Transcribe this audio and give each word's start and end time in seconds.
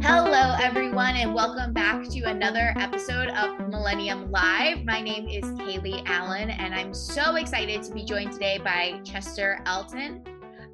Hello, 0.00 0.56
everyone, 0.58 1.16
and 1.16 1.34
welcome 1.34 1.74
back 1.74 2.08
to 2.08 2.20
another 2.22 2.72
episode 2.78 3.28
of 3.28 3.68
Millennium 3.68 4.30
Live. 4.30 4.84
My 4.86 5.02
name 5.02 5.28
is 5.28 5.44
Kaylee 5.44 6.02
Allen, 6.06 6.48
and 6.48 6.74
I'm 6.74 6.94
so 6.94 7.36
excited 7.36 7.82
to 7.82 7.92
be 7.92 8.04
joined 8.04 8.32
today 8.32 8.56
by 8.56 9.00
Chester 9.04 9.60
Elton. 9.66 10.24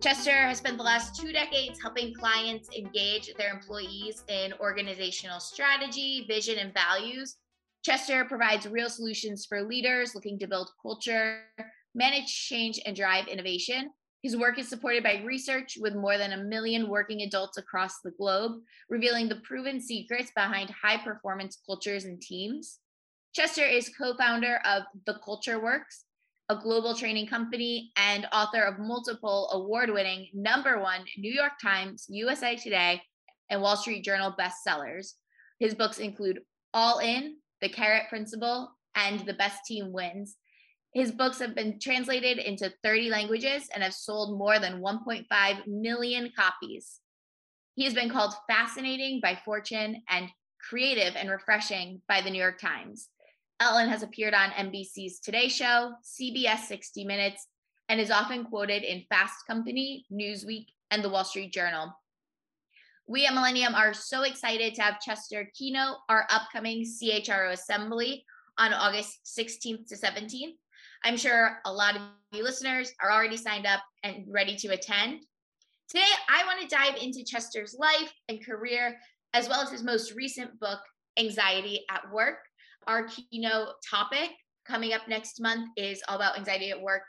Chester 0.00 0.30
has 0.30 0.58
spent 0.58 0.76
the 0.76 0.84
last 0.84 1.20
two 1.20 1.32
decades 1.32 1.80
helping 1.82 2.14
clients 2.14 2.68
engage 2.76 3.34
their 3.34 3.52
employees 3.52 4.22
in 4.28 4.52
organizational 4.60 5.40
strategy, 5.40 6.26
vision, 6.28 6.58
and 6.58 6.72
values. 6.72 7.38
Chester 7.84 8.24
provides 8.24 8.68
real 8.68 8.88
solutions 8.88 9.46
for 9.46 9.62
leaders 9.62 10.14
looking 10.14 10.38
to 10.38 10.46
build 10.46 10.70
culture, 10.80 11.40
manage 11.94 12.26
change, 12.26 12.80
and 12.86 12.94
drive 12.94 13.26
innovation. 13.26 13.90
His 14.24 14.38
work 14.38 14.58
is 14.58 14.70
supported 14.70 15.02
by 15.02 15.22
research 15.22 15.76
with 15.78 15.94
more 15.94 16.16
than 16.16 16.32
a 16.32 16.44
million 16.44 16.88
working 16.88 17.20
adults 17.20 17.58
across 17.58 18.00
the 18.00 18.10
globe, 18.12 18.52
revealing 18.88 19.28
the 19.28 19.42
proven 19.44 19.82
secrets 19.82 20.32
behind 20.34 20.70
high 20.70 20.96
performance 20.96 21.58
cultures 21.66 22.06
and 22.06 22.18
teams. 22.22 22.78
Chester 23.34 23.66
is 23.66 23.90
co 23.90 24.16
founder 24.16 24.60
of 24.64 24.84
The 25.04 25.18
Culture 25.22 25.62
Works, 25.62 26.06
a 26.48 26.56
global 26.56 26.94
training 26.94 27.26
company, 27.26 27.92
and 27.98 28.26
author 28.32 28.62
of 28.62 28.78
multiple 28.78 29.50
award 29.52 29.90
winning 29.90 30.28
number 30.32 30.80
one 30.80 31.04
New 31.18 31.30
York 31.30 31.52
Times, 31.62 32.06
USA 32.08 32.56
Today, 32.56 33.02
and 33.50 33.60
Wall 33.60 33.76
Street 33.76 34.06
Journal 34.06 34.34
bestsellers. 34.40 35.12
His 35.58 35.74
books 35.74 35.98
include 35.98 36.40
All 36.72 36.98
In, 37.00 37.36
The 37.60 37.68
Carrot 37.68 38.08
Principle, 38.08 38.70
and 38.94 39.20
The 39.26 39.34
Best 39.34 39.66
Team 39.66 39.92
Wins. 39.92 40.36
His 40.94 41.10
books 41.10 41.40
have 41.40 41.56
been 41.56 41.80
translated 41.80 42.38
into 42.38 42.72
30 42.84 43.10
languages 43.10 43.68
and 43.74 43.82
have 43.82 43.92
sold 43.92 44.38
more 44.38 44.60
than 44.60 44.80
1.5 44.80 45.66
million 45.66 46.30
copies. 46.36 47.00
He 47.74 47.82
has 47.84 47.94
been 47.94 48.08
called 48.08 48.32
fascinating 48.48 49.20
by 49.20 49.36
Fortune 49.44 50.02
and 50.08 50.28
creative 50.60 51.16
and 51.16 51.28
refreshing 51.28 52.00
by 52.08 52.20
the 52.20 52.30
New 52.30 52.40
York 52.40 52.60
Times. 52.60 53.08
Elton 53.58 53.88
has 53.88 54.04
appeared 54.04 54.34
on 54.34 54.50
NBC's 54.50 55.18
Today 55.18 55.48
Show, 55.48 55.94
CBS 56.04 56.66
60 56.66 57.04
Minutes, 57.04 57.48
and 57.88 58.00
is 58.00 58.12
often 58.12 58.44
quoted 58.44 58.84
in 58.84 59.04
Fast 59.08 59.46
Company, 59.48 60.06
Newsweek, 60.12 60.66
and 60.92 61.02
the 61.02 61.08
Wall 61.08 61.24
Street 61.24 61.52
Journal. 61.52 61.92
We 63.08 63.26
at 63.26 63.34
Millennium 63.34 63.74
are 63.74 63.94
so 63.94 64.22
excited 64.22 64.74
to 64.74 64.82
have 64.82 65.00
Chester 65.00 65.50
keynote 65.54 65.96
our 66.08 66.26
upcoming 66.30 66.84
CHRO 66.84 67.52
Assembly 67.52 68.24
on 68.56 68.72
August 68.72 69.18
16th 69.36 69.88
to 69.88 69.96
17th. 69.96 70.54
I'm 71.04 71.18
sure 71.18 71.58
a 71.66 71.72
lot 71.72 71.96
of 71.96 72.02
you 72.32 72.42
listeners 72.42 72.90
are 73.02 73.12
already 73.12 73.36
signed 73.36 73.66
up 73.66 73.80
and 74.02 74.24
ready 74.26 74.56
to 74.56 74.68
attend. 74.68 75.20
Today, 75.90 76.02
I 76.30 76.44
want 76.46 76.62
to 76.62 76.74
dive 76.74 76.96
into 76.96 77.22
Chester's 77.22 77.76
life 77.78 78.10
and 78.30 78.44
career, 78.44 78.96
as 79.34 79.46
well 79.46 79.60
as 79.60 79.70
his 79.70 79.84
most 79.84 80.14
recent 80.14 80.58
book, 80.58 80.80
Anxiety 81.18 81.84
at 81.90 82.10
Work. 82.10 82.38
Our 82.86 83.06
keynote 83.06 83.74
topic 83.88 84.30
coming 84.66 84.94
up 84.94 85.02
next 85.06 85.42
month 85.42 85.68
is 85.76 86.02
all 86.08 86.16
about 86.16 86.38
anxiety 86.38 86.70
at 86.70 86.80
work, 86.80 87.02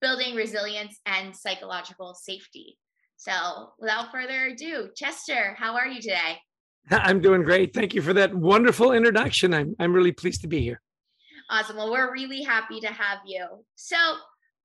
building 0.00 0.34
resilience 0.34 0.98
and 1.04 1.36
psychological 1.36 2.14
safety. 2.14 2.78
So, 3.16 3.72
without 3.78 4.10
further 4.10 4.46
ado, 4.46 4.88
Chester, 4.96 5.54
how 5.58 5.76
are 5.76 5.86
you 5.86 6.00
today? 6.00 6.38
I'm 6.90 7.20
doing 7.20 7.42
great. 7.42 7.74
Thank 7.74 7.94
you 7.94 8.00
for 8.00 8.14
that 8.14 8.34
wonderful 8.34 8.92
introduction. 8.92 9.52
I'm, 9.52 9.76
I'm 9.78 9.92
really 9.92 10.12
pleased 10.12 10.40
to 10.42 10.48
be 10.48 10.62
here. 10.62 10.80
Awesome. 11.50 11.76
Well, 11.76 11.90
we're 11.90 12.12
really 12.12 12.42
happy 12.42 12.80
to 12.80 12.88
have 12.88 13.18
you. 13.26 13.46
So, 13.74 13.96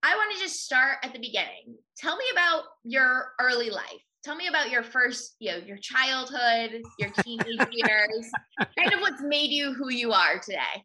I 0.01 0.15
want 0.15 0.33
to 0.33 0.39
just 0.39 0.63
start 0.63 0.99
at 1.03 1.11
the 1.11 1.19
beginning. 1.19 1.75
Tell 1.97 2.15
me 2.15 2.23
about 2.31 2.63
your 2.85 3.33
early 3.41 3.69
life 3.69 4.01
tell 4.23 4.35
me 4.35 4.47
about 4.47 4.69
your 4.69 4.83
first, 4.83 5.35
you 5.39 5.51
know, 5.51 5.57
your 5.57 5.77
childhood, 5.77 6.81
your 6.97 7.09
teenage 7.23 7.67
years, 7.71 8.31
kind 8.77 8.93
of 8.93 8.99
what's 8.99 9.21
made 9.21 9.49
you 9.49 9.73
who 9.73 9.89
you 9.89 10.11
are 10.11 10.39
today. 10.39 10.83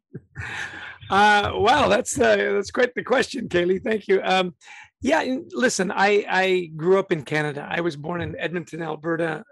Uh, 1.10 1.53
well, 1.56 1.88
that's 1.88 2.19
uh, 2.19 2.37
that's 2.37 2.71
quite 2.71 2.94
the 2.94 3.03
question, 3.03 3.49
Kaylee. 3.49 3.82
Thank 3.82 4.09
you. 4.09 4.21
Um, 4.22 4.55
yeah, 5.03 5.37
listen, 5.50 5.91
I 5.91 6.25
I 6.28 6.71
grew 6.76 6.99
up 6.99 7.12
in 7.12 7.25
Canada. 7.25 7.66
I 7.71 7.81
was 7.81 7.97
born 7.97 8.21
in 8.21 8.38
Edmonton, 8.38 8.82
Alberta. 8.82 9.44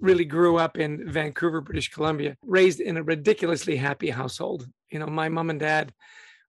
Really 0.00 0.24
grew 0.24 0.56
up 0.56 0.78
in 0.78 1.10
Vancouver, 1.10 1.60
British 1.60 1.90
Columbia. 1.90 2.36
Raised 2.42 2.80
in 2.80 2.96
a 2.96 3.02
ridiculously 3.02 3.76
happy 3.76 4.10
household. 4.10 4.66
You 4.90 4.98
know, 5.00 5.06
my 5.06 5.28
mom 5.28 5.50
and 5.50 5.60
dad 5.60 5.92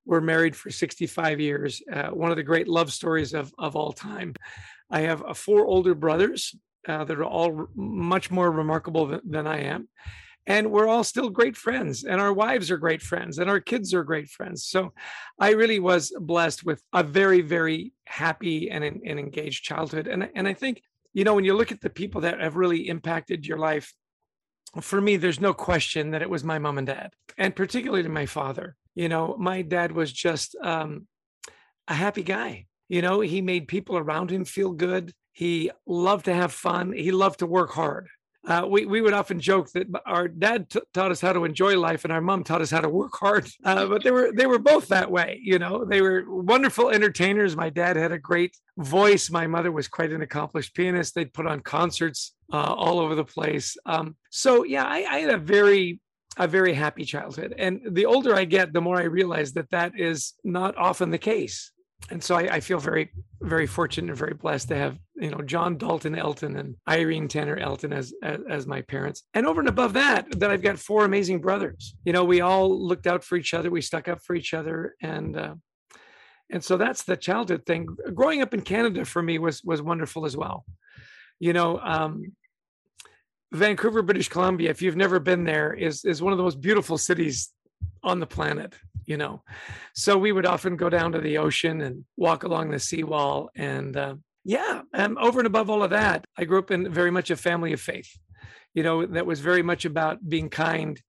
were 0.06 0.22
married 0.22 0.56
for 0.56 0.70
65 0.70 1.40
years. 1.40 1.82
Uh, 1.92 2.10
one 2.10 2.32
of 2.32 2.38
the 2.38 2.44
great 2.44 2.68
love 2.68 2.92
stories 2.92 3.34
of 3.34 3.54
of 3.58 3.76
all 3.76 3.92
time. 3.92 4.34
I 4.92 5.02
have 5.02 5.24
uh, 5.24 5.34
four 5.34 5.66
older 5.66 5.94
brothers 5.94 6.56
uh, 6.88 7.04
that 7.04 7.18
are 7.18 7.26
all 7.26 7.68
much 7.76 8.32
more 8.32 8.52
remarkable 8.52 9.08
than, 9.08 9.22
than 9.24 9.48
I 9.48 9.62
am. 9.62 9.88
And 10.48 10.72
we're 10.72 10.88
all 10.88 11.04
still 11.04 11.30
great 11.30 11.56
friends, 11.56 12.04
and 12.04 12.20
our 12.20 12.34
wives 12.34 12.72
are 12.72 12.78
great 12.78 13.04
friends, 13.04 13.38
and 13.38 13.50
our 13.50 13.60
kids 13.60 13.94
are 13.94 14.04
great 14.04 14.30
friends. 14.30 14.66
So 14.66 14.94
I 15.40 15.52
really 15.52 15.80
was 15.80 16.12
blessed 16.20 16.66
with 16.66 16.81
a 16.92 17.04
very, 17.04 17.42
very 17.42 17.94
happy 18.08 18.72
and, 18.72 18.84
and 18.84 19.20
engaged 19.20 19.64
childhood. 19.64 20.08
And, 20.08 20.28
and 20.34 20.48
I 20.48 20.54
think, 20.54 20.81
you 21.14 21.24
know, 21.24 21.34
when 21.34 21.46
you 21.46 21.56
look 21.56 21.72
at 21.72 21.81
the 21.81 21.90
people 21.90 22.22
that 22.22 22.40
have 22.40 22.56
really 22.56 22.88
impacted 22.88 23.46
your 23.46 23.58
life, 23.58 23.94
for 24.81 25.02
me, 25.02 25.18
there's 25.18 25.40
no 25.40 25.53
question 25.53 26.12
that 26.12 26.22
it 26.22 26.30
was 26.30 26.44
my 26.44 26.59
mom 26.59 26.78
and 26.78 26.88
dad, 26.88 27.12
and 27.38 27.56
particularly 27.56 28.08
my 28.08 28.25
father. 28.25 28.75
You 28.94 29.09
know, 29.09 29.36
my 29.40 29.62
dad 29.62 29.92
was 29.92 30.12
just 30.12 30.56
um, 30.62 31.08
a 31.88 31.94
happy 31.94 32.24
guy. 32.24 32.68
You 32.88 33.02
know, 33.02 33.19
he 33.19 33.42
made 33.42 33.68
people 33.68 33.98
around 33.98 34.31
him 34.31 34.46
feel 34.46 34.72
good. 34.72 35.14
He 35.31 35.72
loved 35.88 36.25
to 36.25 36.34
have 36.34 36.52
fun. 36.52 36.92
He 36.92 37.12
loved 37.12 37.40
to 37.40 37.48
work 37.48 37.72
hard. 37.72 38.08
Uh, 38.48 38.66
we, 38.68 38.86
we 38.86 39.02
would 39.02 39.14
often 39.14 39.40
joke 39.40 39.70
that 39.72 39.88
our 40.06 40.28
dad 40.28 40.70
t- 40.70 40.80
taught 40.94 41.12
us 41.12 41.20
how 41.20 41.34
to 41.34 41.44
enjoy 41.44 41.78
life 41.78 42.06
and 42.06 42.14
our 42.14 42.22
mom 42.22 42.44
taught 42.44 42.62
us 42.62 42.72
how 42.72 42.80
to 42.80 42.90
work 42.90 43.14
hard. 43.14 43.48
Uh, 43.66 43.86
but 43.86 44.04
they 44.04 44.10
were 44.10 44.32
they 44.34 44.48
were 44.48 44.58
both 44.58 44.88
that 44.88 45.12
way. 45.12 45.40
You 45.44 45.60
know, 45.60 45.86
they 45.86 46.02
were 46.02 46.24
wonderful 46.28 46.90
entertainers. 46.90 47.56
My 47.56 47.70
dad 47.70 47.98
had 47.98 48.12
a 48.12 48.18
great 48.18 48.58
voice. 48.78 49.30
My 49.30 49.46
mother 49.48 49.72
was 49.72 49.88
quite 49.88 50.12
an 50.12 50.22
accomplished 50.22 50.74
pianist. 50.74 51.14
They'd 51.14 51.34
put 51.34 51.46
on 51.46 51.60
concerts 51.60 52.34
uh, 52.52 52.74
all 52.74 53.00
over 53.00 53.16
the 53.16 53.26
place. 53.26 53.78
Um, 53.86 54.16
so 54.32 54.64
yeah, 54.64 54.86
I, 54.86 55.06
I 55.08 55.20
had 55.20 55.30
a 55.30 55.38
very 55.38 56.00
a 56.38 56.48
very 56.48 56.74
happy 56.74 57.04
childhood. 57.04 57.54
And 57.58 57.82
the 57.92 58.06
older 58.06 58.34
I 58.34 58.46
get, 58.46 58.74
the 58.74 58.82
more 58.82 58.98
I 58.98 59.04
realize 59.04 59.54
that 59.54 59.70
that 59.72 60.00
is 60.00 60.34
not 60.44 60.76
often 60.78 61.12
the 61.12 61.18
case 61.18 61.72
and 62.10 62.24
so 62.24 62.36
I, 62.36 62.56
I, 62.56 62.60
feel 62.60 62.80
very, 62.80 63.12
very 63.42 63.68
fortunate 63.68 64.10
and 64.10 64.18
very 64.18 64.34
blessed 64.34 64.70
to 64.70 64.76
have 64.76 64.98
you 65.16 65.30
know 65.30 65.42
John 65.42 65.78
Dalton 65.78 66.16
Elton 66.16 66.56
and 66.58 66.76
Irene 66.88 67.28
Tanner 67.28 67.58
Elton 67.58 67.94
as, 67.94 68.14
as, 68.24 68.40
as 68.50 68.68
my 68.68 68.82
parents. 68.82 69.24
And 69.34 69.46
over 69.46 69.60
and 69.60 69.70
above 69.70 69.94
that, 69.94 70.40
that 70.40 70.50
I've 70.50 70.62
got 70.62 70.80
four 70.80 71.06
amazing 71.06 71.40
brothers. 71.42 71.96
You 72.06 72.14
know, 72.14 72.24
we 72.24 72.42
all 72.42 72.70
looked 72.70 73.08
out 73.08 73.24
for 73.24 73.36
each 73.36 73.54
other, 73.54 73.70
we 73.70 73.82
stuck 73.82 74.08
up 74.08 74.22
for 74.22 74.36
each 74.36 74.54
other, 74.54 74.96
and 75.02 75.38
uh, 75.38 75.56
and 76.50 76.64
so 76.64 76.78
that's 76.78 77.04
the 77.04 77.18
childhood 77.18 77.66
thing. 77.66 77.88
Growing 78.14 78.42
up 78.42 78.54
in 78.54 78.62
Canada 78.62 79.06
for 79.06 79.22
me 79.22 79.38
was 79.38 79.64
was 79.64 79.81
wonderful 79.81 80.26
as 80.26 80.36
well. 80.36 80.66
You 81.40 81.54
know, 81.54 81.80
um, 81.80 82.34
Vancouver, 83.52 84.02
British 84.02 84.30
Columbia. 84.30 84.70
If 84.70 84.81
you've 84.81 84.96
never 84.96 85.20
been 85.20 85.44
there, 85.44 85.74
is 85.74 86.06
is 86.06 86.22
one 86.22 86.34
of 86.34 86.38
the 86.38 86.44
most 86.44 86.62
beautiful 86.62 86.98
cities 86.98 87.52
on 88.04 88.20
the 88.20 88.28
planet 88.28 88.74
you 89.09 89.18
know. 89.18 89.42
So 89.96 90.18
we 90.18 90.31
would 90.31 90.46
often 90.46 90.78
go 90.78 90.88
down 90.88 91.12
to 91.14 91.20
the 91.20 91.40
ocean 91.40 91.81
and 91.81 92.06
walk 92.16 92.44
along 92.44 92.70
the 92.70 92.80
seawall. 92.80 93.50
And 93.56 93.97
uh, 93.97 94.16
yeah, 94.46 94.84
um, 94.94 95.18
over 95.20 95.40
and 95.40 95.47
above 95.47 95.70
all 95.70 95.84
of 95.84 95.90
that, 95.90 96.25
I 96.38 96.46
grew 96.46 96.59
up 96.59 96.72
in 96.72 96.94
very 96.94 97.12
much 97.12 97.31
a 97.31 97.36
family 97.36 97.74
of 97.74 97.81
faith, 97.81 98.16
you 98.74 98.84
know, 98.84 99.06
that 99.08 99.25
was 99.25 99.40
very 99.40 99.64
much 99.64 99.84
about 99.84 100.30
being 100.30 100.50
kind, 100.50 101.02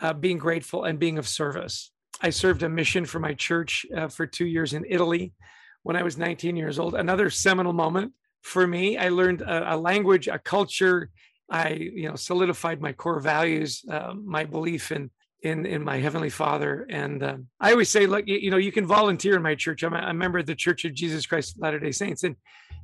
uh, 0.00 0.14
being 0.14 0.38
grateful, 0.38 0.84
and 0.84 0.98
being 0.98 1.18
of 1.18 1.28
service. 1.28 1.92
I 2.22 2.30
served 2.30 2.62
a 2.62 2.68
mission 2.68 3.04
for 3.04 3.18
my 3.18 3.34
church 3.34 3.84
uh, 3.94 4.08
for 4.08 4.26
two 4.26 4.46
years 4.46 4.72
in 4.72 4.86
Italy 4.88 5.34
when 5.82 5.96
I 5.96 6.02
was 6.02 6.16
19 6.16 6.56
years 6.56 6.78
old. 6.78 6.94
Another 6.94 7.28
seminal 7.28 7.74
moment 7.74 8.12
for 8.40 8.66
me. 8.66 8.96
I 8.96 9.10
learned 9.10 9.42
a, 9.42 9.74
a 9.74 9.76
language, 9.76 10.26
a 10.26 10.38
culture. 10.38 11.10
I, 11.50 11.72
you 11.72 12.08
know, 12.08 12.14
solidified 12.14 12.80
my 12.80 12.92
core 12.94 13.20
values, 13.20 13.84
uh, 13.90 14.14
my 14.14 14.44
belief 14.44 14.90
in 14.90 15.10
in 15.42 15.66
in 15.66 15.82
my 15.82 15.98
heavenly 15.98 16.30
father. 16.30 16.86
And 16.90 17.22
uh, 17.22 17.36
i 17.60 17.72
always 17.72 17.88
say 17.88 18.06
look 18.06 18.26
you, 18.26 18.50
know 18.50 18.56
you 18.56 18.72
can 18.72 18.86
volunteer 18.86 19.36
in 19.36 19.42
my 19.42 19.54
church. 19.54 19.82
I'm 19.82 19.94
a, 19.94 19.98
a 19.98 20.14
member 20.14 20.38
of 20.38 20.46
the 20.46 20.54
church 20.54 20.84
of 20.84 20.94
jesus 20.94 21.26
christ 21.26 21.56
latter 21.58 21.78
day 21.78 21.92
saints 21.92 22.24
and 22.24 22.36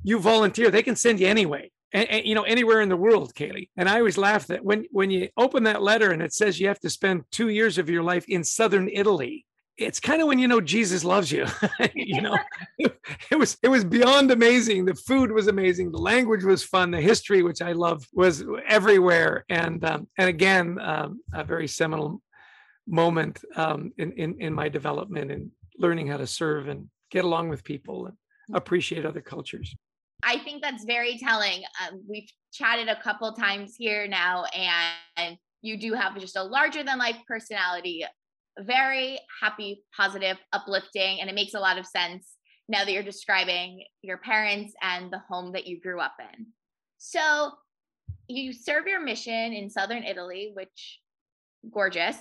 you 0.03 0.19
volunteer. 0.19 0.71
They 0.71 0.83
can 0.83 0.95
send 0.95 1.19
you 1.19 1.27
anyway 1.27 1.71
and, 1.93 2.09
and, 2.09 2.25
you 2.25 2.35
know 2.35 2.43
anywhere 2.43 2.81
in 2.81 2.89
the 2.89 2.97
world 2.97 3.33
kaylee. 3.33 3.69
And 3.77 3.89
i 3.89 3.97
always 3.97 4.17
laugh 4.17 4.47
that 4.47 4.63
when 4.63 4.85
when 4.91 5.09
you 5.11 5.29
open 5.37 5.63
that 5.63 5.81
letter 5.81 6.11
and 6.11 6.21
it 6.21 6.33
says 6.33 6.59
you 6.59 6.67
have 6.67 6.79
to 6.81 6.89
spend 6.89 7.23
two 7.31 7.49
years 7.49 7.77
of 7.77 7.89
your 7.89 8.03
life 8.03 8.25
in 8.27 8.43
southern 8.43 8.89
italy 8.89 9.45
it's 9.77 9.99
kind 9.99 10.21
of 10.21 10.27
when 10.27 10.39
you 10.39 10.47
know 10.47 10.61
jesus 10.61 11.03
loves 11.03 11.31
you 11.31 11.45
you 11.95 12.21
know? 12.21 12.37
It 13.31 13.37
was 13.37 13.57
it 13.63 13.69
was 13.69 13.83
beyond 13.83 14.29
amazing. 14.31 14.85
The 14.85 14.93
food 14.93 15.31
was 15.31 15.47
amazing. 15.47 15.91
The 15.91 15.97
language 15.97 16.43
was 16.43 16.63
fun. 16.63 16.91
The 16.91 17.01
history 17.01 17.41
which 17.41 17.61
i 17.61 17.71
love 17.71 18.05
was 18.13 18.43
everywhere. 18.67 19.45
And 19.49 19.83
um, 19.83 20.07
and 20.17 20.29
again 20.29 20.77
um, 20.79 21.21
a 21.33 21.43
very 21.43 21.67
seminal 21.67 22.21
moment 22.89 23.39
um, 23.55 23.91
in, 23.97 24.11
in 24.13 24.41
in 24.41 24.53
my 24.53 24.67
development 24.67 25.31
and 25.31 25.51
learning 25.77 26.07
how 26.07 26.17
to 26.17 26.27
serve 26.27 26.67
and 26.67 26.89
get 27.11 27.23
along 27.23 27.49
with 27.49 27.63
people 27.63 28.07
and 28.07 28.15
appreciate 28.53 29.05
other 29.05 29.21
cultures. 29.21 29.75
I 30.23 30.37
think 30.39 30.61
that's 30.61 30.83
very 30.83 31.17
telling. 31.17 31.63
Um, 31.81 32.03
we've 32.07 32.29
chatted 32.51 32.89
a 32.89 33.01
couple 33.01 33.31
times 33.33 33.75
here 33.77 34.07
now, 34.07 34.45
and 35.15 35.37
you 35.61 35.77
do 35.77 35.93
have 35.93 36.19
just 36.19 36.35
a 36.35 36.43
larger 36.43 36.83
than 36.83 36.97
life 36.97 37.17
personality, 37.27 38.05
very 38.59 39.19
happy, 39.41 39.83
positive, 39.95 40.37
uplifting, 40.51 41.21
and 41.21 41.29
it 41.29 41.35
makes 41.35 41.53
a 41.53 41.59
lot 41.59 41.77
of 41.77 41.85
sense 41.85 42.35
now 42.67 42.83
that 42.83 42.91
you're 42.91 43.03
describing 43.03 43.83
your 44.01 44.17
parents 44.17 44.73
and 44.81 45.11
the 45.11 45.21
home 45.29 45.53
that 45.53 45.65
you 45.67 45.79
grew 45.79 45.99
up 45.99 46.15
in. 46.19 46.47
So 46.97 47.51
you 48.27 48.53
serve 48.53 48.87
your 48.87 49.01
mission 49.01 49.53
in 49.53 49.69
southern 49.69 50.03
Italy, 50.03 50.51
which 50.53 50.99
gorgeous, 51.71 52.15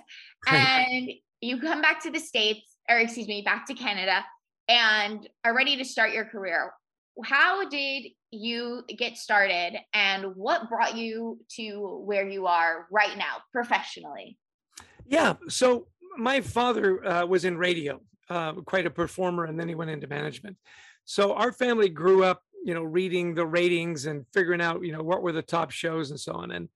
and 0.46 1.10
you 1.40 1.60
come 1.60 1.80
back 1.80 2.02
to 2.02 2.10
the 2.10 2.18
states, 2.18 2.76
or 2.88 2.98
excuse 2.98 3.28
me, 3.28 3.42
back 3.42 3.66
to 3.66 3.74
Canada, 3.74 4.24
and 4.68 5.28
are 5.44 5.54
ready 5.54 5.76
to 5.76 5.84
start 5.84 6.12
your 6.12 6.24
career. 6.24 6.72
How 7.24 7.68
did 7.68 8.08
you 8.30 8.82
get 8.96 9.16
started, 9.16 9.78
and 9.92 10.34
what 10.36 10.68
brought 10.68 10.96
you 10.96 11.40
to 11.56 12.02
where 12.04 12.28
you 12.28 12.46
are 12.46 12.86
right 12.90 13.16
now 13.16 13.38
professionally? 13.52 14.38
Yeah, 15.06 15.34
so 15.48 15.86
my 16.16 16.40
father 16.40 17.04
uh, 17.04 17.26
was 17.26 17.44
in 17.44 17.56
radio, 17.56 18.00
uh, 18.28 18.52
quite 18.52 18.86
a 18.86 18.90
performer, 18.90 19.44
and 19.44 19.58
then 19.58 19.68
he 19.68 19.74
went 19.74 19.90
into 19.90 20.06
management. 20.06 20.56
So 21.04 21.32
our 21.32 21.52
family 21.52 21.88
grew 21.88 22.22
up, 22.22 22.42
you 22.64 22.74
know, 22.74 22.82
reading 22.82 23.34
the 23.34 23.46
ratings 23.46 24.06
and 24.06 24.26
figuring 24.34 24.60
out, 24.60 24.84
you 24.84 24.92
know, 24.92 25.02
what 25.02 25.22
were 25.22 25.32
the 25.32 25.40
top 25.40 25.70
shows 25.70 26.10
and 26.10 26.20
so 26.20 26.32
on. 26.34 26.50
And 26.50 26.68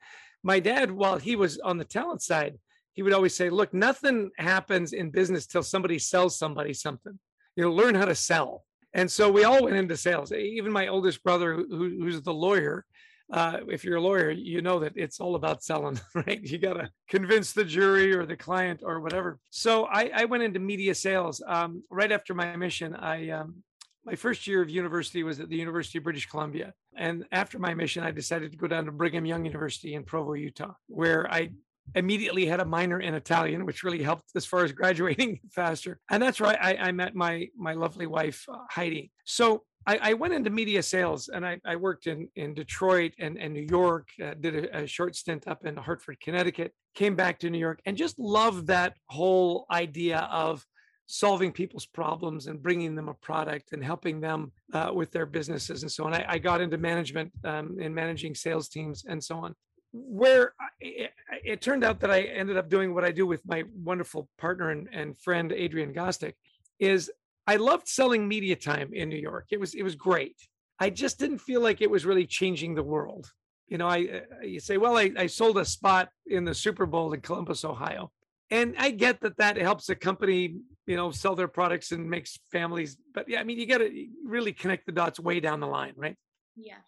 my 0.43 0.61
dad, 0.61 0.91
while 0.91 1.19
he 1.19 1.37
was 1.37 1.59
on 1.59 1.79
the 1.79 1.85
talent 1.85 2.23
side, 2.23 2.59
he 2.95 3.03
would 3.03 3.13
always 3.13 3.35
say, 3.35 3.49
"Look, 3.51 3.73
nothing 3.73 4.31
happens 4.39 4.93
in 4.93 5.11
business 5.11 5.47
till 5.47 5.63
somebody 5.63 5.99
sells 5.99 6.39
somebody 6.39 6.75
something. 6.75 7.19
You 7.57 7.65
know, 7.65 7.73
learn 7.73 7.95
how 7.95 8.05
to 8.05 8.15
sell." 8.15 8.65
And 8.95 9.11
so 9.11 9.31
we 9.31 9.45
all 9.45 9.63
went 9.65 9.77
into 9.77 9.97
sales. 9.97 10.33
Even 10.33 10.71
my 10.71 10.89
oldest 10.89 11.23
brother, 11.23 11.55
who, 11.55 11.97
who's 12.01 12.21
the 12.21 12.35
lawyer, 12.35 12.85
uh, 13.33 13.61
if 13.69 13.83
you're 13.83 13.97
a 13.97 14.01
lawyer, 14.01 14.31
you 14.31 14.61
know 14.61 14.79
that 14.81 14.93
it's 14.95 15.19
all 15.19 15.35
about 15.37 15.63
selling, 15.63 15.99
right? 16.15 16.43
You 16.43 16.59
got 16.59 16.75
to 16.75 16.91
convince 17.09 17.53
the 17.53 17.65
jury 17.65 18.15
or 18.15 18.27
the 18.27 18.37
client 18.37 18.83
or 18.85 19.01
whatever. 19.01 19.39
So 19.51 19.87
I, 19.87 20.11
I 20.15 20.25
went 20.27 20.43
into 20.43 20.61
media 20.61 20.95
sales 20.95 21.43
um, 21.47 21.83
right 21.91 22.13
after 22.13 22.35
my 22.35 22.55
mission. 22.57 22.95
I 22.95 23.31
um, 23.31 23.63
my 24.05 24.15
first 24.15 24.47
year 24.47 24.63
of 24.63 24.71
university 24.71 25.23
was 25.23 25.41
at 25.41 25.49
the 25.49 25.57
University 25.57 25.99
of 25.99 26.05
British 26.05 26.27
Columbia, 26.27 26.75
and 26.97 27.25
after 27.33 27.59
my 27.59 27.75
mission, 27.75 28.03
I 28.03 28.11
decided 28.11 28.51
to 28.53 28.59
go 28.59 28.67
down 28.67 28.85
to 28.87 28.93
Brigham 28.93 29.25
Young 29.25 29.45
University 29.45 29.95
in 29.95 30.05
Provo, 30.05 30.35
Utah, 30.35 30.75
where 30.89 31.31
I 31.33 31.51
immediately 31.95 32.47
had 32.47 32.61
a 32.61 32.65
minor 32.65 33.01
in 33.01 33.15
Italian, 33.15 33.67
which 33.67 33.83
really 33.83 34.03
helped 34.03 34.25
as 34.37 34.47
far 34.47 34.65
as 34.65 34.73
graduating 34.81 35.41
faster. 35.51 36.01
And 36.11 36.23
that's 36.23 36.41
where 36.41 36.57
I, 36.63 36.77
I 36.81 36.93
met 36.93 37.15
my 37.15 37.49
my 37.57 37.75
lovely 37.75 38.07
wife 38.07 38.45
uh, 38.49 38.59
Heidi. 38.71 39.11
So 39.25 39.65
I, 39.87 39.99
I, 40.03 40.13
went 40.15 40.35
into 40.35 40.51
media 40.51 40.83
sales 40.83 41.29
and 41.29 41.45
I, 41.45 41.59
I 41.65 41.77
worked 41.77 42.07
in, 42.07 42.29
in 42.37 42.55
Detroit 42.55 43.15
and, 43.19 43.37
and 43.37 43.53
New 43.53 43.67
York, 43.69 44.09
uh, 44.23 44.35
did 44.39 44.55
a, 44.55 44.83
a, 44.83 44.87
short 44.87 45.17
stint 45.17 45.49
up 45.49 45.65
in 45.67 45.77
Hartford, 45.77 46.21
Connecticut, 46.21 46.73
came 46.95 47.17
back 47.17 47.41
to 47.41 47.51
New 47.51 47.59
York 47.59 47.81
and 47.85 47.97
just 47.97 48.19
loved 48.19 48.69
that 48.69 48.97
whole 49.07 49.67
idea 49.71 50.21
of 50.31 50.65
solving 51.13 51.53
people's 51.53 51.85
problems 51.85 52.47
and 52.47 52.63
bringing 52.63 52.95
them 52.95 53.11
a 53.11 53.15
product 53.15 53.75
and 53.75 53.85
helping 53.85 54.19
them 54.19 54.51
uh, 54.73 54.91
with 54.95 55.13
their 55.13 55.27
businesses 55.27 55.83
and 55.83 55.93
so 55.93 56.07
on. 56.07 56.15
I, 56.15 56.25
I 56.27 56.39
got 56.39 56.63
into 56.63 56.79
management 56.79 57.31
um, 57.45 57.79
in 57.79 57.93
managing 57.93 58.35
sales 58.35 58.71
teams 58.71 59.05
and 59.07 59.23
so 59.23 59.37
on. 59.37 59.55
Where 59.93 60.55
it, 60.81 61.11
it, 61.45 61.61
turned 61.61 61.85
out 61.85 62.01
that 62.01 62.11
I 62.11 62.23
ended 62.23 62.57
up 62.57 62.71
doing 62.71 62.95
what 62.95 63.05
I 63.05 63.11
do 63.11 63.27
with 63.27 63.43
my 63.45 63.65
wonderful 63.75 64.27
partner 64.39 64.71
and, 64.71 64.89
and 64.91 65.19
friend, 65.21 65.53
Adrian 65.53 65.93
Gostick, 65.93 66.33
is 66.81 67.11
I 67.47 67.57
loved 67.57 67.89
selling 67.89 68.27
media 68.27 68.57
time 68.57 68.95
in 68.95 69.11
New 69.11 69.19
York. 69.19 69.49
It 69.51 69.61
was 69.61 69.75
it 69.75 69.83
was 69.83 69.95
great. 69.95 70.37
I 70.79 70.89
just 70.89 71.19
didn't 71.19 71.43
feel 71.43 71.61
like 71.61 71.83
it 71.83 71.91
was 71.91 72.07
really 72.07 72.25
changing 72.25 72.75
the 72.75 72.83
world. 72.83 73.31
You 73.69 73.77
know, 73.77 73.87
I 73.87 74.23
you 74.43 74.61
say, 74.61 74.79
well, 74.79 74.97
I, 74.97 75.11
I 75.19 75.27
sold 75.27 75.59
a 75.59 75.65
spot 75.67 76.09
in 76.27 76.47
the 76.47 76.55
Super 76.55 76.87
Bowl 76.87 77.13
in 77.13 77.21
Columbus, 77.21 77.67
Ohio, 77.67 78.11
and 78.51 78.75
I 78.79 78.91
get 78.91 79.21
that 79.21 79.37
that 79.37 79.57
helps 79.57 79.89
a 79.89 79.95
company, 79.95 80.57
you 80.87 80.97
know, 80.97 81.11
sell 81.11 81.35
their 81.35 81.49
products 81.49 81.93
and 81.93 82.09
makes 82.09 82.39
families. 82.51 82.97
But 83.15 83.29
yeah, 83.29 83.41
I 83.41 83.45
mean, 83.45 83.59
you 83.59 83.67
got 83.67 83.79
to 83.79 84.07
really 84.25 84.53
connect 84.53 84.87
the 84.87 84.93
dots 84.93 85.21
way 85.21 85.41
down 85.41 85.61
the 85.61 85.67
line, 85.67 85.95
right? 85.97 86.17
Yeah. 86.57 86.79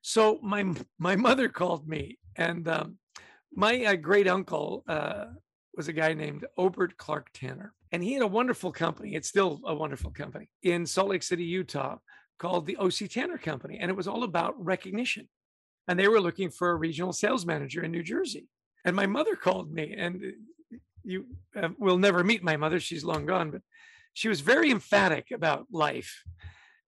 So 0.00 0.38
my 0.42 0.74
my 0.98 1.16
mother 1.16 1.48
called 1.60 1.88
me, 1.88 2.18
and 2.36 2.66
um, 2.68 2.98
my 3.54 3.84
uh, 3.84 3.96
great 3.96 4.28
uncle 4.28 4.84
uh, 4.88 5.26
was 5.74 5.88
a 5.88 5.92
guy 5.92 6.12
named 6.12 6.44
Obert 6.56 6.96
Clair 6.96 7.24
Tanner. 7.32 7.72
And 7.92 8.02
he 8.02 8.12
had 8.12 8.22
a 8.22 8.26
wonderful 8.26 8.72
company. 8.72 9.14
It's 9.14 9.28
still 9.28 9.60
a 9.64 9.74
wonderful 9.74 10.10
company 10.10 10.50
in 10.62 10.84
Salt 10.84 11.08
Lake 11.08 11.22
City, 11.22 11.44
Utah, 11.44 11.96
called 12.38 12.66
the 12.66 12.76
OC 12.76 13.08
Tanner 13.10 13.38
Company. 13.38 13.78
And 13.80 13.90
it 13.90 13.96
was 13.96 14.08
all 14.08 14.24
about 14.24 14.62
recognition. 14.62 15.28
And 15.86 15.98
they 15.98 16.08
were 16.08 16.20
looking 16.20 16.50
for 16.50 16.70
a 16.70 16.74
regional 16.76 17.14
sales 17.14 17.46
manager 17.46 17.82
in 17.82 17.92
New 17.92 18.02
Jersey. 18.02 18.48
And 18.84 18.94
my 18.94 19.06
mother 19.06 19.36
called 19.36 19.72
me, 19.72 19.94
and 19.96 20.16
uh, 20.16 20.28
you 21.08 21.26
uh, 21.56 21.68
will 21.78 21.98
never 21.98 22.22
meet 22.22 22.42
my 22.42 22.56
mother. 22.56 22.78
She's 22.80 23.04
long 23.04 23.26
gone, 23.26 23.50
but 23.50 23.62
she 24.14 24.28
was 24.28 24.40
very 24.40 24.70
emphatic 24.70 25.30
about 25.30 25.66
life 25.70 26.22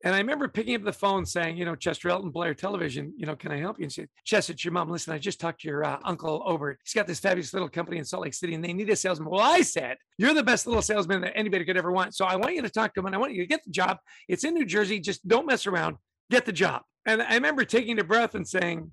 and 0.02 0.14
I 0.14 0.19
remember 0.19 0.49
picking 0.49 0.76
up 0.76 0.82
the 0.82 0.93
phone 0.93 1.26
saying, 1.26 1.58
you 1.58 1.67
know, 1.67 1.75
Chester 1.75 2.08
Elton 2.08 2.31
Blair 2.31 2.55
Television, 2.55 3.12
you 3.19 3.26
know, 3.26 3.37
can 3.37 3.52
I 3.52 3.58
help 3.58 3.78
you? 3.78 3.84
And 3.84 3.93
she 3.93 4.02
said, 4.02 4.08
Chester, 4.25 4.55
it's 4.55 4.64
your 4.64 4.72
mom. 4.72 4.88
Listen, 4.88 5.12
I 5.12 5.19
just 5.19 5.38
talked 5.38 5.61
to 5.61 5.69
your 5.69 5.84
uh, 5.84 5.99
uncle 6.05 6.43
Obert. 6.46 6.78
He's 6.84 6.94
got 6.94 7.06
this 7.06 7.20
fabulous 7.20 7.52
little 7.52 7.69
company 7.69 7.99
in 7.99 8.05
Salt 8.06 8.22
Lake 8.22 8.32
City 8.32 8.55
and 8.55 8.64
they 8.64 8.72
need 8.72 8.88
a 8.88 8.96
salesman. 8.96 9.28
Well, 9.28 9.43
I 9.43 9.61
said, 9.61 9.99
you're 10.17 10.32
the 10.32 10.43
best 10.43 10.67
little 10.67 10.81
salesman 10.81 11.20
that 11.20 11.37
anybody 11.37 11.67
could 11.67 11.76
ever 11.76 11.93
want. 11.93 12.14
So 12.14 12.25
I 12.25 12.37
want 12.37 12.55
you 12.55 12.62
to 12.62 12.70
talk 12.70 12.94
to 12.94 13.00
him 13.00 13.06
and 13.06 13.14
I 13.14 13.19
want 13.19 13.34
you 13.34 13.43
to 13.43 13.46
get 13.46 13.62
the 13.62 13.70
job. 13.70 13.99
It's 14.26 14.44
in 14.44 14.55
New 14.55 14.64
Jersey. 14.64 15.00
Just 15.00 15.26
don't 15.28 15.46
mess 15.46 15.67
around. 15.67 15.96
Get 16.31 16.46
the 16.46 16.52
job. 16.52 16.82
And 17.05 17.20
I 17.20 17.34
remember 17.34 17.64
taking 17.67 17.99
a 17.99 18.05
breath 18.05 18.34
and 18.34 18.49
saying, 18.49 18.90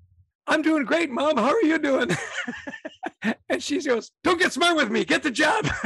I'm 0.48 0.62
doing 0.62 0.84
great, 0.84 1.10
mom. 1.10 1.36
How 1.36 1.50
are 1.50 1.62
you 1.62 1.78
doing? 1.78 2.10
and 3.48 3.62
she 3.62 3.80
goes, 3.80 4.10
Don't 4.24 4.40
get 4.40 4.52
smart 4.52 4.76
with 4.76 4.90
me. 4.90 5.04
Get 5.04 5.22
the 5.22 5.30
job. 5.30 5.66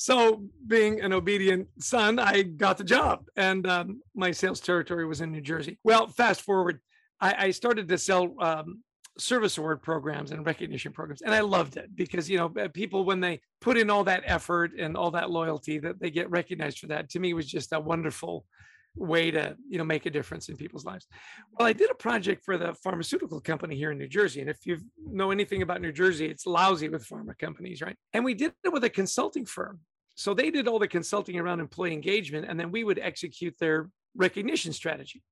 so 0.00 0.42
being 0.66 1.02
an 1.02 1.12
obedient 1.12 1.68
son 1.78 2.18
i 2.18 2.40
got 2.40 2.78
the 2.78 2.84
job 2.84 3.22
and 3.36 3.66
um, 3.66 4.00
my 4.14 4.30
sales 4.30 4.58
territory 4.58 5.04
was 5.06 5.20
in 5.20 5.30
new 5.30 5.42
jersey 5.42 5.78
well 5.84 6.06
fast 6.06 6.40
forward 6.40 6.80
i, 7.20 7.46
I 7.46 7.50
started 7.50 7.86
to 7.86 7.98
sell 7.98 8.34
um, 8.40 8.82
service 9.18 9.58
award 9.58 9.82
programs 9.82 10.30
and 10.30 10.46
recognition 10.46 10.92
programs 10.92 11.20
and 11.20 11.34
i 11.34 11.40
loved 11.40 11.76
it 11.76 11.94
because 11.94 12.30
you 12.30 12.38
know 12.38 12.48
people 12.70 13.04
when 13.04 13.20
they 13.20 13.42
put 13.60 13.76
in 13.76 13.90
all 13.90 14.04
that 14.04 14.22
effort 14.24 14.70
and 14.78 14.96
all 14.96 15.10
that 15.10 15.30
loyalty 15.30 15.78
that 15.78 16.00
they 16.00 16.10
get 16.10 16.30
recognized 16.30 16.78
for 16.78 16.86
that 16.86 17.10
to 17.10 17.20
me 17.20 17.34
was 17.34 17.46
just 17.46 17.74
a 17.74 17.78
wonderful 17.78 18.46
way 18.96 19.30
to 19.30 19.56
you 19.68 19.78
know 19.78 19.84
make 19.84 20.04
a 20.06 20.10
difference 20.10 20.48
in 20.48 20.56
people's 20.56 20.84
lives 20.84 21.06
well 21.52 21.68
i 21.68 21.72
did 21.72 21.90
a 21.90 21.94
project 21.94 22.44
for 22.44 22.58
the 22.58 22.74
pharmaceutical 22.82 23.40
company 23.40 23.76
here 23.76 23.92
in 23.92 23.98
new 23.98 24.08
jersey 24.08 24.40
and 24.40 24.50
if 24.50 24.58
you 24.66 24.78
know 25.06 25.30
anything 25.30 25.62
about 25.62 25.80
new 25.80 25.92
jersey 25.92 26.26
it's 26.26 26.44
lousy 26.44 26.88
with 26.88 27.06
pharma 27.06 27.36
companies 27.38 27.80
right 27.80 27.96
and 28.14 28.24
we 28.24 28.34
did 28.34 28.52
it 28.64 28.72
with 28.72 28.82
a 28.82 28.90
consulting 28.90 29.46
firm 29.46 29.78
so 30.20 30.34
they 30.34 30.50
did 30.50 30.68
all 30.68 30.78
the 30.78 30.86
consulting 30.86 31.38
around 31.38 31.60
employee 31.60 31.94
engagement, 31.94 32.44
and 32.46 32.60
then 32.60 32.70
we 32.70 32.84
would 32.84 32.98
execute 32.98 33.56
their 33.58 33.88
recognition 34.14 34.70
strategy, 34.74 35.22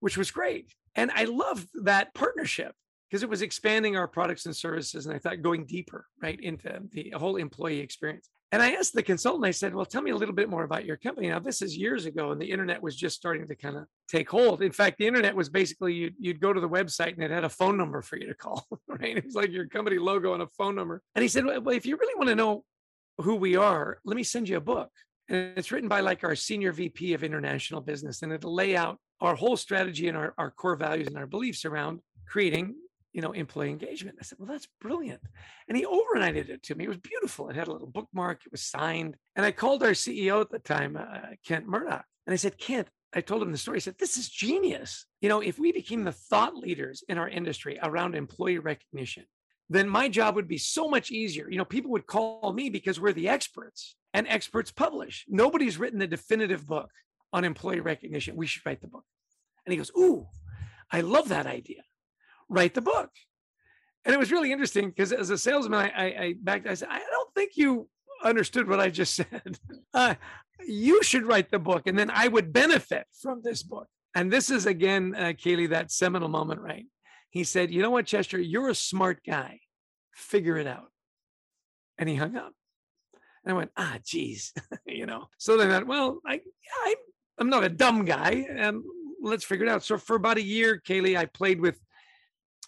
which 0.00 0.16
was 0.16 0.30
great. 0.30 0.72
And 0.94 1.10
I 1.14 1.24
loved 1.24 1.68
that 1.84 2.14
partnership 2.14 2.72
because 3.10 3.22
it 3.22 3.28
was 3.28 3.42
expanding 3.42 3.98
our 3.98 4.08
products 4.08 4.46
and 4.46 4.56
services. 4.56 5.04
And 5.04 5.14
I 5.14 5.18
thought 5.18 5.42
going 5.42 5.66
deeper, 5.66 6.06
right, 6.22 6.40
into 6.40 6.80
the 6.92 7.12
whole 7.14 7.36
employee 7.36 7.80
experience. 7.80 8.30
And 8.50 8.62
I 8.62 8.72
asked 8.72 8.94
the 8.94 9.02
consultant, 9.02 9.44
I 9.44 9.50
said, 9.50 9.74
Well, 9.74 9.84
tell 9.84 10.00
me 10.00 10.10
a 10.10 10.16
little 10.16 10.34
bit 10.34 10.48
more 10.48 10.64
about 10.64 10.86
your 10.86 10.96
company. 10.96 11.28
Now, 11.28 11.38
this 11.38 11.60
is 11.60 11.76
years 11.76 12.06
ago, 12.06 12.32
and 12.32 12.40
the 12.40 12.50
internet 12.50 12.82
was 12.82 12.96
just 12.96 13.16
starting 13.16 13.46
to 13.46 13.54
kind 13.54 13.76
of 13.76 13.84
take 14.08 14.30
hold. 14.30 14.62
In 14.62 14.72
fact, 14.72 14.98
the 14.98 15.06
internet 15.06 15.36
was 15.36 15.50
basically 15.50 15.92
you'd, 15.92 16.14
you'd 16.18 16.40
go 16.40 16.52
to 16.52 16.60
the 16.60 16.68
website 16.68 17.12
and 17.12 17.22
it 17.22 17.30
had 17.30 17.44
a 17.44 17.50
phone 17.50 17.76
number 17.76 18.00
for 18.00 18.16
you 18.16 18.26
to 18.26 18.34
call, 18.34 18.66
right? 18.88 19.18
It 19.18 19.24
was 19.26 19.34
like 19.34 19.52
your 19.52 19.66
company 19.66 19.98
logo 19.98 20.32
and 20.32 20.42
a 20.42 20.46
phone 20.46 20.74
number. 20.74 21.02
And 21.14 21.22
he 21.22 21.28
said, 21.28 21.44
Well, 21.44 21.68
if 21.68 21.84
you 21.84 21.96
really 21.96 22.14
want 22.16 22.28
to 22.30 22.34
know 22.34 22.64
who 23.18 23.36
we 23.36 23.56
are, 23.56 23.98
let 24.04 24.16
me 24.16 24.22
send 24.22 24.48
you 24.48 24.56
a 24.56 24.62
book. 24.62 24.90
And 25.28 25.52
it's 25.56 25.70
written 25.70 25.88
by 25.88 26.00
like 26.00 26.24
our 26.24 26.34
senior 26.34 26.72
VP 26.72 27.12
of 27.12 27.22
international 27.22 27.82
business. 27.82 28.22
And 28.22 28.32
it'll 28.32 28.54
lay 28.54 28.76
out 28.76 28.98
our 29.20 29.34
whole 29.34 29.56
strategy 29.56 30.08
and 30.08 30.16
our, 30.16 30.32
our 30.38 30.50
core 30.50 30.76
values 30.76 31.08
and 31.08 31.18
our 31.18 31.26
beliefs 31.26 31.66
around 31.66 32.00
creating, 32.26 32.74
you 33.12 33.22
know, 33.22 33.32
employee 33.32 33.70
engagement. 33.70 34.18
I 34.20 34.24
said, 34.24 34.38
well, 34.38 34.48
that's 34.48 34.68
brilliant. 34.80 35.22
And 35.68 35.76
he 35.76 35.84
overnighted 35.84 36.48
it 36.48 36.62
to 36.64 36.74
me. 36.74 36.84
It 36.84 36.88
was 36.88 36.98
beautiful. 36.98 37.48
It 37.48 37.56
had 37.56 37.68
a 37.68 37.72
little 37.72 37.86
bookmark. 37.86 38.40
It 38.44 38.52
was 38.52 38.62
signed. 38.62 39.16
And 39.34 39.44
I 39.44 39.50
called 39.50 39.82
our 39.82 39.90
CEO 39.90 40.40
at 40.40 40.50
the 40.50 40.58
time, 40.58 40.96
uh, 40.96 41.34
Kent 41.46 41.66
Murdock. 41.66 42.04
And 42.26 42.32
I 42.32 42.36
said, 42.36 42.58
Kent, 42.58 42.88
I 43.14 43.22
told 43.22 43.42
him 43.42 43.52
the 43.52 43.58
story. 43.58 43.76
I 43.76 43.80
said, 43.80 43.96
This 43.98 44.18
is 44.18 44.28
genius. 44.28 45.06
You 45.20 45.28
know, 45.28 45.40
if 45.40 45.58
we 45.58 45.72
became 45.72 46.04
the 46.04 46.12
thought 46.12 46.54
leaders 46.54 47.02
in 47.08 47.18
our 47.18 47.28
industry 47.28 47.78
around 47.82 48.14
employee 48.14 48.58
recognition, 48.58 49.24
then 49.70 49.88
my 49.88 50.08
job 50.08 50.34
would 50.34 50.48
be 50.48 50.58
so 50.58 50.88
much 50.88 51.10
easier. 51.10 51.50
You 51.50 51.58
know, 51.58 51.64
people 51.64 51.90
would 51.92 52.06
call 52.06 52.52
me 52.52 52.70
because 52.70 53.00
we're 53.00 53.12
the 53.12 53.28
experts 53.28 53.96
and 54.14 54.26
experts 54.28 54.70
publish. 54.70 55.24
Nobody's 55.28 55.78
written 55.78 55.98
the 55.98 56.06
definitive 56.06 56.66
book 56.66 56.90
on 57.32 57.44
employee 57.44 57.80
recognition. 57.80 58.36
We 58.36 58.46
should 58.46 58.64
write 58.64 58.80
the 58.80 58.88
book. 58.88 59.04
And 59.64 59.72
he 59.72 59.78
goes, 59.78 59.90
Ooh, 59.96 60.26
I 60.90 61.00
love 61.00 61.28
that 61.28 61.46
idea. 61.46 61.82
Write 62.48 62.74
the 62.74 62.80
book. 62.80 63.10
And 64.04 64.14
it 64.14 64.18
was 64.18 64.32
really 64.32 64.52
interesting 64.52 64.88
because 64.88 65.12
as 65.12 65.30
a 65.30 65.38
salesman, 65.38 65.78
I, 65.78 65.88
I, 65.88 66.34
I 66.46 66.62
I 66.66 66.74
said, 66.74 66.88
I 66.90 66.98
don't 66.98 67.34
think 67.34 67.52
you 67.56 67.88
understood 68.24 68.68
what 68.68 68.80
I 68.80 68.90
just 68.90 69.14
said. 69.16 69.58
Uh, 69.92 70.14
you 70.66 71.02
should 71.02 71.26
write 71.26 71.50
the 71.50 71.58
book 71.58 71.82
and 71.86 71.98
then 71.98 72.10
I 72.10 72.28
would 72.28 72.52
benefit 72.52 73.06
from 73.20 73.42
this 73.42 73.62
book. 73.62 73.86
And 74.14 74.32
this 74.32 74.50
is 74.50 74.66
again, 74.66 75.14
uh, 75.16 75.32
Kaylee, 75.36 75.70
that 75.70 75.92
seminal 75.92 76.28
moment, 76.28 76.60
right? 76.60 76.86
He 77.30 77.44
said, 77.44 77.70
You 77.70 77.82
know 77.82 77.90
what, 77.90 78.06
Chester, 78.06 78.40
you're 78.40 78.70
a 78.70 78.74
smart 78.74 79.20
guy. 79.26 79.60
Figure 80.14 80.56
it 80.56 80.66
out. 80.66 80.90
And 81.98 82.08
he 82.08 82.14
hung 82.14 82.36
up. 82.36 82.52
And 83.44 83.52
I 83.52 83.56
went, 83.56 83.70
Ah, 83.76 83.98
geez, 84.04 84.52
you 84.86 85.06
know. 85.06 85.28
So 85.38 85.56
then 85.56 85.70
I 85.70 85.74
went, 85.74 85.86
Well, 85.86 86.20
I, 86.26 86.40
I, 86.84 86.94
I'm 87.38 87.50
not 87.50 87.64
a 87.64 87.68
dumb 87.68 88.04
guy. 88.04 88.46
And 88.50 88.82
let's 89.22 89.44
figure 89.44 89.66
it 89.66 89.70
out. 89.70 89.84
So 89.84 89.98
for 89.98 90.16
about 90.16 90.38
a 90.38 90.42
year, 90.42 90.80
Kaylee, 90.84 91.16
I 91.16 91.26
played 91.26 91.60
with 91.60 91.78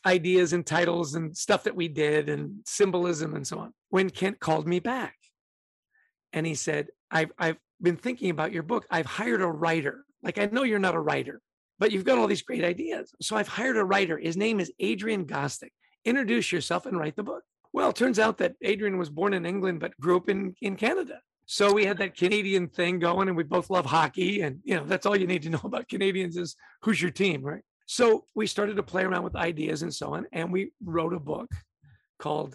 ideas 0.06 0.52
and 0.52 0.66
titles 0.66 1.14
and 1.14 1.36
stuff 1.36 1.64
that 1.64 1.76
we 1.76 1.88
did 1.88 2.28
and 2.28 2.60
symbolism 2.64 3.34
and 3.34 3.46
so 3.46 3.58
on. 3.58 3.72
When 3.88 4.10
Kent 4.10 4.40
called 4.40 4.66
me 4.66 4.80
back 4.80 5.16
and 6.32 6.46
he 6.46 6.54
said, 6.54 6.88
I've, 7.10 7.32
I've 7.38 7.58
been 7.82 7.96
thinking 7.96 8.30
about 8.30 8.52
your 8.52 8.62
book. 8.62 8.86
I've 8.90 9.06
hired 9.06 9.42
a 9.42 9.46
writer. 9.46 10.04
Like, 10.22 10.38
I 10.38 10.46
know 10.46 10.62
you're 10.62 10.78
not 10.78 10.94
a 10.94 11.00
writer, 11.00 11.40
but 11.78 11.92
you've 11.92 12.04
got 12.04 12.18
all 12.18 12.26
these 12.26 12.42
great 12.42 12.64
ideas. 12.64 13.12
So 13.20 13.36
I've 13.36 13.48
hired 13.48 13.76
a 13.76 13.84
writer. 13.84 14.18
His 14.18 14.36
name 14.36 14.60
is 14.60 14.72
Adrian 14.78 15.26
Gostick. 15.26 15.72
Introduce 16.04 16.52
yourself 16.52 16.86
and 16.86 16.98
write 16.98 17.16
the 17.16 17.22
book. 17.22 17.42
Well, 17.72 17.90
it 17.90 17.96
turns 17.96 18.18
out 18.18 18.38
that 18.38 18.54
Adrian 18.62 18.98
was 18.98 19.10
born 19.10 19.32
in 19.32 19.46
England, 19.46 19.80
but 19.80 19.98
grew 20.00 20.16
up 20.16 20.28
in, 20.28 20.54
in 20.60 20.76
Canada. 20.76 21.20
So 21.46 21.72
we 21.72 21.84
had 21.84 21.98
that 21.98 22.16
Canadian 22.16 22.68
thing 22.68 22.98
going, 22.98 23.28
and 23.28 23.36
we 23.36 23.42
both 23.42 23.70
love 23.70 23.86
hockey. 23.86 24.42
And, 24.42 24.60
you 24.62 24.76
know, 24.76 24.84
that's 24.84 25.04
all 25.04 25.16
you 25.16 25.26
need 25.26 25.42
to 25.42 25.50
know 25.50 25.60
about 25.64 25.88
Canadians 25.88 26.36
is 26.36 26.56
who's 26.82 27.00
your 27.00 27.10
team, 27.10 27.42
right? 27.42 27.62
So 27.92 28.24
we 28.36 28.46
started 28.46 28.76
to 28.76 28.84
play 28.84 29.02
around 29.02 29.24
with 29.24 29.34
ideas 29.34 29.82
and 29.82 29.92
so 29.92 30.14
on. 30.14 30.24
And 30.32 30.52
we 30.52 30.70
wrote 30.80 31.12
a 31.12 31.18
book 31.18 31.50
called 32.20 32.54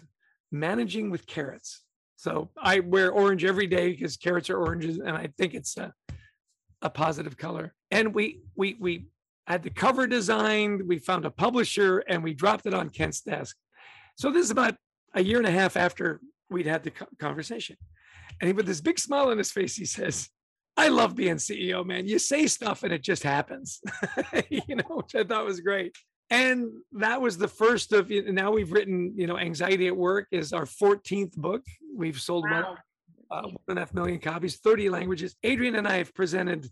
Managing 0.50 1.10
with 1.10 1.26
Carrots. 1.26 1.82
So 2.16 2.48
I 2.56 2.80
wear 2.80 3.10
orange 3.10 3.44
every 3.44 3.66
day 3.66 3.90
because 3.90 4.16
carrots 4.16 4.48
are 4.48 4.56
oranges, 4.56 4.96
and 4.96 5.10
I 5.10 5.28
think 5.36 5.52
it's 5.52 5.76
a, 5.76 5.92
a 6.80 6.88
positive 6.88 7.36
color. 7.36 7.74
And 7.90 8.14
we 8.14 8.40
we 8.56 8.78
we 8.80 9.08
had 9.46 9.62
the 9.62 9.68
cover 9.68 10.06
designed. 10.06 10.88
We 10.88 10.98
found 11.00 11.26
a 11.26 11.30
publisher, 11.30 11.98
and 12.08 12.24
we 12.24 12.32
dropped 12.32 12.64
it 12.64 12.72
on 12.72 12.88
Kent's 12.88 13.20
desk. 13.20 13.56
So 14.16 14.30
this 14.30 14.46
is 14.46 14.50
about 14.50 14.76
a 15.14 15.22
year 15.22 15.36
and 15.36 15.46
a 15.46 15.50
half 15.50 15.76
after 15.76 16.22
we'd 16.48 16.64
had 16.64 16.82
the 16.82 16.92
conversation, 17.18 17.76
and 18.40 18.48
he 18.48 18.54
with 18.54 18.64
this 18.64 18.80
big 18.80 18.98
smile 18.98 19.28
on 19.28 19.36
his 19.36 19.52
face, 19.52 19.76
he 19.76 19.84
says, 19.84 20.30
I 20.76 20.88
love 20.88 21.16
being 21.16 21.36
CEO, 21.36 21.84
man. 21.84 22.06
You 22.06 22.18
say 22.18 22.46
stuff 22.46 22.82
and 22.82 22.92
it 22.92 23.02
just 23.02 23.22
happens, 23.22 23.80
you 24.50 24.76
know, 24.76 24.84
which 24.88 25.14
I 25.14 25.24
thought 25.24 25.46
was 25.46 25.60
great. 25.60 25.96
And 26.28 26.70
that 26.92 27.20
was 27.20 27.38
the 27.38 27.48
first 27.48 27.92
of, 27.92 28.10
now 28.10 28.50
we've 28.50 28.72
written, 28.72 29.14
you 29.16 29.26
know, 29.26 29.38
Anxiety 29.38 29.86
at 29.86 29.96
Work 29.96 30.26
is 30.32 30.52
our 30.52 30.64
14th 30.64 31.34
book. 31.36 31.62
We've 31.94 32.20
sold 32.20 32.44
wow. 32.50 32.76
one, 33.28 33.44
uh, 33.44 33.48
one 33.48 33.56
and 33.68 33.78
a 33.78 33.82
half 33.82 33.94
million 33.94 34.18
copies, 34.18 34.56
30 34.56 34.90
languages. 34.90 35.36
Adrian 35.44 35.76
and 35.76 35.86
I 35.86 35.98
have 35.98 36.14
presented 36.14 36.68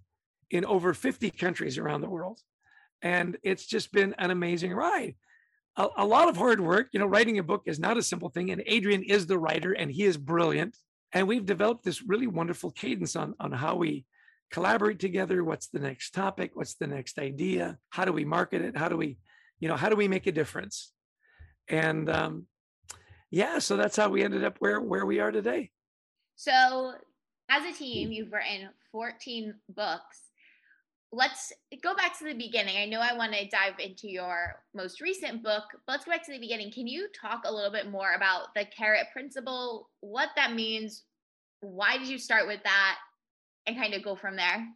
in 0.50 0.64
over 0.64 0.92
50 0.92 1.30
countries 1.30 1.78
around 1.78 2.00
the 2.00 2.10
world. 2.10 2.40
And 3.00 3.38
it's 3.42 3.66
just 3.66 3.92
been 3.92 4.14
an 4.18 4.30
amazing 4.30 4.74
ride. 4.74 5.14
A, 5.76 5.88
a 5.98 6.04
lot 6.04 6.28
of 6.28 6.36
hard 6.36 6.60
work. 6.60 6.88
You 6.92 7.00
know, 7.00 7.06
writing 7.06 7.38
a 7.38 7.42
book 7.42 7.62
is 7.66 7.78
not 7.78 7.96
a 7.96 8.02
simple 8.02 8.28
thing. 8.28 8.50
And 8.50 8.62
Adrian 8.66 9.02
is 9.02 9.26
the 9.26 9.38
writer 9.38 9.72
and 9.72 9.90
he 9.90 10.04
is 10.04 10.16
brilliant 10.16 10.76
and 11.14 11.28
we've 11.28 11.46
developed 11.46 11.84
this 11.84 12.02
really 12.02 12.26
wonderful 12.26 12.72
cadence 12.72 13.14
on, 13.14 13.34
on 13.38 13.52
how 13.52 13.76
we 13.76 14.04
collaborate 14.50 14.98
together. 14.98 15.44
What's 15.44 15.68
the 15.68 15.78
next 15.78 16.10
topic? 16.10 16.50
What's 16.54 16.74
the 16.74 16.88
next 16.88 17.18
idea? 17.18 17.78
How 17.90 18.04
do 18.04 18.12
we 18.12 18.24
market 18.24 18.62
it? 18.62 18.76
How 18.76 18.88
do 18.88 18.96
we, 18.96 19.18
you 19.60 19.68
know, 19.68 19.76
how 19.76 19.88
do 19.88 19.96
we 19.96 20.08
make 20.08 20.26
a 20.26 20.32
difference? 20.32 20.92
And 21.68 22.10
um, 22.10 22.46
yeah, 23.30 23.60
so 23.60 23.76
that's 23.76 23.96
how 23.96 24.08
we 24.08 24.24
ended 24.24 24.44
up 24.44 24.56
where 24.58 24.80
where 24.80 25.06
we 25.06 25.20
are 25.20 25.30
today. 25.30 25.70
So 26.34 26.94
as 27.48 27.64
a 27.64 27.72
team, 27.72 28.10
you've 28.10 28.32
written 28.32 28.68
14 28.90 29.54
books. 29.68 30.20
Let's 31.14 31.52
go 31.82 31.94
back 31.94 32.18
to 32.18 32.24
the 32.24 32.34
beginning. 32.34 32.76
I 32.76 32.86
know 32.86 33.00
I 33.00 33.16
want 33.16 33.32
to 33.34 33.48
dive 33.48 33.78
into 33.78 34.08
your 34.08 34.56
most 34.74 35.00
recent 35.00 35.44
book, 35.44 35.64
but 35.86 35.92
let's 35.92 36.04
go 36.04 36.10
back 36.10 36.24
to 36.26 36.32
the 36.32 36.40
beginning. 36.40 36.72
Can 36.72 36.88
you 36.88 37.08
talk 37.20 37.42
a 37.44 37.52
little 37.52 37.70
bit 37.70 37.90
more 37.90 38.14
about 38.14 38.54
the 38.56 38.64
carrot 38.76 39.06
principle, 39.12 39.90
what 40.00 40.30
that 40.36 40.54
means, 40.54 41.04
why 41.64 41.96
did 41.96 42.08
you 42.08 42.18
start 42.18 42.46
with 42.46 42.62
that 42.64 42.96
and 43.66 43.76
kind 43.76 43.94
of 43.94 44.02
go 44.02 44.14
from 44.14 44.36
there? 44.36 44.66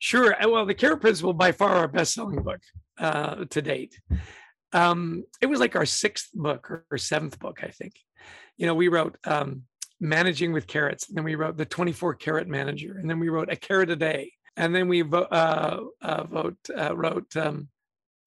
Sure. 0.00 0.34
Uh, 0.42 0.48
well, 0.48 0.66
the 0.66 0.74
Carrot 0.74 1.00
Principle 1.00 1.32
by 1.32 1.52
far 1.52 1.74
our 1.74 1.88
best-selling 1.88 2.42
book 2.42 2.60
uh, 2.98 3.44
to 3.46 3.62
date. 3.62 4.00
Um, 4.72 5.24
it 5.40 5.46
was 5.46 5.60
like 5.60 5.76
our 5.76 5.86
sixth 5.86 6.28
book 6.34 6.70
or, 6.70 6.84
or, 6.90 6.98
seventh 6.98 7.38
book, 7.38 7.60
I 7.62 7.68
think. 7.68 7.94
You 8.58 8.66
know, 8.66 8.74
we 8.74 8.88
wrote 8.88 9.16
um, 9.24 9.62
Managing 9.98 10.52
with 10.52 10.66
Carrots, 10.66 11.08
and 11.08 11.16
then 11.16 11.24
we 11.24 11.36
wrote 11.36 11.56
the 11.56 11.64
24 11.64 12.14
Carrot 12.16 12.48
Manager, 12.48 12.98
and 12.98 13.08
then 13.08 13.18
we 13.18 13.30
wrote 13.30 13.50
A 13.50 13.56
Carrot 13.56 13.90
a 13.90 13.96
Day, 13.96 14.32
and 14.58 14.74
then 14.74 14.88
we 14.88 15.02
vo- 15.02 15.22
uh, 15.22 15.80
uh, 16.02 16.24
vote, 16.24 16.58
uh, 16.76 16.94
wrote 16.94 17.34
um, 17.36 17.68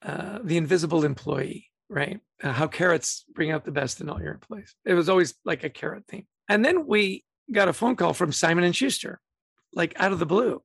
uh, 0.02 0.40
The 0.44 0.58
Invisible 0.58 1.04
Employee, 1.04 1.70
right? 1.90 2.20
how 2.42 2.66
carrots 2.68 3.24
bring 3.36 3.52
out 3.52 3.66
the 3.66 3.72
best 3.72 4.02
in 4.02 4.10
all 4.10 4.20
your 4.20 4.34
employees. 4.34 4.74
It 4.84 4.96
was 4.96 5.10
always 5.10 5.36
like 5.46 5.64
a 5.64 5.70
carrot 5.70 6.06
theme. 6.08 6.26
And 6.50 6.66
then 6.66 6.88
we 6.88 7.24
got 7.52 7.68
a 7.68 7.74
phone 7.74 7.96
call 7.96 8.14
from 8.14 8.32
Simon 8.32 8.64
and 8.64 8.76
Schuster, 8.76 9.22
like 9.74 9.94
out 9.98 10.12
of 10.12 10.18
the 10.18 10.26
blue. 10.26 10.62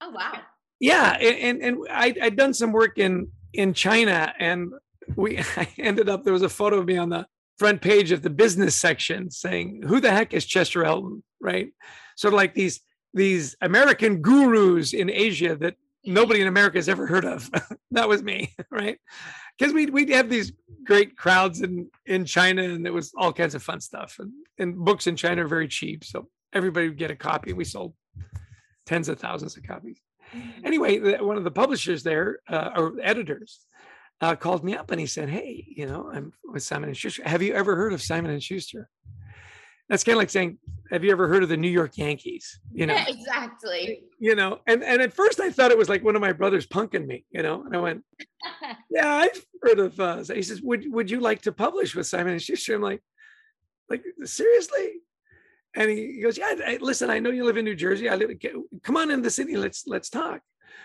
Oh 0.00 0.10
wow! 0.10 0.40
Yeah, 0.80 1.18
and 1.18 1.60
and 1.62 1.78
I 1.90 2.14
I'd 2.22 2.36
done 2.36 2.54
some 2.54 2.72
work 2.72 2.98
in 2.98 3.30
in 3.52 3.74
China, 3.74 4.32
and 4.38 4.72
we 5.16 5.38
I 5.56 5.68
ended 5.76 6.08
up 6.08 6.24
there 6.24 6.32
was 6.32 6.42
a 6.42 6.48
photo 6.48 6.78
of 6.78 6.86
me 6.86 6.96
on 6.96 7.10
the 7.10 7.26
front 7.58 7.82
page 7.82 8.10
of 8.10 8.22
the 8.22 8.30
business 8.30 8.74
section 8.74 9.30
saying, 9.30 9.82
"Who 9.86 10.00
the 10.00 10.10
heck 10.10 10.32
is 10.32 10.46
Chester 10.46 10.84
Elton?" 10.84 11.22
Right, 11.40 11.68
sort 12.16 12.32
of 12.32 12.38
like 12.38 12.54
these 12.54 12.80
these 13.14 13.56
American 13.60 14.20
gurus 14.20 14.92
in 14.92 15.10
Asia 15.10 15.56
that 15.56 15.76
nobody 16.04 16.40
in 16.40 16.48
America 16.48 16.78
has 16.78 16.88
ever 16.88 17.06
heard 17.06 17.24
of. 17.24 17.50
that 17.90 18.08
was 18.08 18.22
me, 18.22 18.54
right? 18.70 18.98
Because 19.58 19.72
we 19.72 19.86
we'd 19.86 20.10
have 20.10 20.28
these 20.28 20.52
great 20.84 21.16
crowds 21.16 21.60
in 21.62 21.88
in 22.06 22.24
China, 22.24 22.62
and 22.62 22.86
it 22.86 22.92
was 22.92 23.12
all 23.16 23.32
kinds 23.32 23.54
of 23.54 23.62
fun 23.62 23.80
stuff. 23.80 24.16
And, 24.18 24.32
and 24.58 24.76
books 24.76 25.06
in 25.06 25.16
China 25.16 25.44
are 25.44 25.48
very 25.48 25.68
cheap, 25.68 26.04
so 26.04 26.28
everybody 26.52 26.88
would 26.88 26.98
get 26.98 27.10
a 27.10 27.16
copy. 27.16 27.52
We 27.52 27.64
sold 27.64 27.94
tens 28.86 29.08
of 29.08 29.18
thousands 29.18 29.56
of 29.56 29.64
copies. 29.64 30.00
Mm-hmm. 30.34 30.66
Anyway, 30.66 30.98
the, 30.98 31.16
one 31.18 31.36
of 31.36 31.44
the 31.44 31.50
publishers 31.50 32.02
there, 32.02 32.38
uh, 32.48 32.70
or 32.76 32.94
editors, 33.02 33.60
uh, 34.20 34.34
called 34.34 34.64
me 34.64 34.76
up 34.76 34.90
and 34.90 35.00
he 35.00 35.06
said, 35.06 35.28
"Hey, 35.28 35.64
you 35.68 35.86
know, 35.86 36.10
I'm 36.12 36.32
with 36.44 36.62
Simon 36.62 36.88
and 36.88 36.96
Schuster. 36.96 37.22
Have 37.26 37.42
you 37.42 37.54
ever 37.54 37.76
heard 37.76 37.92
of 37.92 38.02
Simon 38.02 38.30
and 38.30 38.42
Schuster?" 38.42 38.88
That's 39.88 40.04
kind 40.04 40.14
of 40.16 40.18
like 40.18 40.30
saying, 40.30 40.58
"Have 40.90 41.02
you 41.02 41.10
ever 41.10 41.28
heard 41.28 41.42
of 41.42 41.48
the 41.48 41.56
New 41.56 41.70
York 41.70 41.96
Yankees?" 41.96 42.60
You 42.72 42.86
know, 42.86 42.94
yeah, 42.94 43.06
exactly. 43.08 44.04
You 44.18 44.34
know, 44.34 44.60
and 44.66 44.84
and 44.84 45.00
at 45.00 45.14
first 45.14 45.40
I 45.40 45.50
thought 45.50 45.70
it 45.70 45.78
was 45.78 45.88
like 45.88 46.04
one 46.04 46.14
of 46.14 46.20
my 46.20 46.32
brothers 46.32 46.66
punking 46.66 47.06
me. 47.06 47.24
You 47.30 47.42
know, 47.42 47.62
and 47.62 47.74
I 47.74 47.80
went, 47.80 48.04
"Yeah, 48.90 49.08
I've 49.08 49.44
heard 49.62 49.78
of." 49.78 49.98
Uh, 49.98 50.22
he 50.24 50.42
says, 50.42 50.60
"Would 50.62 50.92
Would 50.92 51.10
you 51.10 51.20
like 51.20 51.42
to 51.42 51.52
publish 51.52 51.94
with 51.94 52.06
Simon 52.06 52.34
and 52.34 52.42
Schuster?" 52.42 52.74
I'm 52.74 52.82
like, 52.82 53.02
"Like 53.88 54.04
seriously?" 54.24 55.00
And 55.74 55.90
he 55.90 56.20
goes, 56.22 56.36
"Yeah, 56.36 56.54
I, 56.66 56.78
listen, 56.80 57.08
I 57.08 57.18
know 57.18 57.30
you 57.30 57.44
live 57.44 57.56
in 57.56 57.64
New 57.64 57.76
Jersey. 57.76 58.08
I 58.08 58.16
live. 58.16 58.30
Come 58.82 58.96
on 58.96 59.10
in 59.10 59.22
the 59.22 59.30
city. 59.30 59.56
Let's 59.56 59.86
let's 59.86 60.10
talk." 60.10 60.42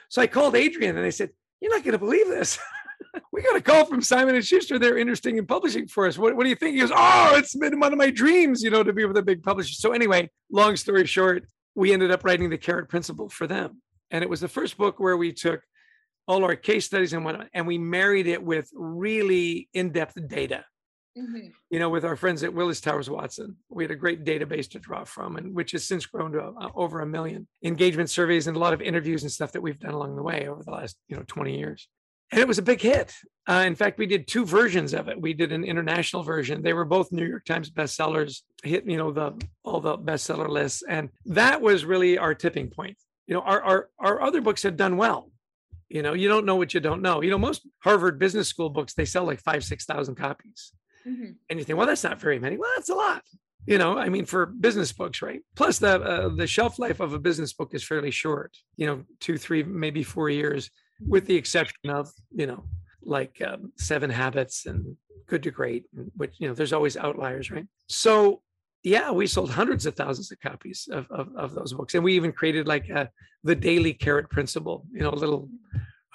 So 0.10 0.22
I 0.22 0.28
called 0.28 0.56
Adrian 0.56 0.96
and 0.96 1.06
I 1.06 1.10
said, 1.10 1.32
"You're 1.60 1.76
not 1.76 1.84
going 1.84 1.94
to 1.94 2.00
believe 2.00 2.28
this." 2.28 2.58
we 3.32 3.42
got 3.42 3.56
a 3.56 3.62
call 3.62 3.86
from 3.86 4.02
Simon 4.02 4.36
and 4.36 4.46
Schuster. 4.46 4.80
They're 4.80 4.98
interesting 4.98 5.38
in 5.38 5.46
publishing 5.46 5.88
for 5.88 6.08
us. 6.08 6.18
What, 6.18 6.36
what 6.36 6.44
do 6.44 6.50
you 6.50 6.56
think? 6.56 6.76
He 6.76 6.82
goes, 6.82 6.92
Oh, 6.94 7.36
it's 7.36 7.56
been 7.56 7.80
one 7.80 7.94
of 7.94 8.00
my 8.00 8.10
dreams, 8.10 8.64
you 8.64 8.70
know, 8.70 8.84
to 8.84 8.94
be 8.94 9.06
with 9.06 9.18
a 9.18 9.22
big 9.22 9.44
publisher. 9.44 9.74
So 9.74 9.92
anyway, 9.92 10.30
long 10.52 10.76
story 10.76 11.06
short, 11.06 11.46
we 11.76 11.94
ended 11.94 12.12
up 12.12 12.24
writing 12.24 12.50
the 12.50 12.58
Carrot 12.58 12.90
Principle 12.90 13.30
for 13.30 13.48
them. 13.48 13.82
And 14.12 14.24
it 14.24 14.30
was 14.30 14.42
the 14.42 14.48
first 14.48 14.78
book 14.78 15.00
where 15.00 15.18
we 15.18 15.32
took 15.34 15.62
all 16.28 16.44
our 16.44 16.56
case 16.56 16.86
studies 16.86 17.14
and 17.14 17.26
whatnot, 17.26 17.50
and 17.54 17.68
we 17.68 17.78
married 17.78 18.28
it 18.28 18.42
with 18.42 18.70
really 18.74 19.68
in-depth 19.74 20.28
data. 20.28 20.64
Mm-hmm. 21.18 21.50
You 21.70 21.80
know, 21.80 21.90
with 21.90 22.06
our 22.06 22.16
friends 22.16 22.44
at 22.44 22.54
Willis 22.54 22.82
Towers 22.82 23.10
Watson, 23.10 23.58
we 23.70 23.84
had 23.84 23.92
a 23.92 23.96
great 23.96 24.24
database 24.24 24.70
to 24.72 24.80
draw 24.80 25.04
from, 25.04 25.36
and 25.36 25.54
which 25.54 25.72
has 25.74 25.86
since 25.86 26.06
grown 26.06 26.32
to 26.32 26.42
uh, 26.42 26.70
over 26.76 27.02
a 27.02 27.06
million 27.06 27.48
engagement 27.64 28.10
surveys 28.10 28.48
and 28.48 28.56
a 28.56 28.60
lot 28.60 28.74
of 28.74 28.82
interviews 28.82 29.22
and 29.22 29.32
stuff 29.32 29.52
that 29.52 29.62
we've 29.62 29.80
done 29.80 29.94
along 29.94 30.16
the 30.16 30.24
way 30.24 30.48
over 30.48 30.64
the 30.64 30.72
last 30.72 30.96
you 31.08 31.16
know 31.16 31.24
20 31.28 31.58
years 31.58 31.88
and 32.34 32.42
it 32.42 32.48
was 32.48 32.58
a 32.58 32.64
big 32.64 32.82
hit. 32.82 33.14
Uh, 33.48 33.64
in 33.68 33.76
fact, 33.76 34.00
we 34.00 34.08
did 34.08 34.28
two 34.28 34.44
versions 34.44 34.94
of 34.94 35.08
it. 35.08 35.22
We 35.22 35.34
did 35.34 35.52
an 35.52 35.64
international 35.64 36.24
version. 36.24 36.64
They 36.64 36.74
were 36.74 36.86
both 36.86 37.12
New 37.12 37.26
York 37.26 37.46
Times 37.46 37.70
bestsellers, 37.70 38.42
hit 38.64 38.86
you 38.86 38.98
know 38.98 39.12
the 39.12 39.40
all 39.64 39.80
the 39.80 39.98
bestseller 39.98 40.50
lists, 40.50 40.82
and 40.88 41.10
that 41.26 41.62
was 41.62 41.86
really 41.86 42.18
our 42.18 42.34
tipping 42.34 42.70
point. 42.70 42.98
You 43.28 43.36
know, 43.36 43.42
our 43.42 43.62
our 43.62 43.90
our 44.00 44.22
other 44.22 44.42
books 44.42 44.64
had 44.64 44.78
done 44.78 44.98
well. 44.98 45.30
You 45.90 46.02
know, 46.02 46.14
you 46.14 46.28
don't 46.28 46.46
know 46.46 46.56
what 46.56 46.74
you 46.74 46.80
don't 46.80 47.04
know. 47.04 47.22
You 47.22 47.30
know, 47.30 47.38
most 47.38 47.68
Harvard 47.84 48.18
Business 48.18 48.48
School 48.48 48.70
books 48.70 48.94
they 48.94 49.06
sell 49.06 49.26
like 49.26 49.42
five 49.42 49.64
six 49.64 49.86
thousand 49.86 50.16
copies, 50.16 50.72
mm-hmm. 51.06 51.34
and 51.50 51.60
you 51.60 51.66
think, 51.66 51.78
well, 51.78 51.88
that's 51.88 52.04
not 52.04 52.20
very 52.20 52.40
many. 52.40 52.58
Well, 52.58 52.72
that's 52.76 52.90
a 52.90 52.96
lot. 52.96 53.24
You 53.68 53.78
know, 53.78 53.98
I 53.98 54.10
mean, 54.10 54.26
for 54.26 54.46
business 54.46 54.92
books, 54.92 55.22
right? 55.22 55.42
Plus, 55.56 55.80
the 55.80 56.02
uh, 56.02 56.30
the 56.30 56.48
shelf 56.48 56.80
life 56.80 57.00
of 57.00 57.14
a 57.14 57.20
business 57.20 57.54
book 57.54 57.74
is 57.74 57.84
fairly 57.84 58.12
short. 58.12 58.58
You 58.78 58.88
know, 58.88 59.04
two, 59.20 59.38
three, 59.38 59.64
maybe 59.64 60.02
four 60.04 60.30
years 60.30 60.72
with 61.00 61.26
the 61.26 61.36
exception 61.36 61.90
of 61.90 62.10
you 62.32 62.48
know 62.48 62.64
like 63.02 63.42
um, 63.46 63.72
seven 63.78 64.10
habits 64.10 64.66
and 64.66 64.96
good 65.28 65.44
to 65.44 65.52
great 65.52 65.86
which 66.16 66.36
you 66.38 66.48
know 66.48 66.54
there's 66.54 66.74
always 66.74 66.98
outliers 66.98 67.52
right 67.52 67.68
so 67.88 68.42
yeah 68.84 69.12
we 69.12 69.28
sold 69.28 69.50
hundreds 69.50 69.86
of 69.86 69.96
thousands 69.96 70.32
of 70.32 70.40
copies 70.40 70.88
of, 70.92 71.06
of, 71.10 71.30
of 71.36 71.54
those 71.54 71.74
books 71.74 71.96
and 71.96 72.04
we 72.04 72.14
even 72.16 72.32
created 72.32 72.68
like 72.68 72.90
a, 72.90 73.10
the 73.44 73.56
daily 73.56 73.94
carrot 73.94 74.30
principle 74.30 74.86
you 74.92 75.02
know 75.02 75.10
a 75.10 75.16
little 75.16 75.50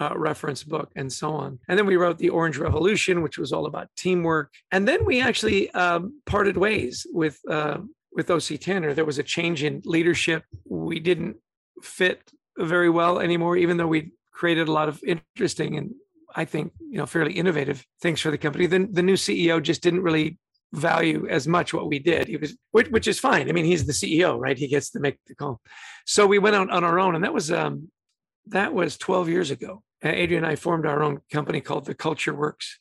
uh, 0.01 0.13
reference 0.15 0.63
book 0.63 0.91
and 0.97 1.13
so 1.13 1.33
on. 1.33 1.59
And 1.69 1.79
then 1.79 1.87
we 1.87 1.97
wrote 1.97 2.19
The 2.19 2.29
Orange 2.29 2.59
Revolution, 2.59 3.23
which 3.23 3.39
was 3.39 3.53
all 3.53 3.67
about 3.67 3.89
teamwork. 3.97 4.53
And 4.71 4.87
then 4.87 5.05
we 5.05 5.21
actually 5.21 5.71
um, 5.73 6.21
parted 6.27 6.57
ways 6.57 7.07
with 7.13 7.39
uh, 7.51 7.79
with 8.13 8.31
OC 8.31 8.61
Tanner. 8.61 8.95
There 8.95 9.05
was 9.05 9.19
a 9.19 9.23
change 9.23 9.63
in 9.63 9.83
leadership. 9.85 10.45
We 10.65 10.99
didn't 11.01 11.37
fit 11.83 12.31
very 12.57 12.91
well 12.91 13.21
anymore, 13.21 13.57
even 13.57 13.77
though 13.77 13.87
we 13.87 14.13
created 14.39 14.69
a 14.69 14.73
lot 14.73 14.89
of 14.89 15.03
interesting 15.05 15.77
and 15.77 15.91
I 16.35 16.45
think 16.45 16.73
you 16.79 16.99
know 16.99 17.07
fairly 17.07 17.33
innovative 17.33 17.85
things 18.01 18.21
for 18.21 18.31
the 18.31 18.39
company. 18.39 18.67
Then 18.67 18.89
the 18.93 19.03
new 19.03 19.15
CEO 19.15 19.63
just 19.63 19.83
didn't 19.83 20.03
really 20.03 20.39
value 20.73 21.27
as 21.29 21.49
much 21.49 21.73
what 21.73 21.89
we 21.89 21.99
did. 21.99 22.29
He 22.29 22.37
was, 22.37 22.57
which, 22.73 22.89
which 22.89 23.09
is 23.09 23.19
fine. 23.19 23.49
I 23.49 23.53
mean, 23.53 23.65
he's 23.65 23.87
the 23.87 23.93
CEO, 23.93 24.39
right? 24.39 24.59
He 24.59 24.69
gets 24.69 24.91
to 24.91 25.01
make 25.01 25.19
the 25.27 25.35
call. 25.35 25.61
So 26.07 26.27
we 26.27 26.39
went 26.39 26.57
out 26.57 26.71
on 26.71 26.85
our 26.85 27.01
own, 27.01 27.15
and 27.15 27.25
that 27.25 27.35
was 27.35 27.51
um, 27.51 27.91
that 28.47 28.75
was 28.75 28.97
12 28.99 29.29
years 29.29 29.51
ago. 29.51 29.83
Adrian 30.03 30.45
and 30.45 30.53
I 30.53 30.57
formed 30.57 30.87
our 30.87 31.03
own 31.03 31.21
company 31.33 31.61
called 31.61 31.87
The 31.87 31.95
Culture 31.95 32.35
Works, 32.35 32.79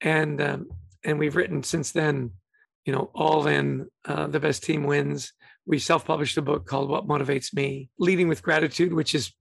and 0.00 0.40
um, 0.40 0.68
and 1.04 1.18
we've 1.18 1.36
written 1.36 1.62
since 1.62 1.90
then, 1.90 2.30
you 2.84 2.92
know, 2.92 3.10
all 3.14 3.46
in 3.46 3.88
uh, 4.04 4.26
the 4.28 4.40
best 4.40 4.62
team 4.62 4.84
wins. 4.84 5.32
We 5.66 5.78
self-published 5.78 6.36
a 6.36 6.42
book 6.42 6.66
called 6.66 6.90
What 6.90 7.08
Motivates 7.08 7.54
Me, 7.54 7.88
Leading 7.98 8.28
with 8.28 8.42
Gratitude, 8.42 8.92
which 8.92 9.14
is 9.14 9.32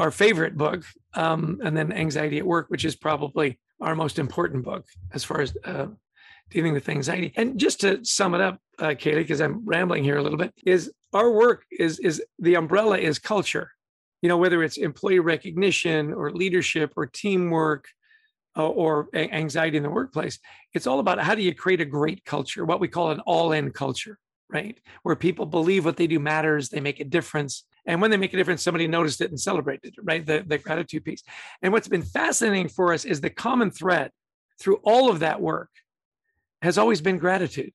our 0.00 0.10
favorite 0.10 0.56
book, 0.56 0.82
um, 1.14 1.60
and 1.62 1.76
then 1.76 1.92
Anxiety 1.92 2.38
at 2.38 2.46
Work, 2.46 2.66
which 2.70 2.86
is 2.86 2.96
probably 2.96 3.58
our 3.80 3.94
most 3.94 4.18
important 4.18 4.64
book 4.64 4.84
as 5.12 5.22
far 5.24 5.40
as 5.42 5.54
uh, 5.64 5.88
dealing 6.50 6.72
with 6.72 6.88
anxiety. 6.88 7.32
And 7.36 7.58
just 7.60 7.80
to 7.82 8.02
sum 8.02 8.34
it 8.34 8.40
up, 8.40 8.58
uh, 8.78 8.94
Kaylee, 9.00 9.16
because 9.16 9.42
I'm 9.42 9.62
rambling 9.64 10.02
here 10.02 10.16
a 10.16 10.22
little 10.22 10.38
bit, 10.38 10.54
is 10.64 10.90
our 11.12 11.30
work 11.30 11.64
is 11.70 11.98
is 11.98 12.22
the 12.38 12.54
umbrella 12.54 12.96
is 12.98 13.18
culture. 13.18 13.70
You 14.22 14.28
know, 14.30 14.38
whether 14.38 14.62
it's 14.62 14.78
employee 14.78 15.20
recognition 15.20 16.12
or 16.14 16.30
leadership 16.32 16.92
or 16.96 17.06
teamwork 17.06 17.84
uh, 18.56 18.68
or 18.68 19.08
anxiety 19.14 19.76
in 19.76 19.82
the 19.82 19.90
workplace, 19.90 20.38
it's 20.74 20.86
all 20.86 21.00
about 21.00 21.20
how 21.20 21.34
do 21.34 21.42
you 21.42 21.54
create 21.54 21.80
a 21.80 21.86
great 21.98 22.24
culture, 22.24 22.64
what 22.64 22.80
we 22.80 22.88
call 22.88 23.10
an 23.10 23.20
all-in 23.20 23.70
culture, 23.70 24.18
right? 24.52 24.78
Where 25.02 25.16
people 25.16 25.46
believe 25.46 25.84
what 25.84 25.96
they 25.96 26.06
do 26.06 26.18
matters, 26.18 26.68
they 26.68 26.80
make 26.80 27.00
a 27.00 27.04
difference. 27.04 27.64
And 27.86 28.00
when 28.00 28.10
they 28.10 28.16
make 28.16 28.34
a 28.34 28.36
difference, 28.36 28.62
somebody 28.62 28.86
noticed 28.86 29.20
it 29.20 29.30
and 29.30 29.40
celebrated 29.40 29.94
it, 29.96 30.00
right? 30.02 30.24
The, 30.24 30.44
the 30.46 30.58
gratitude 30.58 31.04
piece. 31.04 31.22
And 31.62 31.72
what's 31.72 31.88
been 31.88 32.02
fascinating 32.02 32.68
for 32.68 32.92
us 32.92 33.04
is 33.04 33.20
the 33.20 33.30
common 33.30 33.70
thread 33.70 34.10
through 34.60 34.80
all 34.82 35.10
of 35.10 35.20
that 35.20 35.40
work 35.40 35.70
has 36.62 36.76
always 36.78 37.00
been 37.00 37.18
gratitude. 37.18 37.72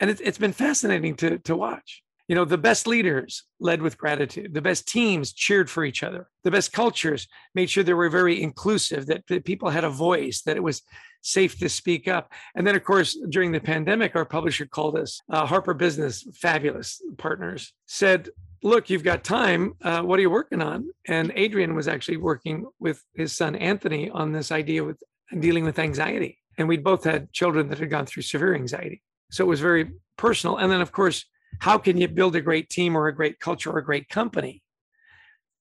And 0.00 0.10
it's, 0.10 0.20
it's 0.20 0.38
been 0.38 0.52
fascinating 0.52 1.16
to, 1.16 1.38
to 1.38 1.56
watch. 1.56 2.03
You 2.28 2.34
know, 2.34 2.44
the 2.44 2.58
best 2.58 2.86
leaders 2.86 3.44
led 3.60 3.82
with 3.82 3.98
gratitude. 3.98 4.54
The 4.54 4.62
best 4.62 4.88
teams 4.88 5.32
cheered 5.32 5.68
for 5.68 5.84
each 5.84 6.02
other. 6.02 6.28
The 6.42 6.50
best 6.50 6.72
cultures 6.72 7.28
made 7.54 7.68
sure 7.68 7.84
they 7.84 7.92
were 7.92 8.08
very 8.08 8.42
inclusive, 8.42 9.06
that, 9.06 9.26
people 9.44 9.68
had 9.70 9.84
a 9.84 9.90
voice, 9.90 10.42
that 10.42 10.56
it 10.56 10.62
was 10.62 10.82
safe 11.22 11.58
to 11.58 11.68
speak 11.68 12.08
up. 12.08 12.32
And 12.54 12.66
then, 12.66 12.76
of 12.76 12.84
course, 12.84 13.18
during 13.28 13.52
the 13.52 13.60
pandemic, 13.60 14.16
our 14.16 14.24
publisher 14.24 14.66
called 14.66 14.96
us 14.96 15.20
uh, 15.30 15.44
Harper 15.46 15.74
Business, 15.74 16.26
fabulous 16.34 17.00
partners, 17.18 17.72
said, 17.86 18.30
Look, 18.62 18.88
you've 18.88 19.04
got 19.04 19.24
time. 19.24 19.74
Uh, 19.82 20.00
what 20.00 20.18
are 20.18 20.22
you 20.22 20.30
working 20.30 20.62
on? 20.62 20.88
And 21.06 21.30
Adrian 21.34 21.74
was 21.74 21.86
actually 21.86 22.16
working 22.16 22.64
with 22.80 23.02
his 23.12 23.36
son 23.36 23.54
Anthony 23.56 24.08
on 24.08 24.32
this 24.32 24.50
idea 24.50 24.82
with 24.82 25.02
dealing 25.38 25.64
with 25.64 25.78
anxiety. 25.78 26.38
And 26.56 26.66
we'd 26.66 26.82
both 26.82 27.04
had 27.04 27.30
children 27.32 27.68
that 27.68 27.78
had 27.78 27.90
gone 27.90 28.06
through 28.06 28.22
severe 28.22 28.54
anxiety. 28.54 29.02
So 29.30 29.44
it 29.44 29.48
was 29.48 29.60
very 29.60 29.90
personal. 30.16 30.56
And 30.56 30.72
then, 30.72 30.80
of 30.80 30.92
course, 30.92 31.26
how 31.60 31.78
can 31.78 31.96
you 31.98 32.08
build 32.08 32.36
a 32.36 32.40
great 32.40 32.68
team 32.68 32.96
or 32.96 33.08
a 33.08 33.14
great 33.14 33.40
culture 33.40 33.70
or 33.70 33.78
a 33.78 33.84
great 33.84 34.08
company 34.08 34.62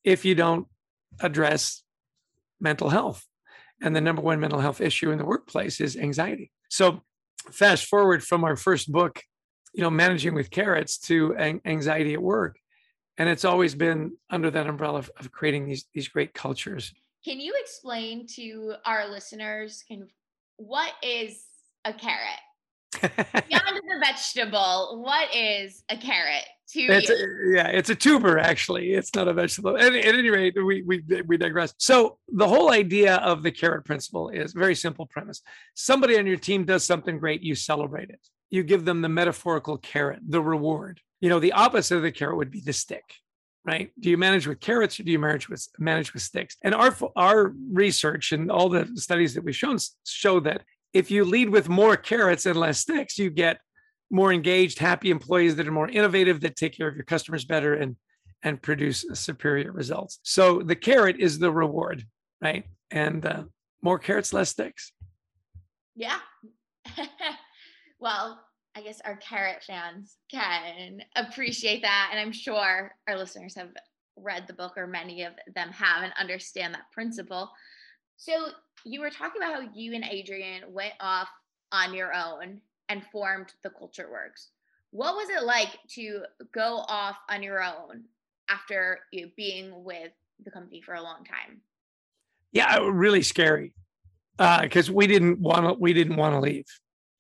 if 0.03 0.25
you 0.25 0.35
don't 0.35 0.67
address 1.19 1.83
mental 2.59 2.89
health? 2.89 3.25
And 3.81 3.95
the 3.95 4.01
number 4.01 4.21
one 4.21 4.39
mental 4.39 4.59
health 4.59 4.81
issue 4.81 5.11
in 5.11 5.17
the 5.17 5.25
workplace 5.25 5.81
is 5.81 5.97
anxiety. 5.97 6.51
So, 6.69 7.01
fast 7.51 7.85
forward 7.85 8.23
from 8.23 8.43
our 8.43 8.55
first 8.55 8.91
book, 8.91 9.21
you 9.73 9.81
know, 9.81 9.89
managing 9.89 10.33
with 10.33 10.49
carrots 10.49 10.97
to 10.99 11.35
anxiety 11.65 12.13
at 12.13 12.21
work. 12.21 12.57
And 13.17 13.29
it's 13.29 13.45
always 13.45 13.75
been 13.75 14.13
under 14.29 14.49
that 14.51 14.67
umbrella 14.67 14.99
of, 14.99 15.11
of 15.17 15.31
creating 15.31 15.65
these, 15.65 15.85
these 15.93 16.07
great 16.07 16.33
cultures. 16.33 16.93
Can 17.23 17.39
you 17.39 17.53
explain 17.59 18.25
to 18.35 18.73
our 18.85 19.09
listeners 19.09 19.83
kind 19.87 20.01
of 20.01 20.09
what 20.57 20.93
is 21.03 21.43
a 21.85 21.93
carrot? 21.93 22.39
Beyond 23.01 23.81
the 23.89 23.99
vegetable, 23.99 25.01
what 25.03 25.33
is 25.35 25.83
a 25.89 25.97
carrot 25.97 26.45
to 26.69 26.81
it's 26.81 27.09
a, 27.09 27.15
yeah, 27.53 27.67
it's 27.67 27.89
a 27.89 27.95
tuber 27.95 28.39
actually. 28.39 28.93
It's 28.93 29.13
not 29.15 29.27
a 29.27 29.33
vegetable. 29.33 29.77
At, 29.77 29.93
at 29.93 30.15
any 30.15 30.29
rate, 30.29 30.55
we, 30.55 30.81
we 30.81 31.03
we 31.27 31.37
digress. 31.37 31.73
So 31.77 32.17
the 32.29 32.47
whole 32.47 32.71
idea 32.71 33.17
of 33.17 33.43
the 33.43 33.51
carrot 33.51 33.85
principle 33.85 34.29
is 34.29 34.53
very 34.53 34.75
simple 34.75 35.05
premise. 35.05 35.41
Somebody 35.75 36.17
on 36.17 36.25
your 36.25 36.37
team 36.37 36.65
does 36.65 36.83
something 36.83 37.19
great, 37.19 37.41
you 37.41 37.55
celebrate 37.55 38.09
it. 38.09 38.19
You 38.49 38.63
give 38.63 38.85
them 38.85 39.01
the 39.01 39.09
metaphorical 39.09 39.77
carrot, 39.77 40.19
the 40.27 40.41
reward. 40.41 40.99
You 41.21 41.29
know, 41.29 41.39
the 41.39 41.53
opposite 41.53 41.97
of 41.97 42.03
the 42.03 42.11
carrot 42.11 42.37
would 42.37 42.51
be 42.51 42.61
the 42.61 42.73
stick 42.73 43.03
right? 43.65 43.91
Do 43.99 44.09
you 44.09 44.17
manage 44.17 44.45
with 44.45 44.59
carrots 44.59 44.99
or 44.99 45.03
do 45.03 45.11
you 45.11 45.19
manage 45.19 45.47
with 45.47 45.65
manage 45.79 46.13
with 46.13 46.21
sticks? 46.21 46.57
And 46.63 46.75
our 46.75 46.95
our 47.15 47.53
research 47.71 48.31
and 48.31 48.51
all 48.51 48.69
the 48.69 48.89
studies 48.95 49.33
that 49.35 49.43
we've 49.43 49.55
shown 49.55 49.77
show 50.05 50.39
that 50.41 50.63
if 50.93 51.09
you 51.11 51.25
lead 51.25 51.49
with 51.49 51.69
more 51.69 51.97
carrots 51.97 52.45
and 52.45 52.59
less 52.59 52.79
sticks, 52.79 53.17
you 53.17 53.29
get 53.29 53.59
more 54.09 54.31
engaged, 54.31 54.79
happy 54.79 55.09
employees 55.09 55.55
that 55.55 55.67
are 55.67 55.71
more 55.71 55.89
innovative, 55.89 56.41
that 56.41 56.55
take 56.55 56.77
care 56.77 56.87
of 56.87 56.95
your 56.95 57.05
customers 57.05 57.45
better 57.45 57.73
and 57.73 57.95
and 58.43 58.61
produce 58.61 59.05
superior 59.13 59.71
results. 59.71 60.19
So 60.23 60.59
the 60.59 60.75
carrot 60.75 61.17
is 61.17 61.39
the 61.39 61.51
reward, 61.51 62.05
right? 62.41 62.65
And 62.91 63.25
uh, 63.25 63.43
more 63.81 63.97
carrots, 63.97 64.33
less 64.33 64.49
sticks. 64.49 64.91
Yeah. 65.95 66.19
well, 67.99 68.43
I 68.75 68.81
guess 68.81 68.99
our 69.05 69.15
carrot 69.15 69.63
fans 69.65 70.17
can 70.29 71.03
appreciate 71.15 71.83
that. 71.83 72.09
And 72.11 72.19
I'm 72.19 72.33
sure 72.33 72.91
our 73.07 73.17
listeners 73.17 73.55
have 73.55 73.69
read 74.17 74.45
the 74.45 74.53
book, 74.53 74.73
or 74.77 74.87
many 74.87 75.23
of 75.23 75.33
them 75.55 75.69
have, 75.69 76.03
and 76.03 76.13
understand 76.19 76.73
that 76.73 76.91
principle. 76.91 77.49
So, 78.17 78.49
you 78.85 78.99
were 78.99 79.09
talking 79.09 79.41
about 79.41 79.53
how 79.53 79.69
you 79.73 79.93
and 79.93 80.03
Adrian 80.03 80.63
went 80.73 80.93
off 80.99 81.29
on 81.71 81.93
your 81.93 82.13
own 82.13 82.61
and 82.89 83.03
formed 83.11 83.53
the 83.63 83.69
Culture 83.69 84.09
Works. 84.11 84.49
What 84.91 85.15
was 85.15 85.29
it 85.29 85.43
like 85.43 85.69
to 85.95 86.23
go 86.53 86.83
off 86.87 87.15
on 87.29 87.41
your 87.41 87.63
own 87.63 88.03
after 88.49 88.99
you 89.11 89.31
being 89.35 89.83
with 89.83 90.11
the 90.43 90.51
company 90.51 90.81
for 90.81 90.93
a 90.95 91.01
long 91.01 91.23
time? 91.23 91.61
Yeah, 92.51 92.87
really 92.91 93.23
scary 93.23 93.73
because 94.37 94.89
uh, 94.89 94.93
we 94.93 95.07
didn't 95.07 95.39
want 95.39 95.65
to. 95.65 95.73
We 95.73 95.93
didn't 95.93 96.17
want 96.17 96.35
to 96.35 96.39
leave. 96.39 96.65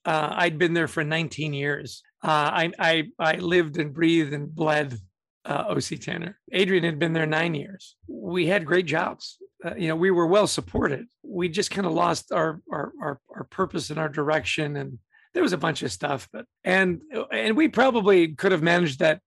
Uh, 0.05 0.29
I'd 0.31 0.57
been 0.57 0.73
there 0.73 0.87
for 0.87 1.03
19 1.03 1.53
years. 1.53 2.03
Uh, 2.23 2.27
I, 2.27 2.71
I, 2.77 3.03
I 3.17 3.35
lived 3.35 3.77
and 3.77 3.93
breathed 3.93 4.33
and 4.33 4.53
bled 4.53 4.97
uh, 5.45 5.65
OC 5.69 5.99
Tanner. 5.99 6.39
Adrian 6.51 6.83
had 6.83 6.99
been 6.99 7.13
there 7.13 7.25
nine 7.25 7.53
years. 7.53 7.95
We 8.07 8.47
had 8.47 8.65
great 8.65 8.85
jobs. 8.85 9.37
Uh, 9.63 9.75
you 9.75 9.87
know, 9.87 9.95
we 9.95 10.11
were 10.11 10.27
well 10.27 10.47
supported. 10.47 11.07
We 11.23 11.49
just 11.49 11.71
kind 11.71 11.87
of 11.87 11.93
lost 11.93 12.31
our, 12.31 12.61
our 12.71 12.91
our 13.01 13.19
our 13.35 13.43
purpose 13.45 13.89
and 13.89 13.99
our 13.99 14.09
direction, 14.09 14.75
and 14.75 14.99
there 15.33 15.43
was 15.43 15.53
a 15.53 15.57
bunch 15.57 15.83
of 15.83 15.91
stuff. 15.91 16.27
But 16.31 16.45
and 16.63 17.01
and 17.31 17.55
we 17.55 17.67
probably 17.67 18.29
could 18.29 18.51
have 18.51 18.61
managed 18.61 18.99
that 18.99 19.21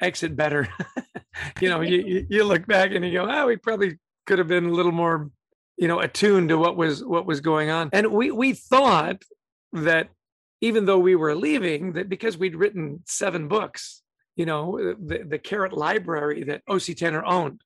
exit 0.00 0.36
better. 0.36 0.68
you 1.60 1.68
know, 1.68 1.80
you 1.80 2.26
you 2.28 2.44
look 2.44 2.66
back 2.66 2.92
and 2.92 3.04
you 3.04 3.12
go, 3.12 3.26
oh, 3.28 3.46
we 3.46 3.56
probably 3.56 3.98
could 4.26 4.38
have 4.38 4.48
been 4.48 4.66
a 4.66 4.72
little 4.72 4.92
more, 4.92 5.30
you 5.76 5.88
know, 5.88 6.00
attuned 6.00 6.50
to 6.50 6.58
what 6.58 6.76
was 6.76 7.04
what 7.04 7.26
was 7.26 7.40
going 7.40 7.70
on. 7.70 7.90
And 7.92 8.08
we 8.08 8.30
we 8.30 8.52
thought 8.52 9.22
that 9.72 10.08
even 10.60 10.84
though 10.84 10.98
we 10.98 11.16
were 11.16 11.34
leaving, 11.34 11.94
that 11.94 12.08
because 12.08 12.38
we'd 12.38 12.54
written 12.54 13.02
seven 13.06 13.48
books, 13.48 14.01
you 14.36 14.46
know, 14.46 14.94
the, 14.98 15.24
the 15.26 15.38
Carrot 15.38 15.72
Library 15.72 16.44
that 16.44 16.62
OC 16.68 16.96
Tanner 16.96 17.24
owned, 17.24 17.62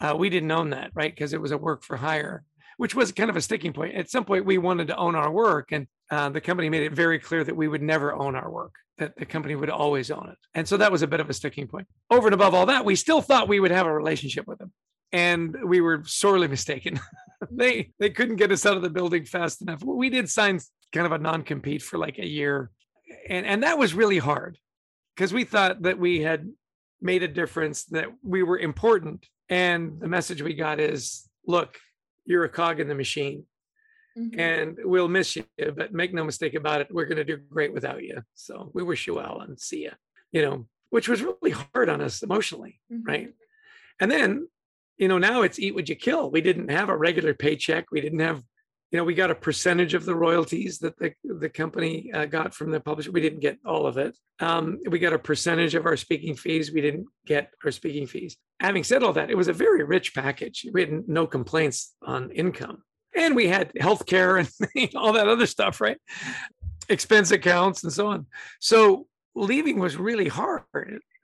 uh, 0.00 0.14
we 0.16 0.30
didn't 0.30 0.50
own 0.50 0.70
that, 0.70 0.90
right? 0.94 1.14
Because 1.14 1.32
it 1.32 1.40
was 1.40 1.50
a 1.50 1.58
work 1.58 1.82
for 1.82 1.96
hire, 1.96 2.44
which 2.76 2.94
was 2.94 3.12
kind 3.12 3.28
of 3.28 3.36
a 3.36 3.40
sticking 3.40 3.72
point. 3.72 3.94
At 3.94 4.10
some 4.10 4.24
point, 4.24 4.46
we 4.46 4.58
wanted 4.58 4.88
to 4.88 4.96
own 4.96 5.14
our 5.14 5.30
work, 5.30 5.72
and 5.72 5.86
uh, 6.10 6.30
the 6.30 6.40
company 6.40 6.68
made 6.68 6.82
it 6.82 6.92
very 6.92 7.18
clear 7.18 7.44
that 7.44 7.56
we 7.56 7.68
would 7.68 7.82
never 7.82 8.14
own 8.14 8.34
our 8.34 8.50
work, 8.50 8.74
that 8.98 9.16
the 9.16 9.26
company 9.26 9.54
would 9.56 9.70
always 9.70 10.10
own 10.10 10.28
it. 10.30 10.38
And 10.54 10.66
so 10.66 10.76
that 10.76 10.92
was 10.92 11.02
a 11.02 11.06
bit 11.06 11.20
of 11.20 11.28
a 11.28 11.34
sticking 11.34 11.66
point. 11.66 11.86
Over 12.10 12.28
and 12.28 12.34
above 12.34 12.54
all 12.54 12.66
that, 12.66 12.84
we 12.84 12.96
still 12.96 13.20
thought 13.20 13.48
we 13.48 13.60
would 13.60 13.70
have 13.70 13.86
a 13.86 13.92
relationship 13.92 14.46
with 14.46 14.58
them. 14.58 14.72
And 15.12 15.56
we 15.64 15.80
were 15.80 16.02
sorely 16.06 16.46
mistaken. 16.46 17.00
they 17.50 17.90
they 17.98 18.10
couldn't 18.10 18.36
get 18.36 18.52
us 18.52 18.64
out 18.64 18.76
of 18.76 18.82
the 18.82 18.90
building 18.90 19.24
fast 19.24 19.60
enough. 19.60 19.82
We 19.82 20.08
did 20.08 20.30
sign 20.30 20.60
kind 20.92 21.06
of 21.06 21.12
a 21.12 21.18
non-compete 21.18 21.82
for 21.82 21.98
like 21.98 22.18
a 22.18 22.26
year. 22.26 22.70
And 23.28 23.44
and 23.44 23.64
that 23.64 23.76
was 23.76 23.92
really 23.92 24.18
hard 24.18 24.56
because 25.20 25.34
we 25.34 25.44
thought 25.44 25.82
that 25.82 25.98
we 25.98 26.22
had 26.22 26.50
made 27.02 27.22
a 27.22 27.28
difference, 27.28 27.84
that 27.84 28.06
we 28.22 28.42
were 28.42 28.58
important. 28.58 29.26
And 29.50 30.00
the 30.00 30.08
message 30.08 30.40
we 30.40 30.54
got 30.54 30.80
is, 30.80 31.28
look, 31.46 31.76
you're 32.24 32.44
a 32.44 32.48
cog 32.48 32.80
in 32.80 32.88
the 32.88 32.94
machine. 32.94 33.44
Mm-hmm. 34.16 34.40
And 34.40 34.78
we'll 34.82 35.08
miss 35.08 35.36
you, 35.36 35.44
but 35.76 35.92
make 35.92 36.14
no 36.14 36.24
mistake 36.24 36.54
about 36.54 36.80
it, 36.80 36.88
we're 36.90 37.04
going 37.04 37.18
to 37.18 37.24
do 37.24 37.36
great 37.36 37.74
without 37.74 38.02
you. 38.02 38.22
So 38.32 38.70
we 38.72 38.82
wish 38.82 39.06
you 39.06 39.16
well 39.16 39.42
and 39.42 39.60
see 39.60 39.82
you, 39.82 39.92
you 40.32 40.40
know, 40.40 40.66
which 40.88 41.06
was 41.06 41.20
really 41.20 41.54
hard 41.74 41.90
on 41.90 42.00
us 42.00 42.22
emotionally. 42.22 42.80
Mm-hmm. 42.90 43.06
Right. 43.06 43.34
And 44.00 44.10
then 44.10 44.48
you 45.00 45.08
know, 45.08 45.16
now 45.16 45.40
it's 45.40 45.58
eat 45.58 45.74
what 45.74 45.88
you 45.88 45.96
kill. 45.96 46.30
We 46.30 46.42
didn't 46.42 46.70
have 46.70 46.90
a 46.90 46.96
regular 46.96 47.32
paycheck. 47.32 47.86
We 47.90 48.02
didn't 48.02 48.18
have, 48.18 48.42
you 48.90 48.96
know, 48.96 49.04
we 49.04 49.14
got 49.14 49.30
a 49.30 49.36
percentage 49.36 49.94
of 49.94 50.04
the 50.04 50.14
royalties 50.14 50.78
that 50.80 50.98
the, 50.98 51.12
the 51.22 51.48
company 51.48 52.10
uh, 52.12 52.26
got 52.26 52.54
from 52.54 52.70
the 52.70 52.80
publisher. 52.80 53.12
We 53.12 53.20
didn't 53.20 53.40
get 53.40 53.58
all 53.64 53.86
of 53.86 53.98
it. 53.98 54.16
Um, 54.40 54.78
we 54.88 54.98
got 54.98 55.12
a 55.12 55.18
percentage 55.18 55.76
of 55.76 55.86
our 55.86 55.96
speaking 55.96 56.34
fees. 56.34 56.72
We 56.72 56.80
didn't 56.80 57.06
get 57.24 57.52
our 57.64 57.70
speaking 57.70 58.08
fees. 58.08 58.36
Having 58.58 58.84
said 58.84 59.02
all 59.02 59.12
that, 59.12 59.30
it 59.30 59.36
was 59.36 59.46
a 59.46 59.52
very 59.52 59.84
rich 59.84 60.12
package. 60.12 60.66
We 60.72 60.80
had 60.80 61.08
no 61.08 61.26
complaints 61.26 61.94
on 62.02 62.30
income. 62.32 62.82
And 63.14 63.36
we 63.36 63.46
had 63.46 63.72
health 63.78 64.06
care 64.06 64.38
and 64.38 64.50
all 64.96 65.12
that 65.12 65.28
other 65.28 65.46
stuff, 65.46 65.80
right? 65.80 65.98
Expense 66.88 67.30
accounts 67.30 67.84
and 67.84 67.92
so 67.92 68.08
on. 68.08 68.26
So 68.60 69.06
leaving 69.36 69.78
was 69.78 69.96
really 69.96 70.28
hard. 70.28 70.64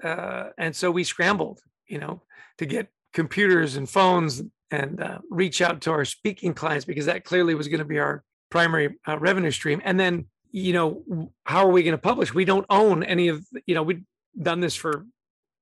Uh, 0.03 0.51
and 0.57 0.75
so 0.75 0.91
we 0.93 1.03
scrambled, 1.03 1.61
you 1.89 1.99
know, 1.99 2.23
to 2.59 2.67
get 2.67 2.89
computers 3.13 3.77
and 3.77 3.89
phones 3.89 4.39
and 4.39 4.51
uh, 4.73 5.19
reach 5.31 5.63
out 5.63 5.81
to 5.83 5.93
our 5.93 6.05
speaking 6.05 6.55
clients 6.55 6.85
because 6.85 7.07
that 7.07 7.25
clearly 7.25 7.55
was 7.55 7.69
going 7.69 7.79
to 7.79 7.85
be 7.85 7.99
our 7.99 8.25
primary 8.51 8.97
uh, 9.07 9.19
revenue 9.19 9.51
stream. 9.51 9.81
And 9.85 9.99
then, 9.99 10.27
you 10.51 10.73
know, 10.73 11.31
how 11.45 11.67
are 11.67 11.71
we 11.71 11.83
going 11.83 11.93
to 11.93 11.99
publish? 11.99 12.35
We 12.35 12.45
don't 12.45 12.67
own 12.71 13.03
any 13.03 13.29
of, 13.29 13.45
you 13.67 13.75
know, 13.75 13.83
we've 13.83 14.03
done 14.41 14.61
this 14.61 14.75
for 14.75 15.07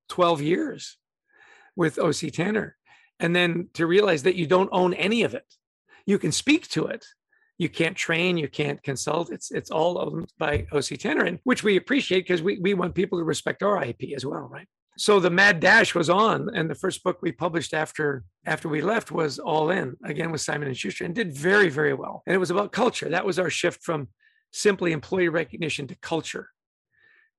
12 0.08 0.42
years 0.42 0.96
with 1.76 1.98
OC 1.98 2.32
Tanner. 2.32 2.76
And 3.20 3.34
then 3.34 3.68
to 3.74 3.86
realize 3.86 4.24
that 4.24 4.36
you 4.36 4.46
don't 4.46 4.68
own 4.72 4.94
any 4.94 5.22
of 5.22 5.34
it, 5.34 5.46
you 6.06 6.18
can 6.18 6.32
speak 6.32 6.68
to 6.70 6.86
it. 6.86 7.06
You 7.56 7.68
can't 7.68 7.96
train, 7.96 8.36
you 8.36 8.48
can't 8.48 8.82
consult. 8.82 9.30
It's 9.30 9.52
it's 9.52 9.70
all 9.70 9.98
owned 10.00 10.32
by 10.38 10.66
OC 10.72 10.98
Tanner, 10.98 11.24
and 11.24 11.38
which 11.44 11.62
we 11.62 11.76
appreciate 11.76 12.22
because 12.22 12.42
we, 12.42 12.58
we 12.58 12.74
want 12.74 12.96
people 12.96 13.18
to 13.18 13.24
respect 13.24 13.62
our 13.62 13.82
IP 13.82 14.12
as 14.16 14.26
well, 14.26 14.48
right? 14.50 14.66
So 14.96 15.18
the 15.18 15.30
mad 15.30 15.60
dash 15.60 15.94
was 15.94 16.08
on 16.08 16.48
and 16.54 16.70
the 16.70 16.74
first 16.74 17.02
book 17.02 17.18
we 17.20 17.32
published 17.32 17.74
after 17.74 18.24
after 18.46 18.68
we 18.68 18.80
left 18.80 19.10
was 19.10 19.38
all 19.38 19.70
in 19.70 19.96
again 20.04 20.30
with 20.30 20.40
simon 20.40 20.68
and 20.68 20.76
schuster 20.76 21.04
and 21.04 21.14
did 21.14 21.32
very 21.32 21.68
very 21.68 21.94
well. 21.94 22.22
And 22.26 22.34
it 22.34 22.38
was 22.38 22.50
about 22.50 22.72
culture. 22.72 23.08
That 23.08 23.26
was 23.26 23.38
our 23.38 23.50
shift 23.50 23.82
from 23.82 24.08
simply 24.52 24.92
employee 24.92 25.28
recognition 25.28 25.86
to 25.88 25.96
culture 25.96 26.50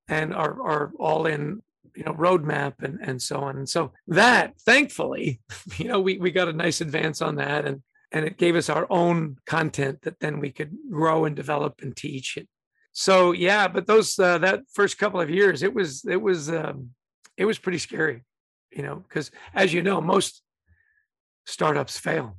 and 0.08 0.34
our 0.34 0.62
our 0.62 0.92
all 1.00 1.26
in 1.26 1.62
you 1.96 2.04
know 2.04 2.14
roadmap 2.14 2.84
and 2.84 3.00
and 3.02 3.22
so 3.22 3.38
on. 3.38 3.58
And 3.58 3.70
so 3.70 3.94
that 4.08 4.60
thankfully 4.62 5.40
you 5.78 5.88
know 5.88 6.00
we 6.00 6.18
we 6.18 6.32
got 6.32 6.50
a 6.50 6.54
nice 6.54 6.82
advance 6.82 7.22
on 7.22 7.36
that 7.36 7.66
and 7.66 7.82
and 8.12 8.26
it 8.26 8.38
gave 8.38 8.56
us 8.56 8.70
our 8.70 8.88
own 8.90 9.38
content 9.46 10.02
that 10.04 10.20
then 10.20 10.40
we 10.40 10.52
could 10.52 10.72
grow 10.90 11.26
and 11.26 11.36
develop 11.36 11.82
and 11.82 11.96
teach 11.96 12.36
it. 12.36 12.50
So 12.92 13.32
yeah 13.32 13.70
but 13.70 13.88
those 13.88 14.20
uh, 14.20 14.40
that 14.40 14.64
first 14.74 14.98
couple 14.98 15.22
of 15.22 15.30
years 15.30 15.64
it 15.64 15.74
was 15.74 16.04
it 16.06 16.22
was 16.22 16.50
um, 16.50 16.90
it 17.38 17.46
was 17.46 17.60
pretty 17.60 17.78
scary, 17.78 18.24
you 18.72 18.84
know, 18.84 19.04
because 19.08 19.32
as 19.54 19.74
you 19.74 19.82
know, 19.82 20.02
most 20.02 20.42
startups 21.46 21.98
fail. 21.98 22.38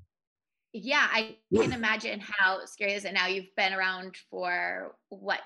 Yeah, 0.72 1.06
I 1.10 1.36
can 1.54 1.72
imagine 1.72 2.20
how 2.20 2.64
scary 2.66 2.92
it 2.92 2.96
is. 2.96 3.04
And 3.04 3.14
now 3.14 3.26
you've 3.26 3.54
been 3.56 3.72
around 3.72 4.16
for 4.30 4.94
what, 5.08 5.40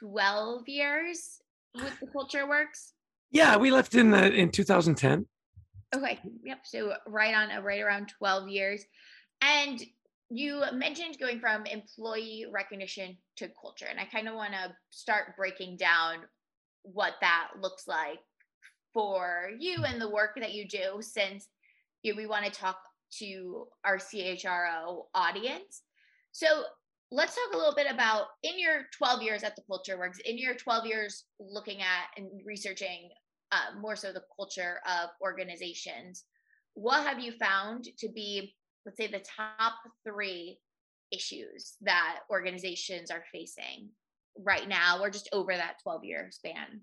12 0.00 0.68
years 0.68 1.38
with 1.74 1.98
the 2.00 2.06
Culture 2.06 2.48
Works? 2.48 2.92
Yeah, 3.30 3.56
we 3.56 3.70
left 3.70 3.94
in 3.94 4.10
the 4.10 4.32
in 4.32 4.50
2010. 4.50 5.26
Okay. 5.94 6.18
Yep. 6.44 6.58
So 6.64 6.94
right 7.06 7.34
on 7.34 7.62
right 7.62 7.80
around 7.80 8.08
12 8.18 8.48
years. 8.48 8.84
And 9.40 9.82
you 10.30 10.64
mentioned 10.72 11.18
going 11.20 11.38
from 11.38 11.66
employee 11.66 12.46
recognition 12.50 13.16
to 13.36 13.48
culture. 13.60 13.86
And 13.88 14.00
I 14.00 14.04
kind 14.04 14.28
of 14.28 14.34
want 14.34 14.52
to 14.52 14.74
start 14.90 15.36
breaking 15.36 15.76
down 15.76 16.18
what 16.82 17.14
that 17.20 17.50
looks 17.60 17.86
like 17.86 18.18
for 18.94 19.50
you 19.58 19.84
and 19.84 20.00
the 20.00 20.08
work 20.08 20.36
that 20.40 20.54
you 20.54 20.66
do 20.66 20.98
since 21.00 21.48
you 22.02 22.12
know, 22.12 22.16
we 22.16 22.26
want 22.26 22.44
to 22.46 22.50
talk 22.50 22.78
to 23.18 23.66
our 23.84 23.98
CHRO 23.98 25.02
audience. 25.14 25.82
So 26.32 26.64
let's 27.10 27.34
talk 27.34 27.54
a 27.54 27.56
little 27.56 27.74
bit 27.74 27.86
about 27.90 28.26
in 28.42 28.58
your 28.58 28.82
12 28.96 29.22
years 29.22 29.42
at 29.42 29.56
the 29.56 29.62
Culture 29.68 29.98
Works, 29.98 30.18
in 30.24 30.38
your 30.38 30.54
12 30.54 30.86
years 30.86 31.24
looking 31.38 31.80
at 31.80 32.08
and 32.16 32.28
researching 32.44 33.10
uh, 33.52 33.78
more 33.80 33.96
so 33.96 34.12
the 34.12 34.22
culture 34.36 34.80
of 34.86 35.10
organizations, 35.22 36.24
what 36.74 37.06
have 37.06 37.20
you 37.20 37.32
found 37.32 37.88
to 37.98 38.08
be, 38.08 38.54
let's 38.84 38.98
say, 38.98 39.06
the 39.06 39.24
top 39.36 39.74
three 40.04 40.58
issues 41.12 41.74
that 41.82 42.20
organizations 42.30 43.10
are 43.10 43.22
facing 43.32 43.90
right 44.38 44.68
now 44.68 45.00
or 45.00 45.08
just 45.08 45.28
over 45.32 45.54
that 45.54 45.76
12 45.82 46.04
year 46.04 46.28
span? 46.32 46.80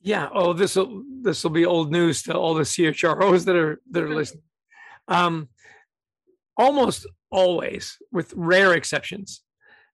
Yeah. 0.00 0.28
Oh, 0.32 0.52
this 0.52 0.76
will 0.76 1.02
this 1.22 1.42
will 1.42 1.50
be 1.50 1.66
old 1.66 1.90
news 1.90 2.22
to 2.24 2.34
all 2.34 2.54
the 2.54 2.62
CHROs 2.62 3.44
that 3.46 3.56
are 3.56 3.80
that 3.90 4.02
are 4.02 4.14
listening. 4.14 4.44
Um, 5.08 5.48
almost 6.56 7.06
always, 7.30 7.96
with 8.12 8.32
rare 8.36 8.74
exceptions, 8.74 9.42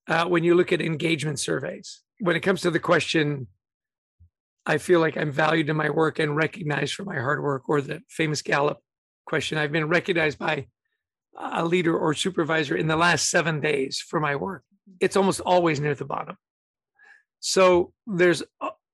uh, 0.08 0.26
when 0.26 0.44
you 0.44 0.54
look 0.54 0.72
at 0.72 0.80
engagement 0.80 1.38
surveys, 1.38 2.02
when 2.20 2.36
it 2.36 2.40
comes 2.40 2.60
to 2.62 2.70
the 2.70 2.78
question, 2.78 3.46
I 4.66 4.78
feel 4.78 5.00
like 5.00 5.16
I'm 5.16 5.32
valued 5.32 5.68
in 5.68 5.76
my 5.76 5.90
work 5.90 6.18
and 6.18 6.36
recognized 6.36 6.94
for 6.94 7.04
my 7.04 7.16
hard 7.16 7.42
work, 7.42 7.68
or 7.68 7.80
the 7.80 8.00
famous 8.08 8.42
Gallup 8.42 8.78
question, 9.24 9.58
I've 9.58 9.72
been 9.72 9.88
recognized 9.88 10.38
by 10.38 10.66
a 11.36 11.64
leader 11.64 11.96
or 11.96 12.14
supervisor 12.14 12.76
in 12.76 12.86
the 12.86 12.96
last 12.96 13.30
seven 13.30 13.60
days 13.60 13.98
for 13.98 14.20
my 14.20 14.36
work. 14.36 14.62
It's 15.00 15.16
almost 15.16 15.40
always 15.40 15.80
near 15.80 15.94
the 15.94 16.04
bottom. 16.04 16.36
So 17.40 17.92
there's 18.06 18.42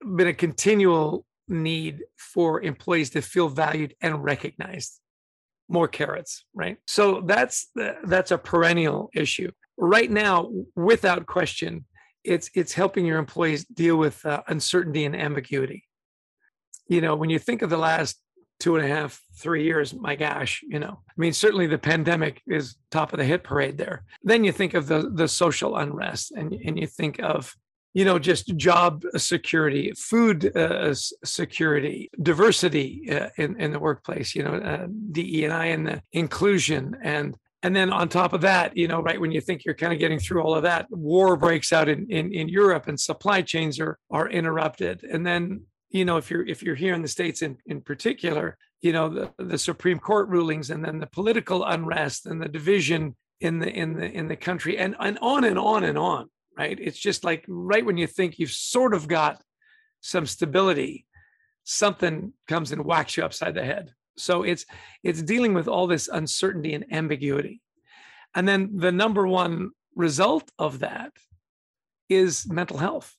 been 0.00 0.28
a 0.28 0.34
continual 0.34 1.26
need 1.48 2.02
for 2.16 2.62
employees 2.62 3.10
to 3.10 3.22
feel 3.22 3.48
valued 3.48 3.94
and 4.00 4.22
recognized. 4.22 5.00
More 5.68 5.88
carrots 5.88 6.44
right? 6.54 6.78
So 6.86 7.20
that's 7.20 7.68
the, 7.74 7.96
that's 8.04 8.30
a 8.30 8.38
perennial 8.38 9.10
issue. 9.14 9.50
Right 9.76 10.10
now 10.10 10.50
without 10.74 11.26
question 11.26 11.86
it's 12.24 12.50
it's 12.54 12.72
helping 12.72 13.06
your 13.06 13.18
employees 13.18 13.64
deal 13.64 13.96
with 13.96 14.24
uh, 14.26 14.42
uncertainty 14.48 15.04
and 15.04 15.16
ambiguity. 15.16 15.84
You 16.86 17.00
know 17.00 17.14
when 17.16 17.30
you 17.30 17.38
think 17.38 17.62
of 17.62 17.70
the 17.70 17.78
last 17.78 18.20
two 18.58 18.76
and 18.76 18.84
a 18.84 18.88
half 18.88 19.22
three 19.38 19.64
years 19.64 19.94
my 19.94 20.14
gosh 20.14 20.60
you 20.68 20.78
know 20.78 21.00
i 21.08 21.12
mean 21.16 21.32
certainly 21.32 21.66
the 21.66 21.78
pandemic 21.78 22.42
is 22.46 22.76
top 22.90 23.10
of 23.14 23.18
the 23.18 23.24
hit 23.24 23.42
parade 23.42 23.78
there. 23.78 24.04
Then 24.22 24.44
you 24.44 24.52
think 24.52 24.74
of 24.74 24.86
the 24.86 25.10
the 25.14 25.28
social 25.28 25.76
unrest 25.76 26.32
and 26.32 26.52
and 26.52 26.78
you 26.78 26.86
think 26.86 27.20
of 27.20 27.54
you 27.94 28.04
know 28.04 28.18
just 28.18 28.56
job 28.56 29.04
security 29.16 29.92
food 29.96 30.56
uh, 30.56 30.94
security 31.24 32.10
diversity 32.22 33.08
uh, 33.10 33.28
in, 33.36 33.60
in 33.60 33.72
the 33.72 33.78
workplace 33.78 34.34
you 34.34 34.42
know 34.42 34.54
uh, 34.54 34.86
dei 35.12 35.44
and 35.44 35.86
the 35.86 36.02
inclusion. 36.12 36.96
And 37.02 37.36
and 37.62 37.76
then 37.76 37.92
on 37.92 38.08
top 38.08 38.32
of 38.32 38.40
that 38.42 38.76
you 38.76 38.88
know 38.88 39.02
right 39.02 39.20
when 39.20 39.32
you 39.32 39.40
think 39.40 39.64
you're 39.64 39.74
kind 39.74 39.92
of 39.92 39.98
getting 39.98 40.18
through 40.18 40.42
all 40.42 40.54
of 40.54 40.62
that 40.62 40.86
war 40.90 41.36
breaks 41.36 41.72
out 41.72 41.88
in, 41.88 42.06
in 42.10 42.32
in 42.32 42.48
europe 42.48 42.86
and 42.88 42.98
supply 42.98 43.42
chains 43.42 43.80
are 43.80 43.98
are 44.10 44.28
interrupted. 44.28 45.04
And 45.04 45.26
then 45.26 45.62
you 45.90 46.04
know 46.04 46.16
if 46.16 46.30
you're 46.30 46.46
if 46.46 46.62
you're 46.62 46.76
here 46.76 46.94
in 46.94 47.02
the 47.02 47.08
states 47.08 47.42
in 47.42 47.56
in 47.66 47.80
particular 47.80 48.56
you 48.82 48.92
know 48.92 49.08
the, 49.08 49.32
the 49.38 49.58
supreme 49.58 49.98
court 49.98 50.28
rulings 50.28 50.70
and 50.70 50.84
then 50.84 51.00
the 51.00 51.06
political 51.06 51.64
unrest 51.64 52.26
and 52.26 52.40
the 52.40 52.48
division 52.48 53.16
in 53.40 53.58
the 53.58 53.68
in 53.68 53.94
the 53.94 54.10
in 54.10 54.28
the 54.28 54.36
country 54.36 54.78
and 54.78 54.94
and 55.00 55.18
on 55.20 55.44
and 55.44 55.58
on 55.58 55.84
and 55.84 55.98
on 55.98 56.28
right? 56.56 56.78
It's 56.80 56.98
just 56.98 57.24
like 57.24 57.44
right 57.48 57.84
when 57.84 57.96
you 57.96 58.06
think 58.06 58.38
you've 58.38 58.50
sort 58.50 58.94
of 58.94 59.08
got 59.08 59.42
some 60.00 60.26
stability, 60.26 61.06
something 61.64 62.32
comes 62.48 62.72
and 62.72 62.84
whacks 62.84 63.16
you 63.16 63.24
upside 63.24 63.54
the 63.54 63.64
head. 63.64 63.92
So 64.16 64.42
it's 64.42 64.66
it's 65.02 65.22
dealing 65.22 65.54
with 65.54 65.68
all 65.68 65.86
this 65.86 66.08
uncertainty 66.08 66.74
and 66.74 66.84
ambiguity. 66.92 67.60
And 68.34 68.46
then 68.46 68.76
the 68.76 68.92
number 68.92 69.26
one 69.26 69.70
result 69.94 70.50
of 70.58 70.80
that 70.80 71.12
is 72.08 72.46
mental 72.50 72.78
health. 72.78 73.16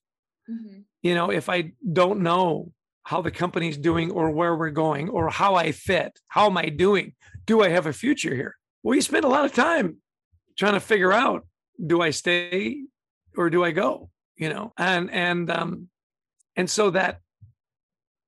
Mm-hmm. 0.49 0.81
You 1.01 1.15
know, 1.15 1.31
if 1.31 1.49
I 1.49 1.73
don't 1.91 2.21
know 2.21 2.71
how 3.03 3.21
the 3.21 3.31
company's 3.31 3.77
doing 3.77 4.11
or 4.11 4.29
where 4.29 4.55
we're 4.55 4.69
going 4.69 5.09
or 5.09 5.29
how 5.29 5.55
I 5.55 5.71
fit, 5.71 6.19
how 6.27 6.45
am 6.45 6.57
I 6.57 6.69
doing? 6.69 7.13
Do 7.45 7.63
I 7.63 7.69
have 7.69 7.87
a 7.87 7.93
future 7.93 8.35
here? 8.35 8.55
Well, 8.83 8.95
you 8.95 9.01
spend 9.01 9.25
a 9.25 9.29
lot 9.29 9.45
of 9.45 9.53
time 9.53 9.97
trying 10.57 10.73
to 10.73 10.79
figure 10.79 11.11
out 11.11 11.45
do 11.83 12.01
I 12.01 12.11
stay 12.11 12.83
or 13.37 13.49
do 13.49 13.63
I 13.63 13.71
go? 13.71 14.09
You 14.35 14.49
know, 14.49 14.73
and 14.77 15.11
and 15.11 15.49
um, 15.51 15.89
and 16.55 16.69
so 16.69 16.89
that 16.91 17.19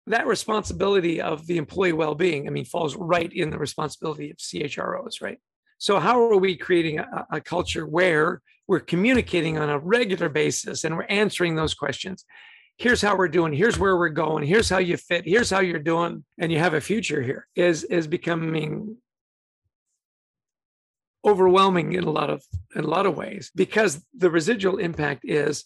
that 0.08 0.28
responsibility 0.28 1.22
of 1.22 1.48
the 1.48 1.58
employee 1.58 1.94
well-being, 1.94 2.48
I 2.48 2.52
mean, 2.52 2.66
falls 2.66 2.96
right 2.96 3.32
in 3.32 3.50
the 3.50 3.58
responsibility 3.58 4.32
of 4.32 4.38
CHROs, 4.38 5.22
right? 5.22 5.40
So 5.78 6.00
how 6.00 6.22
are 6.22 6.38
we 6.38 6.58
creating 6.58 7.00
a, 7.00 7.26
a 7.32 7.42
culture 7.42 7.88
where 7.88 8.42
we're 8.68 8.82
communicating 8.82 9.58
on 9.58 9.70
a 9.70 9.80
regular 9.80 10.28
basis 10.28 10.84
and 10.84 10.98
we're 10.98 11.04
answering 11.04 11.56
those 11.56 11.74
questions? 11.74 12.26
here's 12.78 13.02
how 13.02 13.16
we're 13.16 13.28
doing 13.28 13.54
here's 13.54 13.78
where 13.78 13.98
we're 13.98 14.10
going 14.10 14.44
here's 14.44 14.70
how 14.70 14.78
you 14.78 14.98
fit 14.98 15.24
here's 15.26 15.50
how 15.50 15.60
you're 15.60 15.80
doing 15.80 16.24
and 16.40 16.52
you 16.52 16.58
have 16.58 16.74
a 16.74 16.82
future 16.82 17.22
here 17.22 17.48
is 17.56 17.84
is 17.86 18.08
becoming 18.08 18.98
overwhelming 21.26 21.94
in 21.94 22.04
a 22.04 22.12
lot 22.12 22.30
of 22.30 22.44
in 22.76 22.84
a 22.84 22.88
lot 22.88 23.06
of 23.06 23.16
ways 23.16 23.52
because 23.56 24.04
the 24.14 24.30
residual 24.30 24.78
impact 24.78 25.22
is 25.24 25.66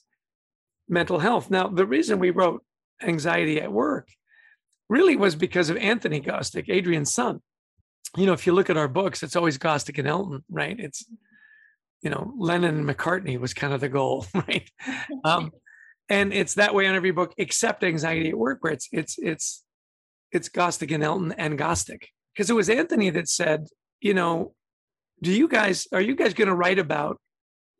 mental 0.87 1.19
health. 1.19 1.49
Now, 1.49 1.67
the 1.67 1.85
reason 1.85 2.19
we 2.19 2.29
wrote 2.29 2.63
anxiety 3.01 3.59
at 3.59 3.71
work 3.71 4.07
really 4.89 5.15
was 5.15 5.35
because 5.35 5.69
of 5.69 5.77
Anthony 5.77 6.21
Gostick, 6.21 6.69
Adrian's 6.69 7.13
son, 7.13 7.41
you 8.15 8.25
know, 8.25 8.33
if 8.33 8.47
you 8.47 8.53
look 8.53 8.69
at 8.69 8.77
our 8.77 8.87
books, 8.87 9.23
it's 9.23 9.35
always 9.35 9.57
Gostick 9.57 9.99
and 9.99 10.07
Elton, 10.07 10.43
right? 10.49 10.79
It's, 10.79 11.05
you 12.01 12.09
know, 12.09 12.33
Lennon 12.37 12.77
and 12.77 12.87
McCartney 12.87 13.39
was 13.39 13.53
kind 13.53 13.73
of 13.73 13.81
the 13.81 13.89
goal, 13.89 14.25
right? 14.33 14.69
Um, 15.23 15.51
and 16.09 16.31
it's 16.31 16.53
that 16.53 16.73
way 16.73 16.87
on 16.87 16.95
every 16.95 17.11
book 17.11 17.33
except 17.37 17.83
Anxiety 17.83 18.29
at 18.29 18.37
Work, 18.37 18.59
where 18.61 18.71
it's 18.71 18.87
it's 18.93 19.17
it's 19.17 19.63
it's 20.31 20.47
Gostick 20.47 20.93
and 20.93 21.03
Elton 21.03 21.33
and 21.33 21.59
Gostick. 21.59 22.05
Because 22.33 22.49
it 22.49 22.55
was 22.55 22.69
Anthony 22.69 23.09
that 23.09 23.27
said, 23.27 23.67
you 23.99 24.13
know, 24.13 24.53
do 25.21 25.31
you 25.31 25.47
guys 25.47 25.87
are 25.91 26.01
you 26.01 26.15
guys 26.15 26.33
going 26.33 26.47
to 26.47 26.55
write 26.55 26.79
about 26.79 27.19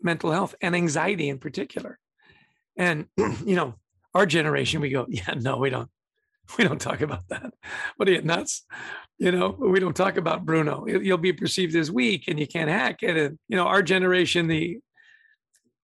mental 0.01 0.31
health 0.31 0.55
and 0.61 0.75
anxiety 0.75 1.29
in 1.29 1.39
particular? 1.39 1.99
And 2.77 3.07
you 3.17 3.55
know, 3.55 3.75
our 4.13 4.25
generation, 4.25 4.81
we 4.81 4.89
go, 4.89 5.05
yeah, 5.09 5.33
no, 5.35 5.57
we 5.57 5.69
don't. 5.69 5.89
We 6.57 6.63
don't 6.63 6.79
talk 6.79 7.01
about 7.01 7.27
that. 7.27 7.53
What 7.97 8.07
are 8.07 8.13
you 8.13 8.21
nuts? 8.21 8.65
You 9.17 9.33
know, 9.33 9.49
we 9.59 9.81
don't 9.81 9.95
talk 9.95 10.15
about 10.15 10.45
Bruno. 10.45 10.87
You'll 10.87 11.17
be 11.17 11.33
perceived 11.33 11.75
as 11.75 11.91
weak 11.91 12.29
and 12.29 12.39
you 12.39 12.47
can't 12.47 12.69
hack 12.69 13.03
it. 13.03 13.17
And 13.17 13.37
you 13.49 13.57
know, 13.57 13.67
our 13.67 13.81
generation, 13.81 14.47
the 14.47 14.77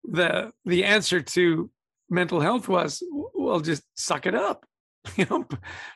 the 0.04 0.52
the 0.66 0.84
answer 0.84 1.22
to 1.22 1.70
mental 2.10 2.40
health 2.40 2.68
was, 2.68 3.02
well, 3.10 3.60
just 3.60 3.82
suck 3.94 4.26
it 4.26 4.34
up. 4.34 4.66
You 5.16 5.26
know, 5.28 5.46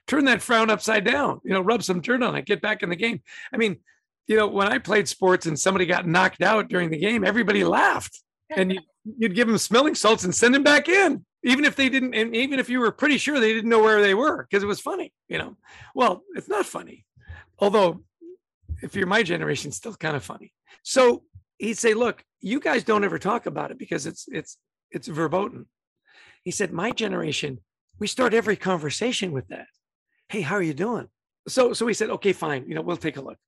turn 0.08 0.24
that 0.24 0.42
frown 0.42 0.68
upside 0.68 1.04
down. 1.04 1.40
You 1.44 1.52
know, 1.52 1.60
rub 1.60 1.84
some 1.84 2.00
dirt 2.00 2.24
on 2.24 2.34
it. 2.34 2.44
Get 2.44 2.60
back 2.60 2.82
in 2.82 2.88
the 2.88 2.96
game. 2.96 3.22
I 3.52 3.56
mean, 3.56 3.78
you 4.26 4.36
know, 4.36 4.46
when 4.46 4.68
I 4.68 4.78
played 4.78 5.08
sports 5.08 5.46
and 5.46 5.58
somebody 5.58 5.86
got 5.86 6.06
knocked 6.06 6.42
out 6.42 6.68
during 6.68 6.90
the 6.90 6.98
game, 6.98 7.24
everybody 7.24 7.64
laughed, 7.64 8.20
and 8.54 8.72
you, 8.72 8.80
would 9.20 9.34
give 9.34 9.46
them 9.46 9.58
smelling 9.58 9.94
salts 9.94 10.24
and 10.24 10.34
send 10.34 10.54
them 10.54 10.64
back 10.64 10.88
in, 10.88 11.24
even 11.44 11.64
if 11.64 11.76
they 11.76 11.88
didn't, 11.88 12.14
and 12.14 12.34
even 12.34 12.58
if 12.58 12.68
you 12.68 12.80
were 12.80 12.90
pretty 12.90 13.18
sure 13.18 13.38
they 13.38 13.52
didn't 13.52 13.70
know 13.70 13.82
where 13.82 14.02
they 14.02 14.14
were 14.14 14.42
because 14.42 14.64
it 14.64 14.66
was 14.66 14.80
funny. 14.80 15.12
You 15.28 15.38
know, 15.38 15.56
well, 15.94 16.22
it's 16.34 16.48
not 16.48 16.66
funny, 16.66 17.04
although 17.58 18.02
if 18.82 18.96
you're 18.96 19.06
my 19.06 19.22
generation, 19.22 19.70
still 19.70 19.94
kind 19.94 20.16
of 20.16 20.24
funny. 20.24 20.52
So 20.82 21.22
he'd 21.58 21.78
say, 21.78 21.94
"Look, 21.94 22.24
you 22.40 22.58
guys 22.58 22.82
don't 22.82 23.04
ever 23.04 23.18
talk 23.18 23.46
about 23.46 23.70
it 23.70 23.78
because 23.78 24.06
it's 24.06 24.26
it's 24.28 24.58
it's 24.90 25.06
verboten." 25.06 25.66
He 26.42 26.50
said, 26.50 26.72
"My 26.72 26.90
generation, 26.90 27.60
we 28.00 28.08
start 28.08 28.34
every 28.34 28.56
conversation 28.56 29.30
with 29.30 29.46
that. 29.48 29.68
Hey, 30.28 30.40
how 30.40 30.56
are 30.56 30.62
you 30.62 30.74
doing?" 30.74 31.08
So 31.46 31.72
so 31.72 31.86
we 31.86 31.94
said, 31.94 32.10
"Okay, 32.10 32.32
fine. 32.32 32.64
You 32.66 32.74
know, 32.74 32.82
we'll 32.82 32.96
take 32.96 33.16
a 33.16 33.22
look." 33.22 33.38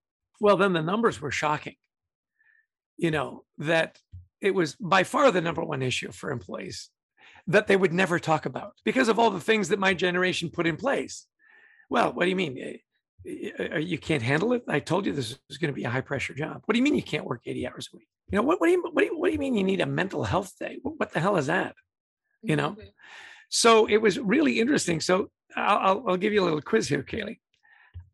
Well, 0.40 0.57
then 0.57 0.72
the 0.72 0.83
numbers 0.83 1.20
were 1.20 1.31
shocking. 1.31 1.77
You 2.96 3.11
know, 3.11 3.44
that 3.59 3.98
it 4.40 4.55
was 4.55 4.74
by 4.77 5.05
far 5.05 5.31
the 5.31 5.40
number 5.40 5.62
one 5.62 5.83
issue 5.83 6.12
for 6.12 6.31
employees 6.31 6.90
that 7.46 7.66
they 7.66 7.77
would 7.77 7.92
never 7.92 8.18
talk 8.18 8.46
about 8.46 8.74
because 8.85 9.09
of 9.09 9.18
all 9.18 9.31
the 9.31 9.40
things 9.40 9.68
that 9.68 9.79
my 9.79 9.94
generation 9.94 10.51
put 10.51 10.66
in 10.66 10.77
place. 10.77 11.27
Well, 11.88 12.12
what 12.12 12.24
do 12.24 12.31
you 12.31 12.37
mean? 12.37 12.59
Eh, 12.59 12.77
eh, 13.27 13.51
eh, 13.59 13.79
you 13.79 13.98
can't 13.98 14.22
handle 14.22 14.53
it. 14.53 14.62
I 14.68 14.81
told 14.81 15.07
you 15.07 15.12
this 15.12 15.38
is 15.48 15.59
going 15.59 15.72
to 15.72 15.77
be 15.77 15.85
a 15.85 15.90
high 15.90 16.03
pressure 16.03 16.35
job. 16.35 16.62
What 16.64 16.74
do 16.74 16.79
you 16.79 16.85
mean 16.85 16.94
you 16.94 17.03
can't 17.03 17.24
work 17.24 17.42
80 17.46 17.66
hours 17.66 17.88
a 17.92 17.96
week? 17.96 18.09
You 18.31 18.37
know, 18.37 18.42
what, 18.42 18.61
what, 18.61 18.66
do 18.66 18.72
you, 18.72 18.83
what, 18.83 18.98
do 19.01 19.07
you, 19.07 19.18
what 19.18 19.29
do 19.29 19.33
you 19.33 19.38
mean 19.38 19.55
you 19.55 19.64
need 19.64 19.81
a 19.81 19.87
mental 19.87 20.24
health 20.24 20.53
day? 20.61 20.79
What 20.83 21.12
the 21.12 21.20
hell 21.20 21.37
is 21.37 21.46
that? 21.46 21.74
You 22.42 22.57
know? 22.57 22.72
Mm-hmm. 22.72 22.88
So 23.48 23.87
it 23.87 23.96
was 23.96 24.18
really 24.18 24.61
interesting. 24.61 25.01
So 25.01 25.31
I'll, 25.57 26.05
I'll 26.07 26.16
give 26.18 26.35
you 26.35 26.42
a 26.42 26.44
little 26.44 26.61
quiz 26.61 26.88
here, 26.88 27.03
Kaylee. 27.03 27.38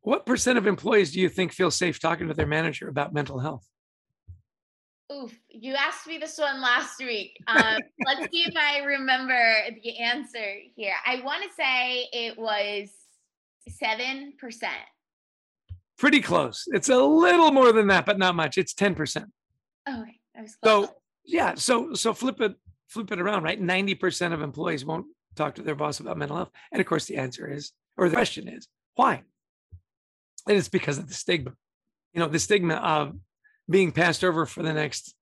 What 0.04 0.26
percent 0.26 0.58
of 0.58 0.66
employees 0.66 1.12
do 1.12 1.20
you 1.20 1.30
think 1.30 1.52
feel 1.52 1.70
safe 1.70 1.98
talking 1.98 2.28
to 2.28 2.34
their 2.34 2.46
manager 2.46 2.88
about 2.88 3.14
mental 3.14 3.38
health? 3.38 3.66
Oof, 5.10 5.34
you 5.48 5.74
asked 5.74 6.06
me 6.06 6.18
this 6.18 6.38
one 6.38 6.60
last 6.60 6.98
week. 6.98 7.38
Um, 7.48 7.78
let's 8.04 8.30
see 8.30 8.44
if 8.46 8.54
I 8.56 8.80
remember 8.84 9.54
the 9.82 9.98
answer 9.98 10.56
here. 10.76 10.94
I 11.06 11.22
want 11.22 11.42
to 11.42 11.48
say 11.54 12.08
it 12.12 12.38
was 12.38 12.90
7%. 13.82 14.32
Pretty 15.96 16.20
close. 16.20 16.64
It's 16.68 16.90
a 16.90 16.98
little 16.98 17.50
more 17.50 17.72
than 17.72 17.86
that, 17.86 18.04
but 18.04 18.18
not 18.18 18.34
much. 18.34 18.58
It's 18.58 18.74
10%. 18.74 19.24
Okay. 19.88 20.20
I 20.36 20.42
was 20.42 20.56
close. 20.56 20.86
So 20.88 20.94
yeah, 21.24 21.54
so 21.54 21.94
so 21.94 22.12
flip 22.12 22.40
it 22.42 22.54
flip 22.88 23.10
it 23.10 23.20
around, 23.20 23.42
right? 23.42 23.60
90% 23.60 24.34
of 24.34 24.42
employees 24.42 24.84
won't 24.84 25.06
talk 25.34 25.54
to 25.54 25.62
their 25.62 25.74
boss 25.74 26.00
about 26.00 26.18
mental 26.18 26.36
health. 26.36 26.50
And 26.72 26.80
of 26.80 26.86
course 26.86 27.06
the 27.06 27.16
answer 27.16 27.50
is, 27.50 27.72
or 27.96 28.08
the 28.10 28.16
question 28.16 28.48
is, 28.48 28.68
why? 28.96 29.22
And 30.48 30.56
it's 30.56 30.68
because 30.68 30.98
of 30.98 31.08
the 31.08 31.14
stigma. 31.14 31.52
You 32.12 32.20
know, 32.20 32.28
the 32.28 32.38
stigma 32.38 32.74
of 32.74 33.14
being 33.68 33.92
passed 33.92 34.22
over 34.24 34.46
for 34.46 34.62
the 34.62 34.72
next 34.72 35.14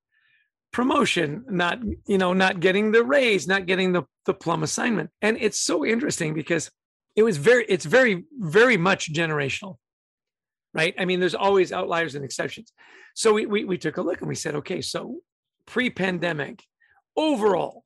promotion, 0.72 1.44
not, 1.48 1.80
you 2.06 2.18
know, 2.18 2.32
not 2.32 2.60
getting 2.60 2.92
the 2.92 3.04
raise, 3.04 3.46
not 3.46 3.66
getting 3.66 3.92
the, 3.92 4.02
the 4.26 4.34
plum 4.34 4.62
assignment. 4.62 5.10
And 5.20 5.36
it's 5.40 5.60
so 5.60 5.84
interesting 5.84 6.34
because 6.34 6.70
it 7.14 7.22
was 7.22 7.36
very, 7.36 7.64
it's 7.68 7.84
very, 7.84 8.24
very 8.38 8.76
much 8.76 9.12
generational. 9.12 9.76
Right. 10.74 10.94
I 10.98 11.04
mean, 11.04 11.20
there's 11.20 11.34
always 11.34 11.70
outliers 11.70 12.14
and 12.14 12.24
exceptions. 12.24 12.72
So 13.14 13.34
we, 13.34 13.44
we, 13.44 13.64
we 13.64 13.76
took 13.76 13.98
a 13.98 14.02
look 14.02 14.20
and 14.20 14.28
we 14.28 14.34
said, 14.34 14.54
okay, 14.56 14.80
so 14.80 15.18
pre-pandemic, 15.66 16.64
overall, 17.14 17.84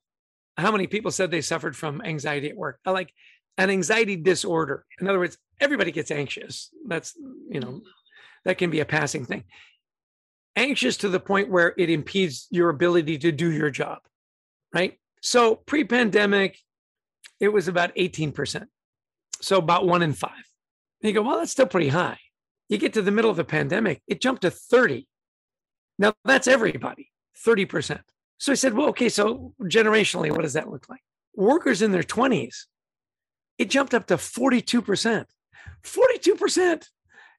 how 0.57 0.71
many 0.71 0.87
people 0.87 1.11
said 1.11 1.29
they 1.29 1.41
suffered 1.41 1.75
from 1.75 2.01
anxiety 2.01 2.49
at 2.49 2.55
work? 2.55 2.79
Like 2.85 3.11
an 3.57 3.69
anxiety 3.69 4.15
disorder. 4.15 4.85
In 5.01 5.07
other 5.07 5.19
words, 5.19 5.37
everybody 5.59 5.91
gets 5.91 6.11
anxious. 6.11 6.69
That's, 6.87 7.15
you 7.49 7.59
know, 7.59 7.67
mm-hmm. 7.67 7.87
that 8.45 8.57
can 8.57 8.69
be 8.69 8.79
a 8.79 8.85
passing 8.85 9.25
thing. 9.25 9.43
Anxious 10.55 10.97
to 10.97 11.09
the 11.09 11.19
point 11.19 11.49
where 11.49 11.73
it 11.77 11.89
impedes 11.89 12.47
your 12.49 12.69
ability 12.69 13.17
to 13.19 13.31
do 13.31 13.51
your 13.51 13.69
job, 13.69 13.99
right? 14.73 14.97
So 15.21 15.55
pre 15.55 15.83
pandemic, 15.83 16.57
it 17.39 17.49
was 17.49 17.67
about 17.67 17.95
18%. 17.95 18.65
So 19.41 19.57
about 19.57 19.85
one 19.85 20.01
in 20.01 20.13
five. 20.13 20.31
And 21.01 21.09
you 21.09 21.13
go, 21.13 21.21
well, 21.21 21.37
that's 21.37 21.51
still 21.51 21.67
pretty 21.67 21.89
high. 21.89 22.17
You 22.69 22.77
get 22.77 22.93
to 22.93 23.01
the 23.01 23.11
middle 23.11 23.29
of 23.29 23.37
the 23.37 23.43
pandemic, 23.43 24.01
it 24.07 24.19
jumped 24.19 24.41
to 24.41 24.51
30. 24.51 25.07
Now 25.99 26.13
that's 26.25 26.47
everybody, 26.47 27.11
30%. 27.45 28.01
So 28.39 28.51
I 28.51 28.55
said, 28.55 28.73
well, 28.73 28.89
okay, 28.89 29.09
so 29.09 29.53
generationally, 29.63 30.31
what 30.31 30.41
does 30.41 30.53
that 30.53 30.69
look 30.69 30.89
like? 30.89 31.01
Workers 31.35 31.81
in 31.81 31.91
their 31.91 32.03
20s, 32.03 32.65
it 33.57 33.69
jumped 33.69 33.93
up 33.93 34.07
to 34.07 34.17
42%. 34.17 35.25
42%. 35.83 36.87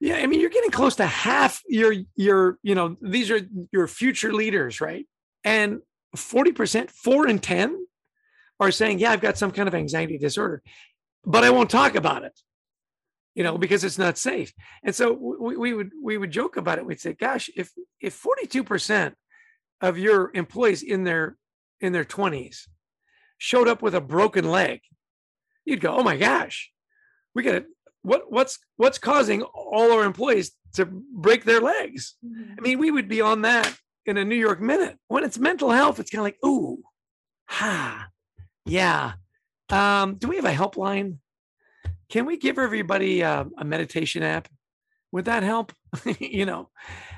Yeah, 0.01 0.15
I 0.15 0.27
mean, 0.27 0.39
you're 0.39 0.49
getting 0.49 0.71
close 0.71 0.95
to 0.95 1.05
half 1.05 1.61
your 1.67 1.93
your, 2.15 2.57
you 2.63 2.73
know, 2.73 2.95
these 3.01 3.29
are 3.29 3.41
your 3.71 3.87
future 3.87 4.31
leaders, 4.31 4.79
right? 4.79 5.05
And 5.43 5.81
40%, 6.15 6.89
four 6.89 7.27
in 7.27 7.39
10 7.39 7.85
are 8.59 8.71
saying, 8.71 8.99
yeah, 8.99 9.11
I've 9.11 9.21
got 9.21 9.37
some 9.37 9.51
kind 9.51 9.67
of 9.67 9.75
anxiety 9.75 10.17
disorder, 10.17 10.61
but 11.25 11.43
I 11.43 11.49
won't 11.49 11.69
talk 11.69 11.95
about 11.95 12.23
it, 12.23 12.37
you 13.35 13.43
know, 13.43 13.57
because 13.57 13.83
it's 13.83 13.97
not 13.97 14.17
safe. 14.17 14.53
And 14.83 14.95
so 14.95 15.13
we, 15.13 15.57
we 15.57 15.73
would 15.73 15.91
we 16.01 16.17
would 16.17 16.31
joke 16.31 16.57
about 16.57 16.77
it. 16.77 16.85
We'd 16.85 16.99
say, 16.99 17.13
gosh, 17.13 17.49
if 17.55 17.71
if 18.01 18.21
42% 18.21 19.13
of 19.81 19.97
your 19.97 20.31
employees 20.33 20.81
in 20.81 21.03
their 21.03 21.37
in 21.79 21.93
their 21.93 22.05
20s 22.05 22.67
showed 23.37 23.67
up 23.67 23.81
with 23.81 23.95
a 23.95 24.01
broken 24.01 24.49
leg, 24.49 24.81
you'd 25.65 25.81
go, 25.81 25.95
"Oh 25.95 26.03
my 26.03 26.17
gosh, 26.17 26.71
we 27.33 27.43
got 27.43 27.51
to 27.51 27.65
what 28.01 28.31
what's 28.31 28.59
what's 28.77 28.97
causing 28.97 29.41
all 29.41 29.91
our 29.91 30.03
employees 30.03 30.51
to 30.73 30.85
break 30.85 31.45
their 31.45 31.61
legs?" 31.61 32.15
Mm-hmm. 32.25 32.53
I 32.57 32.61
mean, 32.61 32.79
we 32.79 32.91
would 32.91 33.07
be 33.07 33.21
on 33.21 33.41
that 33.43 33.73
in 34.05 34.17
a 34.17 34.25
New 34.25 34.35
York 34.35 34.61
minute. 34.61 34.97
When 35.07 35.23
it's 35.23 35.37
mental 35.37 35.71
health, 35.71 35.99
it's 35.99 36.11
kind 36.11 36.21
of 36.21 36.25
like, 36.25 36.39
"Ooh, 36.45 36.83
ha, 37.47 38.07
yeah." 38.65 39.13
Um, 39.69 40.15
do 40.15 40.27
we 40.27 40.37
have 40.37 40.45
a 40.45 40.53
helpline? 40.53 41.17
Can 42.09 42.25
we 42.25 42.37
give 42.37 42.57
everybody 42.57 43.23
uh, 43.23 43.45
a 43.57 43.63
meditation 43.63 44.23
app? 44.23 44.47
Would 45.11 45.25
that 45.25 45.43
help? 45.43 45.73
you 46.19 46.45
know, 46.45 46.69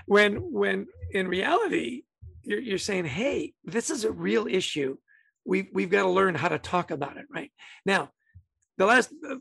when 0.06 0.36
when 0.52 0.88
in 1.14 1.28
reality 1.28 2.04
you're, 2.44 2.60
you're 2.60 2.78
saying, 2.78 3.06
hey, 3.06 3.54
this 3.64 3.90
is 3.90 4.04
a 4.04 4.12
real 4.12 4.48
issue. 4.48 4.98
We've, 5.46 5.68
we've 5.74 5.90
got 5.90 6.04
to 6.04 6.10
learn 6.10 6.36
how 6.36 6.50
to 6.50 6.60
talk 6.60 6.92
about 6.92 7.18
it, 7.18 7.26
right? 7.34 7.52
Now, 7.86 8.12
the 8.78 8.86
last, 8.86 9.12
uh, 9.28 9.36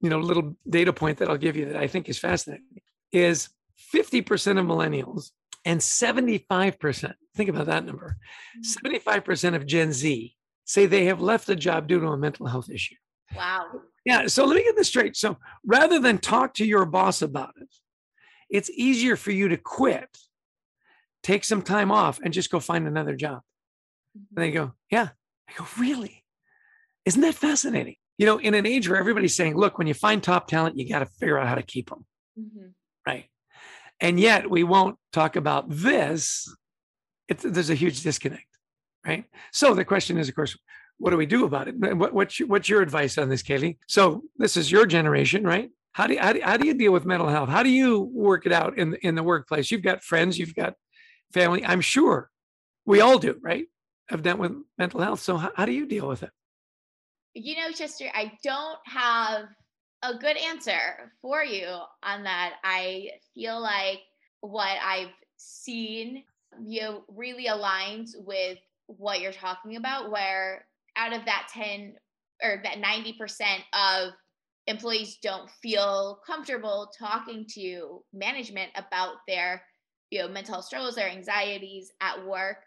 you 0.00 0.10
know, 0.10 0.18
little 0.18 0.56
data 0.68 0.92
point 0.92 1.18
that 1.18 1.28
I'll 1.28 1.36
give 1.36 1.56
you 1.56 1.66
that 1.66 1.76
I 1.76 1.86
think 1.86 2.08
is 2.08 2.18
fascinating 2.18 2.64
is 3.12 3.48
50% 3.94 4.58
of 4.58 4.66
millennials 4.66 5.30
and 5.64 5.80
75%, 5.80 7.14
think 7.36 7.50
about 7.50 7.66
that 7.66 7.84
number, 7.84 8.16
75% 8.64 9.02
mm. 9.24 9.54
of 9.54 9.66
Gen 9.66 9.92
Z 9.92 10.34
say 10.64 10.86
they 10.86 11.06
have 11.06 11.20
left 11.20 11.48
a 11.48 11.56
job 11.56 11.88
due 11.88 12.00
to 12.00 12.06
a 12.08 12.16
mental 12.16 12.46
health 12.46 12.70
issue. 12.70 12.94
Wow. 13.36 13.66
Yeah. 14.04 14.26
So 14.28 14.44
let 14.44 14.56
me 14.56 14.62
get 14.62 14.76
this 14.76 14.88
straight. 14.88 15.16
So 15.16 15.36
rather 15.64 15.98
than 15.98 16.18
talk 16.18 16.54
to 16.54 16.64
your 16.64 16.86
boss 16.86 17.22
about 17.22 17.54
it, 17.60 17.68
it's 18.48 18.70
easier 18.70 19.16
for 19.16 19.32
you 19.32 19.48
to 19.48 19.56
quit 19.56 20.08
take 21.22 21.44
some 21.44 21.62
time 21.62 21.90
off 21.90 22.20
and 22.22 22.32
just 22.32 22.50
go 22.50 22.60
find 22.60 22.86
another 22.86 23.14
job. 23.14 23.40
And 24.14 24.44
they 24.44 24.50
go, 24.50 24.72
yeah. 24.90 25.10
I 25.48 25.52
go, 25.56 25.66
really? 25.78 26.24
Isn't 27.04 27.22
that 27.22 27.34
fascinating? 27.34 27.96
You 28.20 28.26
know, 28.26 28.36
in 28.36 28.52
an 28.52 28.66
age 28.66 28.86
where 28.86 28.98
everybody's 28.98 29.34
saying, 29.34 29.56
look, 29.56 29.78
when 29.78 29.86
you 29.86 29.94
find 29.94 30.22
top 30.22 30.46
talent, 30.46 30.76
you 30.76 30.86
got 30.86 30.98
to 30.98 31.06
figure 31.06 31.38
out 31.38 31.48
how 31.48 31.54
to 31.54 31.62
keep 31.62 31.88
them. 31.88 32.04
Mm-hmm. 32.38 32.66
Right. 33.06 33.30
And 33.98 34.20
yet 34.20 34.50
we 34.50 34.62
won't 34.62 34.98
talk 35.10 35.36
about 35.36 35.64
this. 35.70 36.54
It's, 37.28 37.42
there's 37.42 37.70
a 37.70 37.74
huge 37.74 38.02
disconnect. 38.02 38.44
Right. 39.06 39.24
So 39.52 39.72
the 39.72 39.86
question 39.86 40.18
is, 40.18 40.28
of 40.28 40.34
course, 40.34 40.54
what 40.98 41.12
do 41.12 41.16
we 41.16 41.24
do 41.24 41.46
about 41.46 41.68
it? 41.68 41.74
What, 41.96 42.12
what's, 42.12 42.38
your, 42.38 42.48
what's 42.48 42.68
your 42.68 42.82
advice 42.82 43.16
on 43.16 43.30
this, 43.30 43.42
Kaylee? 43.42 43.78
So 43.86 44.22
this 44.36 44.54
is 44.58 44.70
your 44.70 44.84
generation, 44.84 45.42
right? 45.42 45.70
How 45.92 46.06
do 46.06 46.12
you, 46.12 46.20
how 46.20 46.34
do, 46.34 46.40
how 46.42 46.56
do 46.58 46.66
you 46.66 46.74
deal 46.74 46.92
with 46.92 47.06
mental 47.06 47.28
health? 47.28 47.48
How 47.48 47.62
do 47.62 47.70
you 47.70 48.00
work 48.12 48.44
it 48.44 48.52
out 48.52 48.76
in 48.76 48.96
in 48.96 49.14
the 49.14 49.22
workplace? 49.22 49.70
You've 49.70 49.80
got 49.80 50.04
friends, 50.04 50.38
you've 50.38 50.54
got 50.54 50.74
family. 51.32 51.64
I'm 51.64 51.80
sure 51.80 52.28
we 52.84 53.00
all 53.00 53.18
do, 53.18 53.38
right? 53.40 53.64
Have 54.10 54.22
dealt 54.22 54.40
with 54.40 54.52
mental 54.76 55.00
health. 55.00 55.20
So 55.20 55.38
how, 55.38 55.52
how 55.56 55.64
do 55.64 55.72
you 55.72 55.86
deal 55.86 56.06
with 56.06 56.22
it? 56.22 56.30
You 57.34 57.56
know, 57.56 57.70
Chester, 57.72 58.06
I 58.12 58.32
don't 58.42 58.78
have 58.84 59.44
a 60.02 60.14
good 60.18 60.36
answer 60.36 61.12
for 61.22 61.44
you 61.44 61.66
on 62.02 62.24
that. 62.24 62.54
I 62.64 63.10
feel 63.34 63.60
like 63.60 64.00
what 64.40 64.78
I've 64.82 65.12
seen 65.36 66.24
you 66.64 66.80
know, 66.80 67.04
really 67.08 67.46
aligns 67.46 68.10
with 68.16 68.58
what 68.86 69.20
you're 69.20 69.32
talking 69.32 69.76
about, 69.76 70.10
where 70.10 70.66
out 70.96 71.12
of 71.12 71.24
that 71.26 71.48
10 71.52 71.94
or 72.42 72.60
that 72.64 72.82
90% 72.82 73.44
of 73.74 74.12
employees 74.66 75.18
don't 75.22 75.50
feel 75.62 76.20
comfortable 76.26 76.90
talking 76.98 77.46
to 77.54 78.02
management 78.12 78.70
about 78.76 79.16
their 79.26 79.62
you 80.10 80.20
know 80.20 80.28
mental 80.28 80.62
struggles 80.62 80.94
their 80.94 81.08
anxieties 81.08 81.90
at 82.00 82.24
work 82.26 82.58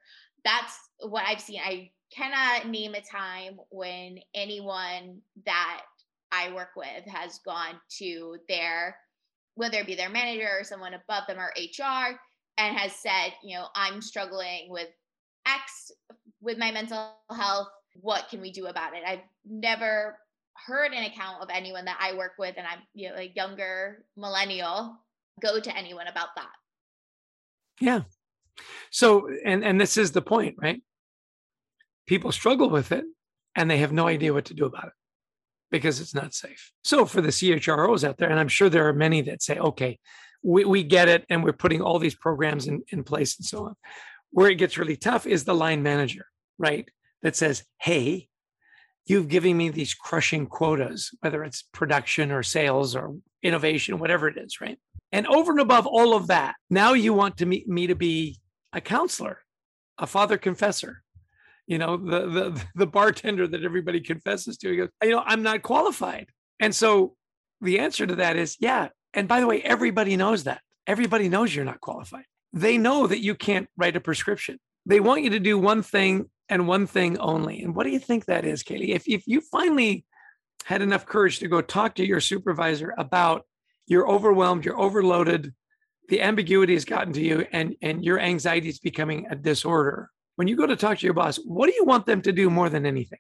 that's 0.44 0.78
what 1.02 1.24
i've 1.26 1.40
seen 1.40 1.60
i 1.64 1.90
cannot 2.16 2.68
name 2.68 2.96
a 2.96 3.02
time 3.02 3.60
when 3.70 4.20
anyone 4.34 5.20
that 5.46 5.82
i 6.32 6.52
work 6.54 6.70
with 6.76 7.06
has 7.08 7.40
gone 7.46 7.80
to 7.90 8.38
their 8.48 8.96
whether 9.56 9.80
it 9.80 9.88
be 9.88 9.96
their 9.96 10.10
manager 10.10 10.50
or 10.60 10.64
someone 10.64 10.94
above 10.94 11.24
them 11.28 11.40
or 11.40 11.52
hr 11.58 12.18
and 12.58 12.78
has 12.78 12.92
said 12.94 13.34
you 13.44 13.56
know 13.56 13.68
i'm 13.76 14.02
struggling 14.02 14.68
with 14.70 14.88
x 15.46 15.92
with 16.42 16.58
my 16.58 16.72
mental 16.72 17.14
health 17.32 17.68
what 18.02 18.28
can 18.30 18.42
we 18.42 18.52
do 18.52 18.68
about 18.68 18.96
it 18.96 19.04
i've 19.06 19.20
never 19.46 20.18
heard 20.68 20.94
an 20.94 21.04
account 21.04 21.42
of 21.42 21.50
anyone 21.52 21.86
that 21.86 21.98
I 22.00 22.16
work 22.16 22.34
with 22.38 22.56
and 22.58 22.66
I'm 22.68 22.80
you 22.94 23.10
know 23.10 23.16
a 23.16 23.32
younger 23.36 24.06
millennial 24.16 24.98
go 25.42 25.60
to 25.60 25.78
anyone 25.78 26.08
about 26.08 26.30
that. 26.36 26.52
Yeah. 27.80 28.02
So 28.92 29.30
and 29.46 29.64
and 29.64 29.80
this 29.80 29.98
is 29.98 30.12
the 30.12 30.22
point, 30.22 30.56
right? 30.62 30.82
People 32.06 32.32
struggle 32.32 32.70
with 32.70 32.92
it 32.92 33.06
and 33.56 33.70
they 33.70 33.78
have 33.78 33.92
no 33.92 34.08
idea 34.08 34.30
mm-hmm. 34.30 34.36
what 34.36 34.46
to 34.46 34.54
do 34.54 34.66
about 34.66 34.86
it 34.86 34.94
because 35.72 36.00
it's 36.00 36.14
not 36.14 36.34
safe. 36.34 36.72
So 36.84 37.06
for 37.06 37.22
the 37.22 37.30
CHROs 37.30 38.04
out 38.04 38.18
there, 38.18 38.30
and 38.30 38.40
I'm 38.40 38.48
sure 38.48 38.70
there 38.70 38.88
are 38.88 38.94
many 38.94 39.22
that 39.22 39.42
say, 39.42 39.58
okay, 39.58 40.00
we, 40.44 40.66
we 40.66 40.84
get 40.84 41.10
it 41.10 41.26
and 41.30 41.44
we're 41.44 41.54
putting 41.54 41.82
all 41.82 42.00
these 42.00 42.16
programs 42.16 42.68
in, 42.68 42.84
in 42.90 43.04
place 43.04 43.38
and 43.38 43.46
so 43.46 43.66
on. 43.66 43.76
Where 44.32 44.50
it 44.50 44.56
gets 44.56 44.78
really 44.78 44.98
tough 44.98 45.26
is 45.26 45.46
the 45.46 45.56
line 45.56 45.82
manager, 45.82 46.28
right? 46.58 46.88
That 47.22 47.36
says, 47.36 47.64
hey, 47.80 48.28
you've 49.06 49.30
given 49.30 49.58
me 49.58 49.70
these 49.70 49.94
crushing 49.94 50.48
quotas, 50.48 51.12
whether 51.22 51.44
it's 51.44 51.64
production 51.74 52.32
or 52.32 52.44
sales 52.44 52.96
or 52.96 53.16
innovation, 53.42 54.00
whatever 54.00 54.28
it 54.28 54.38
is, 54.38 54.60
right? 54.62 54.78
And 55.12 55.28
over 55.28 55.52
and 55.52 55.62
above 55.62 55.86
all 55.86 56.16
of 56.16 56.28
that, 56.28 56.56
now 56.70 56.94
you 56.94 57.14
want 57.14 57.38
to 57.38 57.46
meet 57.46 57.68
me 57.68 57.88
to 57.88 57.96
be 57.96 58.40
a 58.74 58.82
counselor, 58.82 59.40
a 59.98 60.08
father 60.08 60.38
confessor, 60.38 61.04
you 61.68 61.78
know, 61.78 61.98
the 61.98 62.28
the 62.28 62.64
the 62.76 62.88
bartender 62.88 63.48
that 63.48 63.64
everybody 63.64 64.02
confesses 64.02 64.58
to. 64.58 64.70
He 64.72 64.78
goes, 64.78 64.90
you 65.02 65.12
know, 65.12 65.24
I'm 65.26 65.44
not 65.44 65.62
qualified. 65.62 66.28
And 66.60 66.76
so 66.76 67.16
the 67.62 67.80
answer 67.80 68.06
to 68.06 68.16
that 68.16 68.36
is 68.36 68.58
yeah. 68.60 68.90
And 69.14 69.28
by 69.28 69.40
the 69.40 69.48
way, 69.48 69.62
everybody 69.62 70.18
knows 70.18 70.44
that. 70.46 70.62
Everybody 70.88 71.30
knows 71.30 71.56
you're 71.56 71.66
not 71.66 71.82
qualified. 71.82 72.26
They 72.52 72.78
know 72.78 73.08
that 73.08 73.20
you 73.20 73.36
can't 73.36 73.70
write 73.78 73.96
a 73.96 74.02
prescription. 74.02 74.60
They 74.86 75.00
want 75.00 75.24
you 75.24 75.30
to 75.32 75.40
do 75.40 75.58
one 75.58 75.82
thing 75.82 76.30
and 76.50 76.68
one 76.68 76.88
thing 76.88 77.18
only. 77.18 77.62
And 77.62 77.76
what 77.76 77.86
do 77.86 77.90
you 77.90 78.00
think 78.00 78.26
that 78.26 78.46
is, 78.46 78.64
katie 78.64 78.92
If, 78.94 79.08
if 79.08 79.24
you 79.26 79.42
finally 79.42 80.06
had 80.66 80.82
enough 80.82 81.06
courage 81.06 81.40
to 81.40 81.48
go 81.48 81.62
talk 81.62 81.96
to 81.96 82.06
your 82.06 82.20
supervisor 82.20 82.94
about 82.98 83.44
you're 83.88 84.10
overwhelmed, 84.10 84.66
you're 84.66 84.80
overloaded, 84.80 85.54
the 86.10 86.22
ambiguity 86.22 86.74
has 86.74 86.86
gotten 86.86 87.14
to 87.14 87.22
you, 87.22 87.46
and, 87.52 87.76
and 87.82 88.04
your 88.04 88.20
anxiety 88.20 88.70
is 88.70 88.80
becoming 88.80 89.28
a 89.30 89.36
disorder. 89.36 90.10
When 90.36 90.48
you 90.48 90.56
go 90.56 90.66
to 90.66 90.76
talk 90.76 91.00
to 91.00 91.06
your 91.06 91.14
boss, 91.14 91.38
what 91.38 91.68
do 91.68 91.76
you 91.76 91.86
want 91.86 92.06
them 92.06 92.22
to 92.24 92.32
do 92.32 92.50
more 92.50 92.70
than 92.70 92.86
anything? 92.86 93.20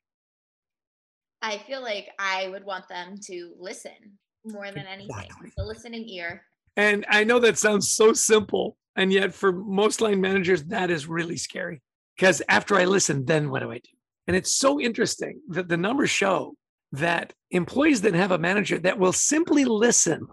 I 1.42 1.58
feel 1.60 1.82
like 1.82 2.10
I 2.18 2.48
would 2.50 2.64
want 2.64 2.88
them 2.88 3.16
to 3.26 3.54
listen 3.60 4.18
more 4.46 4.72
than 4.72 4.86
anything. 4.88 5.16
Exactly. 5.16 5.52
The 5.58 5.64
listening 5.64 6.08
ear. 6.10 6.44
And 6.76 7.06
I 7.10 7.24
know 7.24 7.40
that 7.40 7.58
sounds 7.58 7.92
so 7.92 8.14
simple. 8.14 8.78
And 8.96 9.12
yet, 9.12 9.34
for 9.34 9.52
most 9.52 10.02
line 10.02 10.22
managers, 10.22 10.64
that 10.66 10.90
is 10.90 11.08
really 11.08 11.38
scary 11.38 11.82
because 12.16 12.42
after 12.48 12.76
I 12.76 12.86
listen, 12.86 13.26
then 13.26 13.50
what 13.50 13.62
do 13.62 13.72
I 13.72 13.80
do? 13.80 13.90
And 14.28 14.36
it's 14.36 14.56
so 14.56 14.80
interesting 14.80 15.42
that 15.50 15.68
the 15.68 15.78
numbers 15.78 16.10
show 16.10 16.56
that 16.94 17.34
employees 17.52 18.02
that 18.02 18.14
have 18.14 18.32
a 18.32 18.38
manager 18.38 18.78
that 18.80 19.00
will 19.00 19.14
simply 19.14 19.66
listen 19.66 20.28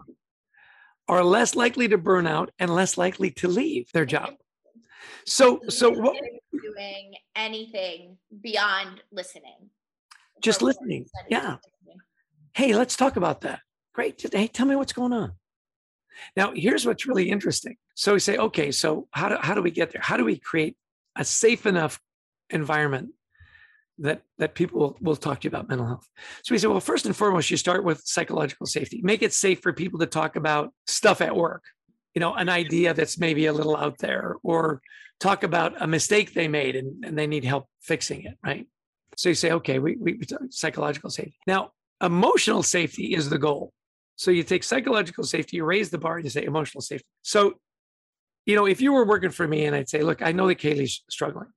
are 1.07 1.23
less 1.23 1.55
likely 1.55 1.87
to 1.89 1.97
burn 1.97 2.27
out 2.27 2.51
and 2.59 2.73
less 2.73 2.97
likely 2.97 3.31
to 3.31 3.47
leave 3.47 3.91
their 3.93 4.05
job. 4.05 4.33
So, 5.25 5.61
so 5.69 5.89
what? 5.89 6.15
Doing 6.51 7.15
anything 7.35 8.17
beyond 8.41 9.01
listening. 9.11 9.69
Just 10.41 10.61
listening. 10.61 11.05
Yeah. 11.29 11.57
Hey, 12.53 12.75
let's 12.75 12.95
talk 12.95 13.15
about 13.15 13.41
that. 13.41 13.61
Great. 13.93 14.23
Hey, 14.33 14.47
tell 14.47 14.65
me 14.65 14.75
what's 14.75 14.93
going 14.93 15.13
on. 15.13 15.33
Now, 16.35 16.51
here's 16.53 16.85
what's 16.85 17.05
really 17.05 17.29
interesting. 17.29 17.77
So 17.95 18.13
we 18.13 18.19
say, 18.19 18.37
okay, 18.37 18.71
so 18.71 19.07
how 19.11 19.29
do, 19.29 19.37
how 19.39 19.53
do 19.53 19.61
we 19.61 19.71
get 19.71 19.91
there? 19.91 20.01
How 20.01 20.17
do 20.17 20.25
we 20.25 20.37
create 20.37 20.75
a 21.15 21.23
safe 21.23 21.65
enough 21.65 21.99
environment 22.49 23.11
that 23.99 24.21
that 24.37 24.55
people 24.55 24.79
will, 24.79 24.97
will 25.01 25.15
talk 25.15 25.41
to 25.41 25.45
you 25.45 25.49
about 25.49 25.69
mental 25.69 25.85
health. 25.85 26.07
So 26.43 26.53
we 26.53 26.57
say, 26.57 26.67
well, 26.67 26.79
first 26.79 27.05
and 27.05 27.15
foremost, 27.15 27.51
you 27.51 27.57
start 27.57 27.83
with 27.83 28.01
psychological 28.03 28.65
safety. 28.65 29.01
Make 29.03 29.21
it 29.21 29.33
safe 29.33 29.61
for 29.61 29.73
people 29.73 29.99
to 29.99 30.07
talk 30.07 30.35
about 30.35 30.73
stuff 30.87 31.21
at 31.21 31.35
work. 31.35 31.63
You 32.13 32.19
know, 32.19 32.33
an 32.33 32.49
idea 32.49 32.93
that's 32.93 33.17
maybe 33.17 33.45
a 33.45 33.53
little 33.53 33.77
out 33.77 33.97
there, 33.99 34.35
or 34.43 34.81
talk 35.19 35.43
about 35.43 35.81
a 35.81 35.87
mistake 35.87 36.33
they 36.33 36.47
made 36.47 36.75
and, 36.75 37.05
and 37.05 37.17
they 37.17 37.27
need 37.27 37.45
help 37.45 37.67
fixing 37.81 38.23
it, 38.23 38.37
right? 38.43 38.67
So 39.17 39.29
you 39.29 39.35
say, 39.35 39.51
okay, 39.51 39.79
we, 39.79 39.97
we, 39.97 40.19
psychological 40.49 41.09
safety. 41.09 41.37
Now, 41.45 41.71
emotional 42.01 42.63
safety 42.63 43.13
is 43.13 43.29
the 43.29 43.37
goal. 43.37 43.71
So 44.15 44.31
you 44.31 44.43
take 44.43 44.63
psychological 44.63 45.23
safety, 45.23 45.57
you 45.57 45.65
raise 45.65 45.89
the 45.89 45.97
bar, 45.97 46.15
and 46.15 46.23
you 46.23 46.29
say 46.29 46.43
emotional 46.43 46.81
safety. 46.81 47.05
So 47.21 47.55
you 48.45 48.55
know, 48.55 48.65
if 48.65 48.81
you 48.81 48.91
were 48.91 49.05
working 49.05 49.29
for 49.29 49.47
me 49.47 49.65
and 49.65 49.75
I'd 49.75 49.89
say, 49.89 50.01
look, 50.01 50.21
I 50.21 50.31
know 50.31 50.47
that 50.47 50.57
Kaylee's 50.57 51.03
struggling. 51.09 51.47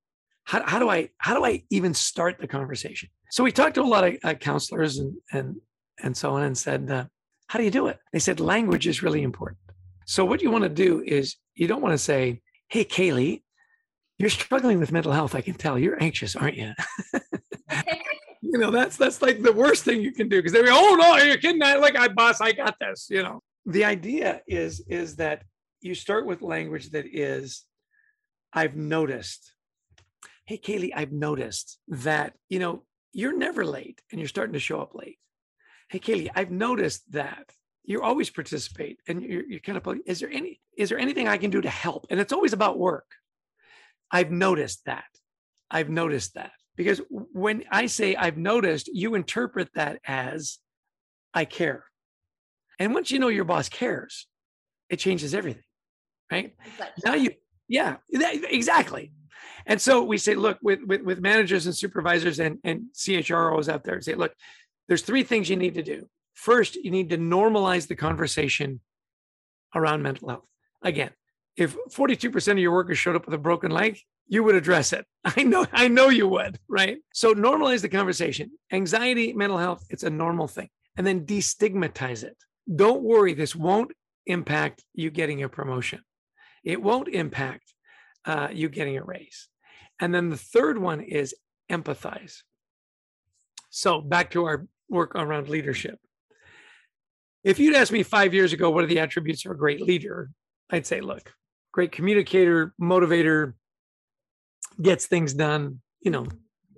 How, 0.45 0.63
how 0.65 0.79
do 0.79 0.91
I 0.91 1.09
how 1.19 1.35
do 1.35 1.45
I 1.45 1.65
even 1.71 1.95
start 1.95 2.39
the 2.39 2.47
conversation? 2.47 3.09
So 3.31 3.43
we 3.43 3.51
talked 3.51 3.77
to 3.77 3.83
a 3.83 3.85
lot 3.85 4.05
of 4.05 4.17
uh, 4.23 4.35
counselors 4.35 4.99
and 4.99 5.17
and 5.33 5.57
and 6.03 6.17
so 6.17 6.35
on, 6.35 6.43
and 6.43 6.59
said, 6.59 6.91
uh, 6.91 7.05
how 7.47 7.59
do 7.59 7.65
you 7.65 7.71
do 7.71 7.87
it? 7.87 7.99
They 8.13 8.19
said 8.19 8.41
language 8.41 8.87
is 8.87 9.03
really 9.03 9.23
important. 9.23 9.59
So 10.07 10.25
what 10.25 10.43
you 10.43 10.51
want 10.51 10.65
to 10.65 10.71
do 10.71 11.03
is 11.03 11.37
you 11.55 11.67
don't 11.67 11.83
want 11.83 11.93
to 11.93 11.99
say, 11.99 12.41
hey, 12.69 12.85
Kaylee, 12.85 13.43
you're 14.19 14.31
struggling 14.31 14.79
with 14.79 14.93
mental 14.93 15.13
health. 15.13 15.35
I 15.35 15.41
can 15.41 15.55
tell 15.55 15.79
you're 15.79 16.03
anxious, 16.03 16.37
aren't 16.37 16.57
you? 16.57 16.73
you 18.43 18.59
know, 18.59 18.71
that's 18.71 18.97
that's 18.97 19.21
like 19.23 19.43
the 19.43 19.53
worst 19.53 19.85
thing 19.85 20.01
you 20.01 20.13
can 20.13 20.29
do 20.29 20.39
because 20.39 20.53
they 20.53 20.63
go, 20.63 20.71
oh 20.73 20.97
no, 20.99 21.17
you're 21.17 21.37
kidding. 21.37 21.63
I 21.63 21.77
like 21.77 21.97
I 21.97 22.09
boss, 22.09 22.41
I 22.41 22.53
got 22.53 22.77
this. 22.81 23.09
You 23.11 23.23
know, 23.23 23.43
the 23.67 23.85
idea 23.85 24.43
is 24.47 24.85
is 24.89 25.17
that 25.17 25.43
you 25.81 25.95
start 25.95 26.27
with 26.27 26.43
language 26.43 26.91
that 26.91 27.07
is, 27.07 27.65
I've 28.53 28.77
noticed. 28.77 29.53
Hey, 30.47 30.59
Kaylee, 30.59 30.93
I've 30.95 31.13
noticed 31.13 31.79
that, 31.89 32.35
you 32.49 32.59
know, 32.59 32.83
you're 33.13 33.37
never 33.37 33.65
late 33.65 34.01
and 34.11 34.21
you're 34.21 34.29
starting 34.29 34.55
to 34.55 34.61
show 34.61 34.81
up 34.81 34.95
late. 34.95 35.19
Hey, 35.89 35.99
Kaylee, 35.99 36.31
I've 36.35 36.51
noticed 36.51 37.11
that 37.13 37.51
you 37.85 38.03
always 38.03 38.31
participate 38.31 38.99
and 39.09 39.23
you're, 39.23 39.45
you're 39.45 39.61
kind 39.61 39.79
of, 39.79 39.87
is 40.07 40.21
there 40.21 40.31
any, 40.31 40.61
is 40.77 40.89
there 40.89 40.99
anything 40.99 41.29
I 41.29 41.37
can 41.37 41.51
do 41.51 41.61
to 41.61 41.71
help? 41.71 42.07
And 42.11 42.19
it's 42.19 42.33
always 42.33 42.53
about 42.53 42.79
work. 42.79 43.07
I've 44.11 44.31
noticed 44.31 44.85
that. 44.87 45.05
I've 45.71 45.91
noticed 45.91 46.35
that 46.35 46.53
because 46.77 47.01
when 47.11 47.65
I 47.71 47.87
say 47.87 48.15
I've 48.15 48.37
noticed, 48.37 48.89
you 48.89 49.15
interpret 49.15 49.69
that 49.75 50.01
as 50.07 50.59
I 51.33 51.45
care. 51.45 51.85
And 52.79 52.95
once 52.95 53.11
you 53.11 53.19
know 53.19 53.29
your 53.29 53.45
boss 53.45 53.69
cares, 53.69 54.27
it 54.89 54.99
changes 54.99 55.35
everything 55.35 55.65
right? 56.31 56.55
Now 57.05 57.15
you, 57.15 57.31
yeah, 57.69 57.97
exactly. 58.11 59.13
And 59.67 59.81
so 59.81 60.03
we 60.03 60.19
say, 60.19 60.35
look, 60.35 60.59
with, 60.63 60.81
with, 60.87 61.03
with 61.03 61.21
managers 61.21 61.67
and 61.67 61.75
supervisors 61.75 62.39
and, 62.39 62.59
and 62.65 62.87
CHROs 62.95 63.69
out 63.69 63.85
there, 63.85 64.01
say, 64.01 64.15
look, 64.15 64.35
there's 64.89 65.03
three 65.03 65.23
things 65.23 65.49
you 65.49 65.57
need 65.57 65.75
to 65.75 65.83
do. 65.83 66.09
First, 66.35 66.77
you 66.77 66.91
need 66.91 67.11
to 67.11 67.19
normalize 67.19 67.87
the 67.87 67.97
conversation 67.97 68.81
around 69.75 70.03
mental 70.03 70.29
health. 70.29 70.47
Again, 70.83 71.11
if 71.57 71.77
42% 71.91 72.53
of 72.53 72.59
your 72.59 72.73
workers 72.73 72.99
showed 72.99 73.17
up 73.17 73.27
with 73.27 73.35
a 73.35 73.39
broken 73.39 73.71
leg, 73.71 73.99
you 74.27 74.43
would 74.43 74.55
address 74.55 74.93
it. 74.93 75.07
I 75.25 75.43
know, 75.43 75.67
I 75.73 75.89
know 75.89 76.09
you 76.09 76.29
would, 76.29 76.59
right? 76.69 76.99
So 77.13 77.35
normalize 77.35 77.83
the 77.83 77.89
conversation. 77.89 78.51
Anxiety, 78.73 79.33
mental 79.33 79.59
health, 79.59 79.85
it's 79.91 80.03
a 80.03 80.11
normal 80.11 80.49
thing. 80.49 80.69
And 80.97 81.07
then 81.07 81.27
destigmatize 81.27 82.23
it. 82.23 82.37
Don't 82.75 83.03
worry, 83.03 83.35
this 83.35 83.55
won't 83.55 83.93
impact 84.27 84.85
you 84.95 85.11
getting 85.11 85.43
a 85.43 85.49
promotion 85.49 86.01
it 86.65 86.83
won't 86.83 87.09
impact 87.09 87.75
uh, 88.25 88.49
you 88.51 88.69
getting 88.69 88.97
a 88.97 89.05
raise. 89.05 89.49
And 90.01 90.15
then 90.15 90.31
the 90.31 90.37
third 90.37 90.79
one 90.79 91.01
is 91.01 91.35
empathize. 91.71 92.39
So 93.71 94.01
back 94.01 94.31
to 94.31 94.45
our 94.45 94.67
work 94.89 95.15
around 95.15 95.49
leadership. 95.49 95.99
If 97.45 97.59
you'd 97.59 97.77
asked 97.77 97.93
me 97.93 98.03
five 98.03 98.33
years 98.33 98.55
ago, 98.55 98.71
what 98.71 98.85
are 98.85 98.89
the 98.89 99.01
attributes 99.01 99.45
of 99.45 99.53
a 99.53 99.55
great 99.55 99.83
leader? 99.83 100.31
I'd 100.71 100.87
say, 100.87 101.03
look, 101.03 101.33
great 101.73 101.93
communicator, 101.93 102.75
motivator, 102.81 103.53
gets 104.81 105.07
things 105.07 105.35
done, 105.35 105.81
you 106.01 106.11
know, 106.11 106.27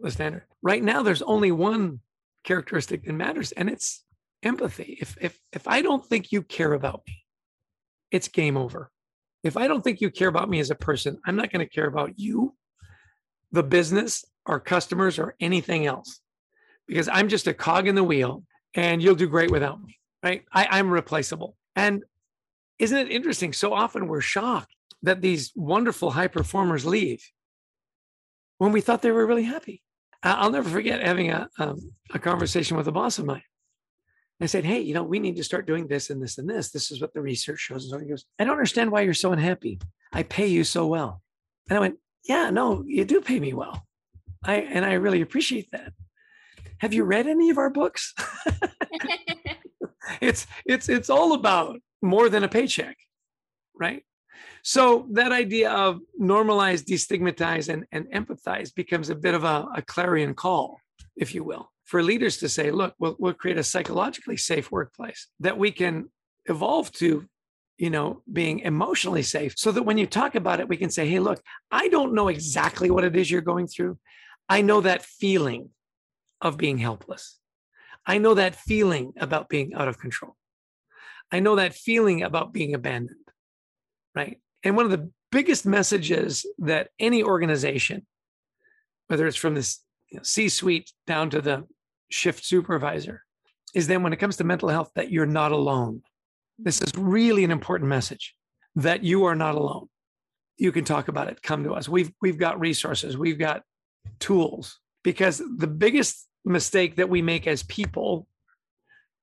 the 0.01 0.11
standard. 0.11 0.43
Right 0.63 0.83
now, 0.83 1.03
there's 1.03 1.23
only 1.23 1.53
one 1.53 2.01
characteristic 2.45 3.05
that 3.05 3.13
matters, 3.13 3.53
and 3.53 3.71
it's 3.71 4.05
empathy. 4.43 4.99
If 5.01 5.17
if 5.21 5.39
if 5.53 5.69
I 5.69 5.83
don't 5.83 6.05
think 6.05 6.33
you 6.33 6.43
care 6.43 6.73
about 6.73 7.03
me, 7.07 7.25
it's 8.11 8.29
game 8.29 8.57
over. 8.57 8.91
If 9.45 9.57
I 9.57 9.69
don't 9.69 9.83
think 9.83 10.01
you 10.01 10.11
care 10.11 10.29
about 10.29 10.51
me 10.51 10.59
as 10.59 10.71
a 10.71 10.75
person, 10.75 11.19
I'm 11.25 11.37
not 11.37 11.53
going 11.53 11.65
to 11.65 11.73
care 11.73 11.87
about 11.87 12.19
you, 12.19 12.57
the 13.53 13.63
business, 13.63 14.25
our 14.47 14.59
customers, 14.59 15.19
or 15.19 15.37
anything 15.39 15.87
else, 15.87 16.21
because 16.89 17.09
I'm 17.09 17.29
just 17.29 17.47
a 17.47 17.55
cog 17.55 17.87
in 17.87 17.95
the 17.95 18.05
wheel, 18.05 18.43
and 18.75 19.01
you'll 19.01 19.15
do 19.15 19.29
great 19.29 19.53
without 19.53 19.81
me. 19.81 19.99
Right? 20.27 20.43
I, 20.53 20.67
I'm 20.79 20.91
replaceable. 20.91 21.57
And 21.77 22.03
isn't 22.81 22.99
it 22.99 23.13
interesting? 23.13 23.53
So 23.53 23.73
often 23.73 24.09
we're 24.09 24.21
shocked 24.21 24.75
that 25.05 25.21
these 25.21 25.53
wonderful 25.55 26.11
high 26.11 26.27
performers 26.27 26.85
leave 26.85 27.23
when 28.59 28.73
we 28.73 28.81
thought 28.81 29.03
they 29.03 29.13
were 29.13 29.25
really 29.25 29.45
happy. 29.45 29.85
I'll 30.25 30.51
never 30.51 30.69
forget 30.69 31.01
having 31.01 31.31
a, 31.31 31.49
um, 31.61 31.93
a 32.13 32.19
conversation 32.19 32.77
with 32.77 32.89
a 32.89 32.93
boss 32.93 33.21
of 33.21 33.25
mine. 33.25 33.45
I 34.41 34.47
said, 34.47 34.65
Hey, 34.65 34.81
you 34.81 34.95
know, 34.95 35.05
we 35.05 35.21
need 35.21 35.37
to 35.37 35.45
start 35.45 35.65
doing 35.65 35.87
this 35.87 36.11
and 36.11 36.21
this 36.21 36.39
and 36.39 36.51
this. 36.51 36.73
This 36.73 36.91
is 36.91 37.01
what 37.01 37.15
the 37.15 37.23
research 37.23 37.61
shows. 37.61 37.85
And 37.85 37.91
so 37.93 37.99
he 38.01 38.09
goes, 38.09 38.25
I 38.37 38.43
don't 38.43 38.55
understand 38.55 38.91
why 38.91 39.03
you're 39.03 39.15
so 39.15 39.31
unhappy. 39.31 39.79
I 40.13 40.25
pay 40.25 40.49
you 40.49 40.65
so 40.65 40.89
well. 40.89 41.23
And 41.71 41.77
I 41.77 41.81
went, 41.81 41.99
Yeah, 42.25 42.51
no, 42.51 42.83
you 42.85 43.05
do 43.05 43.21
pay 43.21 43.39
me 43.39 43.53
well. 43.53 43.87
I 44.43 44.57
and 44.57 44.85
I 44.85 44.95
really 44.95 45.21
appreciate 45.21 45.71
that. 45.71 45.93
Have 46.79 46.93
you 46.93 47.05
read 47.05 47.29
any 47.29 47.49
of 47.51 47.59
our 47.59 47.71
books? 47.71 48.13
it's 50.21 50.47
it's 50.65 50.89
it's 50.89 51.11
all 51.11 51.35
about 51.35 51.81
more 52.03 52.29
than 52.29 52.45
a 52.45 52.49
paycheck, 52.49 52.97
right? 53.79 54.03
So 54.63 55.07
that 55.13 55.33
idea 55.33 55.71
of 55.71 56.01
normalize, 56.21 56.83
destigmatize, 56.83 57.69
and, 57.69 57.85
and 57.93 58.07
empathize 58.13 58.75
becomes 58.75 59.11
a 59.11 59.15
bit 59.15 59.35
of 59.35 59.45
a, 59.45 59.67
a 59.77 59.83
clarion 59.83 60.35
call, 60.35 60.81
if 61.17 61.35
you 61.35 61.45
will, 61.45 61.71
for 61.85 62.03
leaders 62.03 62.39
to 62.39 62.49
say, 62.49 62.73
look, 62.73 62.95
we'll, 62.99 63.17
we'll 63.19 63.33
create 63.33 63.59
a 63.59 63.63
psychologically 63.63 64.37
safe 64.37 64.73
workplace 64.73 65.29
that 65.39 65.57
we 65.57 65.71
can 65.71 66.11
evolve 66.47 66.91
to 66.93 67.29
you 67.79 67.91
know, 67.91 68.23
being 68.33 68.61
emotionally 68.61 69.23
safe 69.23 69.55
so 69.57 69.71
that 69.71 69.83
when 69.83 69.99
you 69.99 70.07
talk 70.07 70.35
about 70.35 70.61
it, 70.61 70.69
we 70.69 70.77
can 70.77 70.91
say, 70.91 71.07
hey, 71.07 71.19
look, 71.19 71.43
I 71.71 71.89
don't 71.89 72.15
know 72.15 72.29
exactly 72.29 72.91
what 72.91 73.05
it 73.05 73.15
is 73.17 73.31
you're 73.31 73.43
going 73.43 73.67
through. 73.67 73.99
I 74.49 74.63
know 74.63 74.81
that 74.81 75.03
feeling 75.03 75.71
of 76.41 76.57
being 76.57 76.79
helpless. 76.79 77.39
I 78.07 78.19
know 78.19 78.35
that 78.35 78.55
feeling 78.55 79.13
about 79.19 79.49
being 79.49 79.75
out 79.75 79.89
of 79.89 79.99
control. 79.99 80.37
I 81.33 81.41
know 81.41 81.57
that 81.57 81.75
feeling 81.75 82.23
about 82.23 82.53
being 82.53 82.75
abandoned, 82.75 83.29
right? 84.15 84.39
And 84.63 84.77
one 84.77 84.85
of 84.85 84.93
the 84.93 85.11
biggest 85.33 85.67
messages 85.67 86.47
that 86.59 86.91
any 87.01 87.23
organization, 87.23 88.07
whether 89.09 89.27
it's 89.27 89.37
from 89.37 89.55
the 89.55 89.77
you 90.11 90.19
know, 90.19 90.23
C 90.23 90.49
suite 90.49 90.93
down 91.07 91.31
to 91.31 91.41
the 91.41 91.67
shift 92.09 92.45
supervisor, 92.45 93.25
is 93.75 93.89
then 93.89 94.03
when 94.03 94.13
it 94.13 94.19
comes 94.19 94.37
to 94.37 94.45
mental 94.45 94.69
health, 94.69 94.91
that 94.95 95.11
you're 95.11 95.27
not 95.27 95.53
alone. 95.53 96.03
This 96.59 96.81
is 96.81 96.93
really 96.97 97.45
an 97.45 97.51
important 97.51 97.89
message 97.91 98.35
that 98.77 99.03
you 99.03 99.25
are 99.25 99.35
not 99.35 99.57
alone. 99.57 99.89
You 100.57 100.73
can 100.73 100.85
talk 100.85 101.09
about 101.09 101.29
it. 101.29 101.43
Come 101.43 101.65
to 101.65 101.75
us. 101.75 101.89
We've 101.89 102.13
we've 102.23 102.39
got 102.39 102.61
resources. 102.61 103.19
We've 103.19 103.39
got 103.39 103.63
tools. 104.21 104.79
Because 105.03 105.39
the 105.39 105.67
biggest 105.67 106.27
mistake 106.47 106.97
that 106.97 107.09
we 107.09 107.23
make 107.23 107.47
as 107.47 107.63
people, 107.65 108.27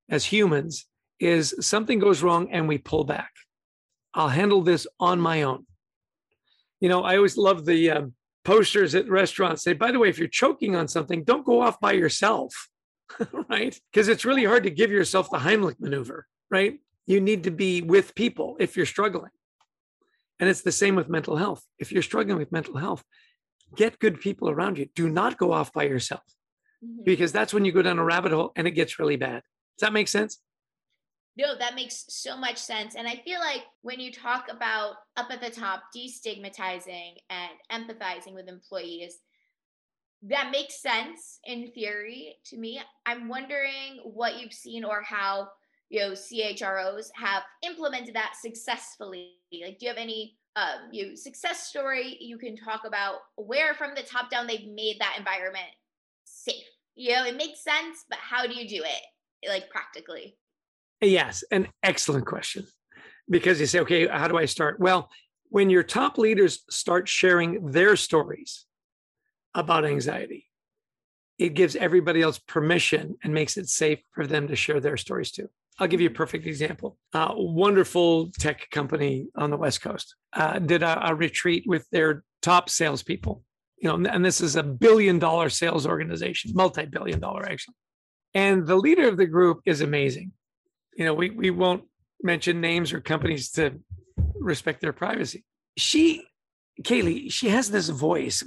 as 0.08 0.24
humans, 0.24 0.86
is 1.18 1.54
something 1.60 1.98
goes 1.98 2.22
wrong 2.22 2.50
and 2.50 2.68
we 2.68 2.78
pull 2.78 3.04
back. 3.04 3.30
I'll 4.12 4.28
handle 4.28 4.62
this 4.62 4.86
on 5.00 5.20
my 5.20 5.42
own. 5.42 5.66
You 6.80 6.88
know, 6.88 7.02
I 7.02 7.16
always 7.16 7.36
love 7.36 7.64
the 7.64 7.90
uh, 7.90 8.02
posters 8.44 8.94
at 8.94 9.08
restaurants 9.08 9.62
say, 9.62 9.72
by 9.72 9.90
the 9.90 9.98
way, 9.98 10.08
if 10.08 10.18
you're 10.18 10.28
choking 10.28 10.76
on 10.76 10.86
something, 10.86 11.24
don't 11.24 11.46
go 11.46 11.62
off 11.62 11.80
by 11.80 11.92
yourself, 11.92 12.68
right? 13.48 13.78
Because 13.90 14.08
it's 14.08 14.24
really 14.24 14.44
hard 14.44 14.64
to 14.64 14.70
give 14.70 14.90
yourself 14.90 15.30
the 15.30 15.38
Heimlich 15.38 15.80
maneuver, 15.80 16.26
right? 16.50 16.78
You 17.06 17.20
need 17.20 17.44
to 17.44 17.50
be 17.50 17.82
with 17.82 18.14
people 18.14 18.56
if 18.60 18.76
you're 18.76 18.86
struggling. 18.86 19.30
And 20.38 20.48
it's 20.48 20.62
the 20.62 20.72
same 20.72 20.96
with 20.96 21.08
mental 21.08 21.36
health. 21.36 21.64
If 21.78 21.90
you're 21.92 22.02
struggling 22.02 22.38
with 22.38 22.52
mental 22.52 22.76
health, 22.76 23.02
get 23.76 23.98
good 23.98 24.20
people 24.20 24.50
around 24.50 24.78
you. 24.78 24.88
Do 24.94 25.08
not 25.08 25.38
go 25.38 25.52
off 25.52 25.72
by 25.72 25.84
yourself 25.84 26.22
mm-hmm. 26.84 27.04
because 27.04 27.32
that's 27.32 27.54
when 27.54 27.64
you 27.64 27.72
go 27.72 27.82
down 27.82 27.98
a 27.98 28.04
rabbit 28.04 28.32
hole 28.32 28.52
and 28.56 28.66
it 28.66 28.72
gets 28.72 28.98
really 28.98 29.16
bad. 29.16 29.42
Does 29.78 29.86
that 29.86 29.92
make 29.92 30.08
sense? 30.08 30.40
No, 31.36 31.58
that 31.58 31.74
makes 31.74 32.04
so 32.08 32.36
much 32.36 32.58
sense. 32.58 32.94
And 32.94 33.08
I 33.08 33.20
feel 33.24 33.40
like 33.40 33.62
when 33.82 33.98
you 33.98 34.12
talk 34.12 34.46
about 34.50 34.94
up 35.16 35.28
at 35.30 35.40
the 35.40 35.50
top, 35.50 35.84
destigmatizing 35.96 37.14
and 37.28 37.50
empathizing 37.72 38.34
with 38.34 38.48
employees, 38.48 39.18
that 40.22 40.50
makes 40.52 40.80
sense 40.80 41.40
in 41.44 41.70
theory 41.72 42.36
to 42.46 42.56
me. 42.56 42.80
I'm 43.04 43.28
wondering 43.28 44.00
what 44.04 44.40
you've 44.40 44.52
seen 44.52 44.84
or 44.84 45.02
how 45.02 45.48
you 45.90 46.00
know 46.00 46.12
CHROs 46.12 47.08
have 47.14 47.42
implemented 47.62 48.14
that 48.14 48.34
successfully. 48.40 49.32
Like, 49.52 49.78
do 49.78 49.86
you 49.86 49.88
have 49.88 49.98
any 49.98 50.36
um, 50.56 50.88
you 50.92 51.16
success 51.16 51.66
story 51.66 52.16
you 52.20 52.38
can 52.38 52.56
talk 52.56 52.82
about 52.86 53.16
where 53.36 53.74
from 53.74 53.94
the 53.94 54.02
top 54.02 54.30
down 54.30 54.46
they've 54.46 54.68
made 54.68 54.96
that 55.00 55.16
environment? 55.18 55.66
You 56.94 57.14
know, 57.14 57.24
it 57.24 57.36
makes 57.36 57.62
sense, 57.62 58.04
but 58.08 58.18
how 58.18 58.46
do 58.46 58.54
you 58.54 58.68
do 58.68 58.82
it 58.84 59.48
like 59.48 59.68
practically? 59.70 60.36
Yes, 61.00 61.44
an 61.50 61.68
excellent 61.82 62.26
question. 62.26 62.66
Because 63.28 63.60
you 63.60 63.66
say, 63.66 63.80
okay, 63.80 64.06
how 64.06 64.28
do 64.28 64.36
I 64.36 64.44
start? 64.44 64.78
Well, 64.80 65.10
when 65.48 65.70
your 65.70 65.82
top 65.82 66.18
leaders 66.18 66.64
start 66.70 67.08
sharing 67.08 67.70
their 67.70 67.96
stories 67.96 68.66
about 69.54 69.84
anxiety, 69.84 70.46
it 71.38 71.54
gives 71.54 71.74
everybody 71.76 72.22
else 72.22 72.38
permission 72.38 73.16
and 73.22 73.34
makes 73.34 73.56
it 73.56 73.68
safe 73.68 74.00
for 74.12 74.26
them 74.26 74.48
to 74.48 74.56
share 74.56 74.80
their 74.80 74.96
stories 74.96 75.30
too. 75.30 75.48
I'll 75.78 75.88
give 75.88 76.00
you 76.00 76.08
a 76.08 76.12
perfect 76.12 76.46
example. 76.46 76.96
Uh, 77.12 77.32
wonderful 77.34 78.30
tech 78.38 78.68
company 78.70 79.26
on 79.36 79.50
the 79.50 79.56
West 79.56 79.82
Coast 79.82 80.14
uh, 80.32 80.60
did 80.60 80.82
a, 80.82 81.08
a 81.08 81.14
retreat 81.14 81.64
with 81.66 81.88
their 81.90 82.22
top 82.42 82.70
salespeople. 82.70 83.42
You 83.78 83.96
know, 83.96 84.10
and 84.10 84.24
this 84.24 84.40
is 84.40 84.56
a 84.56 84.62
billion 84.62 85.18
dollar 85.18 85.50
sales 85.50 85.86
organization, 85.86 86.52
multi 86.54 86.86
billion 86.86 87.20
dollar 87.20 87.44
actually. 87.44 87.74
And 88.32 88.66
the 88.66 88.76
leader 88.76 89.08
of 89.08 89.16
the 89.16 89.26
group 89.26 89.60
is 89.66 89.80
amazing 89.80 90.32
you 90.96 91.04
know, 91.04 91.14
we, 91.14 91.30
we 91.30 91.50
won't 91.50 91.84
mention 92.22 92.60
names 92.60 92.92
or 92.92 93.00
companies 93.00 93.50
to 93.52 93.80
respect 94.34 94.80
their 94.80 94.92
privacy. 94.92 95.44
She, 95.76 96.24
Kaylee, 96.82 97.30
she 97.30 97.48
has 97.48 97.70
this 97.70 97.88
voice. 97.88 98.42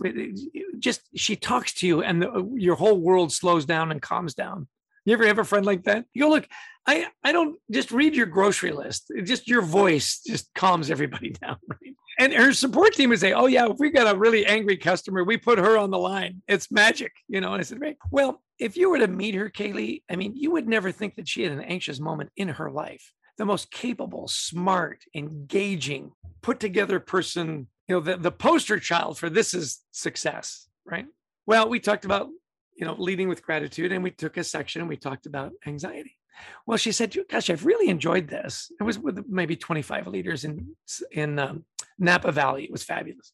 Just 0.80 1.02
she 1.16 1.36
talks 1.36 1.74
to 1.76 1.88
you, 1.88 2.04
and 2.04 2.22
the, 2.22 2.50
your 2.56 2.76
whole 2.76 3.00
world 3.00 3.32
slows 3.32 3.66
down 3.66 3.92
and 3.92 4.02
calms 4.02 4.34
down. 4.34 4.68
You 5.06 5.14
ever 5.14 5.26
have 5.28 5.40
a 5.40 5.46
friend 5.46 5.66
like 5.66 5.84
that? 5.84 6.06
You 6.14 6.24
go, 6.24 6.30
look, 6.30 6.48
I 6.86 7.08
I 7.24 7.32
don't 7.32 7.58
just 7.72 7.92
read 7.92 8.16
your 8.16 8.26
grocery 8.26 8.72
list. 8.72 9.12
Just 9.24 9.48
your 9.48 9.62
voice 9.62 10.22
just 10.26 10.54
calms 10.54 10.92
everybody 10.92 11.30
down. 11.42 11.58
Right? 11.68 11.96
And 12.20 12.34
her 12.34 12.52
support 12.52 12.94
team 12.94 13.10
would 13.10 13.20
say, 13.20 13.34
"Oh 13.34 13.46
yeah, 13.46 13.68
if 13.70 13.78
we 13.78 13.90
got 13.90 14.14
a 14.14 14.18
really 14.18 14.46
angry 14.46 14.78
customer, 14.78 15.24
we 15.24 15.38
put 15.38 15.60
her 15.60 15.78
on 15.78 15.92
the 15.92 16.00
line. 16.00 16.42
It's 16.48 16.72
magic, 16.72 17.14
you 17.28 17.42
know." 17.42 17.54
And 17.54 17.60
I 17.60 17.64
said, 17.64 17.80
"Right, 17.80 17.98
well, 18.12 18.42
if 18.60 18.76
you 18.76 18.90
were 18.90 19.00
to 19.00 19.08
meet 19.08 19.36
her, 19.36 19.50
Kaylee, 19.50 20.04
I 20.10 20.16
mean, 20.16 20.36
you 20.36 20.52
would 20.52 20.68
never 20.68 20.92
think 20.92 21.16
that 21.16 21.28
she 21.28 21.44
had 21.44 21.52
an 21.52 21.62
anxious 21.62 22.00
moment 22.00 22.32
in 22.36 22.50
her 22.50 22.72
life. 22.72 23.14
The 23.38 23.46
most 23.46 23.72
capable, 23.72 24.28
smart, 24.28 25.04
engaging, 25.14 26.12
put 26.42 26.60
together 26.60 27.00
person, 27.00 27.68
you 27.88 27.96
know, 27.96 28.00
the, 28.00 28.18
the 28.18 28.32
poster 28.32 28.80
child 28.80 29.20
for 29.20 29.30
this 29.30 29.54
is 29.54 29.84
success, 29.92 30.68
right? 30.86 31.06
Well, 31.46 31.70
we 31.70 31.80
talked 31.80 32.04
about, 32.04 32.30
you 32.76 32.86
know, 32.86 32.96
leading 32.98 33.30
with 33.30 33.44
gratitude 33.44 33.92
and 33.92 34.04
we 34.04 34.12
took 34.12 34.38
a 34.38 34.44
section 34.44 34.82
and 34.82 34.90
we 34.90 34.98
talked 34.98 35.28
about 35.28 35.52
anxiety. 35.68 36.18
Well, 36.66 36.78
she 36.78 36.92
said, 36.92 37.16
gosh, 37.30 37.50
I've 37.50 37.66
really 37.66 37.90
enjoyed 37.90 38.28
this. 38.28 38.72
It 38.80 38.84
was 38.84 39.00
with 39.00 39.26
maybe 39.28 39.56
25 39.56 40.08
leaders 40.08 40.44
in, 40.44 40.76
in 41.12 41.40
um, 41.40 41.66
Napa 42.00 42.32
Valley. 42.32 42.64
It 42.64 42.72
was 42.72 42.84
fabulous. 42.84 43.32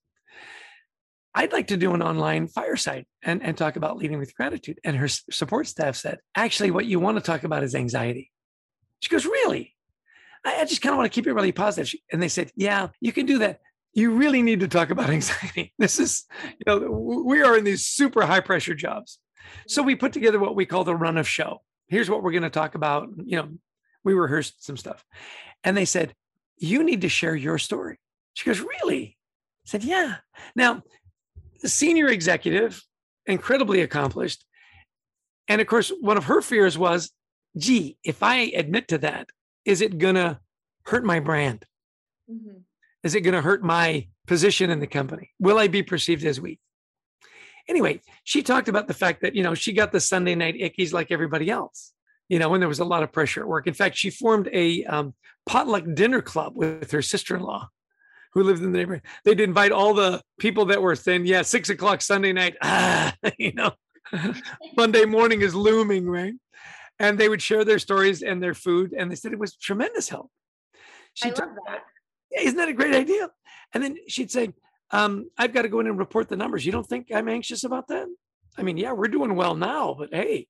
I'd 1.35 1.51
like 1.51 1.67
to 1.67 1.77
do 1.77 1.93
an 1.93 2.01
online 2.01 2.47
fireside 2.47 3.05
and, 3.23 3.41
and 3.41 3.57
talk 3.57 3.75
about 3.75 3.97
leading 3.97 4.19
with 4.19 4.35
gratitude. 4.35 4.79
And 4.83 4.95
her 4.95 5.07
support 5.07 5.67
staff 5.67 5.95
said, 5.95 6.19
actually, 6.35 6.71
what 6.71 6.85
you 6.85 6.99
want 6.99 7.17
to 7.17 7.23
talk 7.23 7.43
about 7.43 7.63
is 7.63 7.73
anxiety. 7.73 8.31
She 8.99 9.09
goes, 9.09 9.25
really? 9.25 9.75
I, 10.45 10.61
I 10.61 10.65
just 10.65 10.81
kind 10.81 10.93
of 10.93 10.97
want 10.97 11.11
to 11.11 11.15
keep 11.15 11.25
it 11.25 11.33
really 11.33 11.51
positive. 11.51 11.89
She, 11.89 12.03
and 12.11 12.21
they 12.21 12.27
said, 12.27 12.51
yeah, 12.55 12.89
you 13.01 13.11
can 13.11 13.25
do 13.25 13.39
that. 13.39 13.59
You 13.93 14.11
really 14.11 14.41
need 14.41 14.59
to 14.59 14.67
talk 14.67 14.91
about 14.91 15.09
anxiety. 15.09 15.73
This 15.79 15.99
is, 15.99 16.25
you 16.43 16.65
know, 16.67 16.89
we 17.25 17.41
are 17.41 17.57
in 17.57 17.63
these 17.63 17.85
super 17.85 18.25
high 18.25 18.41
pressure 18.41 18.75
jobs. 18.75 19.19
So 19.67 19.81
we 19.81 19.95
put 19.95 20.13
together 20.13 20.39
what 20.39 20.55
we 20.55 20.65
call 20.65 20.83
the 20.83 20.95
run 20.95 21.17
of 21.17 21.27
show. 21.27 21.61
Here's 21.87 22.09
what 22.09 22.23
we're 22.23 22.31
going 22.31 22.43
to 22.43 22.49
talk 22.49 22.75
about. 22.75 23.09
You 23.23 23.37
know, 23.37 23.49
we 24.03 24.13
rehearsed 24.13 24.63
some 24.63 24.77
stuff. 24.77 25.03
And 25.63 25.75
they 25.75 25.85
said, 25.85 26.13
you 26.57 26.83
need 26.83 27.01
to 27.01 27.09
share 27.09 27.35
your 27.35 27.57
story. 27.57 27.97
She 28.33 28.49
goes, 28.49 28.59
really? 28.59 29.17
I 29.65 29.69
said, 29.69 29.83
yeah. 29.83 30.17
Now, 30.55 30.83
the 31.61 31.69
senior 31.69 32.07
executive, 32.07 32.83
incredibly 33.25 33.81
accomplished. 33.81 34.45
And 35.47 35.61
of 35.61 35.67
course, 35.67 35.91
one 36.01 36.17
of 36.17 36.25
her 36.25 36.41
fears 36.41 36.77
was, 36.77 37.11
gee, 37.57 37.97
if 38.03 38.23
I 38.23 38.35
admit 38.55 38.89
to 38.89 38.97
that, 38.99 39.29
is 39.65 39.81
it 39.81 39.97
going 39.97 40.15
to 40.15 40.39
hurt 40.85 41.05
my 41.05 41.19
brand? 41.19 41.65
Mm-hmm. 42.29 42.59
Is 43.03 43.15
it 43.15 43.21
going 43.21 43.33
to 43.33 43.41
hurt 43.41 43.63
my 43.63 44.07
position 44.27 44.69
in 44.69 44.79
the 44.79 44.87
company? 44.87 45.31
Will 45.39 45.57
I 45.57 45.67
be 45.67 45.83
perceived 45.83 46.25
as 46.25 46.39
weak? 46.39 46.59
Anyway, 47.69 48.01
she 48.23 48.43
talked 48.43 48.67
about 48.67 48.87
the 48.87 48.93
fact 48.93 49.21
that, 49.21 49.35
you 49.35 49.43
know, 49.43 49.53
she 49.53 49.71
got 49.71 49.91
the 49.91 49.99
Sunday 49.99 50.35
night 50.35 50.55
ickies 50.55 50.91
like 50.91 51.11
everybody 51.11 51.49
else, 51.49 51.93
you 52.27 52.39
know, 52.39 52.49
when 52.49 52.59
there 52.59 52.67
was 52.67 52.79
a 52.79 52.85
lot 52.85 53.03
of 53.03 53.11
pressure 53.11 53.41
at 53.41 53.47
work. 53.47 53.67
In 53.67 53.73
fact, 53.73 53.95
she 53.95 54.09
formed 54.09 54.49
a 54.51 54.83
um, 54.85 55.13
potluck 55.45 55.85
dinner 55.93 56.21
club 56.21 56.57
with 56.57 56.91
her 56.91 57.01
sister 57.01 57.35
in 57.37 57.41
law 57.41 57.69
who 58.33 58.43
lived 58.43 58.61
in 58.61 58.71
the 58.71 58.77
neighborhood. 58.77 59.03
They'd 59.25 59.39
invite 59.39 59.71
all 59.71 59.93
the 59.93 60.21
people 60.39 60.65
that 60.65 60.81
were 60.81 60.95
saying, 60.95 61.25
yeah, 61.25 61.41
six 61.43 61.69
o'clock 61.69 62.01
Sunday 62.01 62.33
night, 62.33 62.55
ah, 62.61 63.13
you 63.37 63.53
know, 63.53 63.71
Monday 64.77 65.05
morning 65.05 65.41
is 65.41 65.55
looming, 65.55 66.07
right? 66.07 66.33
And 66.99 67.19
they 67.19 67.29
would 67.29 67.41
share 67.41 67.65
their 67.65 67.79
stories 67.79 68.21
and 68.21 68.41
their 68.41 68.53
food. 68.53 68.93
And 68.93 69.09
they 69.11 69.15
said 69.15 69.33
it 69.33 69.39
was 69.39 69.55
tremendous 69.55 70.09
help. 70.09 70.29
She 71.13 71.29
I 71.29 71.33
love 71.33 71.55
that. 71.67 71.83
Yeah, 72.31 72.41
isn't 72.41 72.57
that 72.57 72.69
a 72.69 72.73
great 72.73 72.95
idea? 72.95 73.29
And 73.73 73.83
then 73.83 73.97
she'd 74.07 74.31
say, 74.31 74.53
um, 74.91 75.29
I've 75.37 75.53
got 75.53 75.63
to 75.63 75.69
go 75.69 75.79
in 75.79 75.87
and 75.87 75.97
report 75.97 76.29
the 76.29 76.35
numbers. 76.35 76.65
You 76.65 76.71
don't 76.71 76.87
think 76.87 77.07
I'm 77.13 77.27
anxious 77.27 77.63
about 77.63 77.87
that? 77.87 78.07
I 78.57 78.61
mean, 78.61 78.77
yeah, 78.77 78.93
we're 78.93 79.07
doing 79.07 79.35
well 79.35 79.55
now, 79.55 79.95
but 79.97 80.13
hey, 80.13 80.47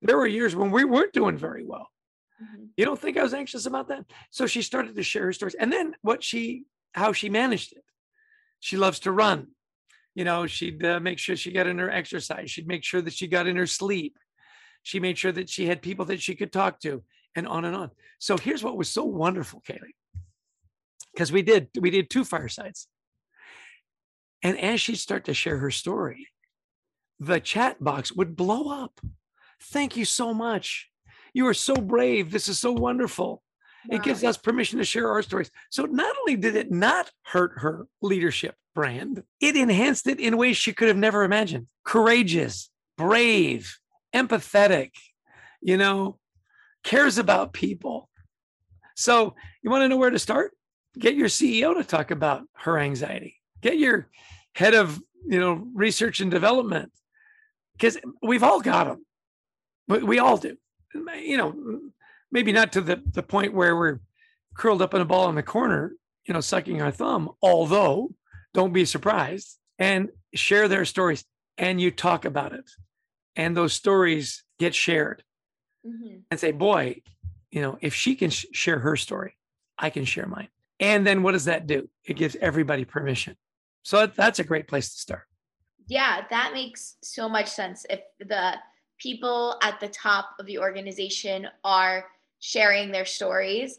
there 0.00 0.16
were 0.16 0.26
years 0.26 0.56
when 0.56 0.70
we 0.70 0.84
weren't 0.84 1.12
doing 1.12 1.36
very 1.36 1.64
well. 1.64 1.88
Mm-hmm. 2.42 2.64
You 2.76 2.84
don't 2.84 2.98
think 2.98 3.16
I 3.16 3.22
was 3.22 3.34
anxious 3.34 3.66
about 3.66 3.88
that? 3.88 4.04
So 4.30 4.46
she 4.46 4.62
started 4.62 4.96
to 4.96 5.02
share 5.02 5.24
her 5.24 5.32
stories. 5.32 5.54
And 5.54 5.72
then 5.72 5.94
what 6.02 6.22
she, 6.22 6.64
how 6.94 7.12
she 7.12 7.28
managed 7.28 7.72
it. 7.72 7.84
She 8.60 8.76
loves 8.76 9.00
to 9.00 9.12
run. 9.12 9.48
You 10.14 10.24
know, 10.24 10.46
she'd 10.46 10.84
uh, 10.84 11.00
make 11.00 11.18
sure 11.18 11.36
she 11.36 11.52
got 11.52 11.66
in 11.66 11.78
her 11.78 11.90
exercise. 11.90 12.50
She'd 12.50 12.68
make 12.68 12.84
sure 12.84 13.02
that 13.02 13.12
she 13.12 13.26
got 13.26 13.46
in 13.46 13.56
her 13.56 13.66
sleep. 13.66 14.16
She 14.82 15.00
made 15.00 15.18
sure 15.18 15.32
that 15.32 15.50
she 15.50 15.66
had 15.66 15.82
people 15.82 16.04
that 16.06 16.22
she 16.22 16.34
could 16.34 16.52
talk 16.52 16.80
to 16.80 17.02
and 17.34 17.46
on 17.48 17.64
and 17.64 17.74
on. 17.74 17.90
So 18.18 18.38
here's 18.38 18.62
what 18.62 18.76
was 18.76 18.88
so 18.88 19.04
wonderful, 19.04 19.62
Kaylee. 19.68 19.94
Because 21.12 21.32
we 21.32 21.42
did, 21.42 21.68
we 21.80 21.90
did 21.90 22.10
two 22.10 22.24
firesides. 22.24 22.88
And 24.42 24.58
as 24.58 24.80
she'd 24.80 24.96
start 24.96 25.24
to 25.24 25.34
share 25.34 25.58
her 25.58 25.70
story, 25.70 26.28
the 27.18 27.40
chat 27.40 27.82
box 27.82 28.12
would 28.12 28.36
blow 28.36 28.70
up. 28.70 29.00
Thank 29.60 29.96
you 29.96 30.04
so 30.04 30.34
much. 30.34 30.90
You 31.32 31.46
are 31.46 31.54
so 31.54 31.74
brave. 31.74 32.30
This 32.30 32.48
is 32.48 32.58
so 32.58 32.72
wonderful. 32.72 33.42
Wow. 33.88 33.96
It 33.96 34.02
gives 34.02 34.24
us 34.24 34.36
permission 34.36 34.78
to 34.78 34.84
share 34.84 35.10
our 35.10 35.22
stories. 35.22 35.50
So 35.70 35.84
not 35.84 36.14
only 36.20 36.36
did 36.36 36.56
it 36.56 36.70
not 36.70 37.10
hurt 37.22 37.52
her 37.56 37.86
leadership 38.00 38.54
brand, 38.74 39.22
it 39.40 39.56
enhanced 39.56 40.06
it 40.06 40.20
in 40.20 40.36
ways 40.36 40.56
she 40.56 40.72
could 40.72 40.88
have 40.88 40.96
never 40.96 41.22
imagined. 41.22 41.66
Courageous, 41.84 42.70
brave, 42.96 43.78
empathetic, 44.14 44.92
you 45.60 45.76
know, 45.76 46.18
cares 46.82 47.18
about 47.18 47.52
people. 47.52 48.08
So 48.96 49.34
you 49.62 49.70
want 49.70 49.82
to 49.82 49.88
know 49.88 49.96
where 49.96 50.10
to 50.10 50.18
start? 50.18 50.52
Get 50.98 51.16
your 51.16 51.28
CEO 51.28 51.74
to 51.74 51.84
talk 51.84 52.10
about 52.10 52.42
her 52.54 52.78
anxiety. 52.78 53.40
Get 53.60 53.78
your 53.78 54.08
head 54.54 54.74
of, 54.74 55.00
you 55.26 55.40
know, 55.40 55.66
research 55.74 56.20
and 56.20 56.30
development 56.30 56.92
because 57.72 57.98
we've 58.22 58.42
all 58.42 58.60
got 58.60 58.84
them. 58.84 59.04
But 59.88 60.04
we 60.04 60.18
all 60.18 60.36
do. 60.36 60.56
You 60.94 61.36
know, 61.36 61.80
maybe 62.34 62.52
not 62.52 62.72
to 62.72 62.82
the, 62.82 63.00
the 63.12 63.22
point 63.22 63.54
where 63.54 63.76
we're 63.76 64.00
curled 64.54 64.82
up 64.82 64.92
in 64.92 65.00
a 65.00 65.04
ball 65.06 65.30
in 65.30 65.36
the 65.36 65.42
corner, 65.42 65.92
you 66.26 66.34
know, 66.34 66.40
sucking 66.40 66.82
our 66.82 66.90
thumb, 66.90 67.30
although 67.40 68.10
don't 68.52 68.72
be 68.72 68.84
surprised 68.84 69.56
and 69.78 70.10
share 70.34 70.68
their 70.68 70.84
stories 70.84 71.24
and 71.56 71.80
you 71.80 71.90
talk 71.90 72.24
about 72.24 72.52
it. 72.52 72.68
And 73.36 73.56
those 73.56 73.72
stories 73.72 74.44
get 74.58 74.74
shared 74.74 75.22
mm-hmm. 75.86 76.18
and 76.30 76.40
say, 76.40 76.52
boy, 76.52 77.02
you 77.50 77.62
know, 77.62 77.78
if 77.80 77.94
she 77.94 78.16
can 78.16 78.30
sh- 78.30 78.46
share 78.52 78.80
her 78.80 78.96
story, 78.96 79.36
I 79.78 79.90
can 79.90 80.04
share 80.04 80.26
mine. 80.26 80.48
And 80.80 81.06
then 81.06 81.22
what 81.22 81.32
does 81.32 81.44
that 81.44 81.66
do? 81.66 81.88
It 82.04 82.16
gives 82.16 82.36
everybody 82.40 82.84
permission. 82.84 83.36
So 83.82 84.06
that's 84.06 84.40
a 84.40 84.44
great 84.44 84.66
place 84.66 84.92
to 84.92 85.00
start. 85.00 85.22
Yeah, 85.86 86.22
that 86.30 86.52
makes 86.52 86.96
so 87.02 87.28
much 87.28 87.48
sense. 87.48 87.86
If 87.88 88.00
the 88.18 88.54
people 88.98 89.58
at 89.62 89.78
the 89.80 89.88
top 89.88 90.30
of 90.38 90.46
the 90.46 90.58
organization 90.58 91.46
are 91.62 92.06
sharing 92.44 92.92
their 92.92 93.06
stories. 93.06 93.78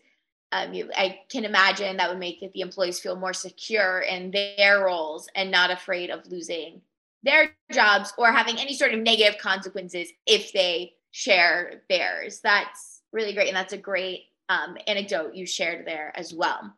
Um, 0.51 0.73
you, 0.73 0.89
I 0.95 1.19
can 1.29 1.45
imagine 1.45 1.97
that 1.97 2.09
would 2.09 2.17
make 2.17 2.39
the 2.39 2.61
employees 2.61 2.99
feel 2.99 3.15
more 3.15 3.33
secure 3.33 3.99
in 3.99 4.31
their 4.31 4.85
roles 4.85 5.29
and 5.35 5.51
not 5.51 5.69
afraid 5.69 6.09
of 6.09 6.25
losing 6.25 6.81
their 7.21 7.51
jobs 7.71 8.11
or 8.17 8.31
having 8.31 8.57
any 8.57 8.73
sort 8.73 8.91
of 8.93 9.01
negative 9.01 9.39
consequences 9.39 10.09
if 10.25 10.51
they 10.51 10.93
share 11.11 11.83
theirs. 11.89 12.39
That's 12.41 13.01
really 13.11 13.33
great. 13.33 13.49
And 13.49 13.55
that's 13.55 13.73
a 13.73 13.77
great 13.77 14.25
um, 14.49 14.77
anecdote 14.87 15.35
you 15.35 15.45
shared 15.45 15.85
there 15.85 16.11
as 16.15 16.33
well. 16.33 16.73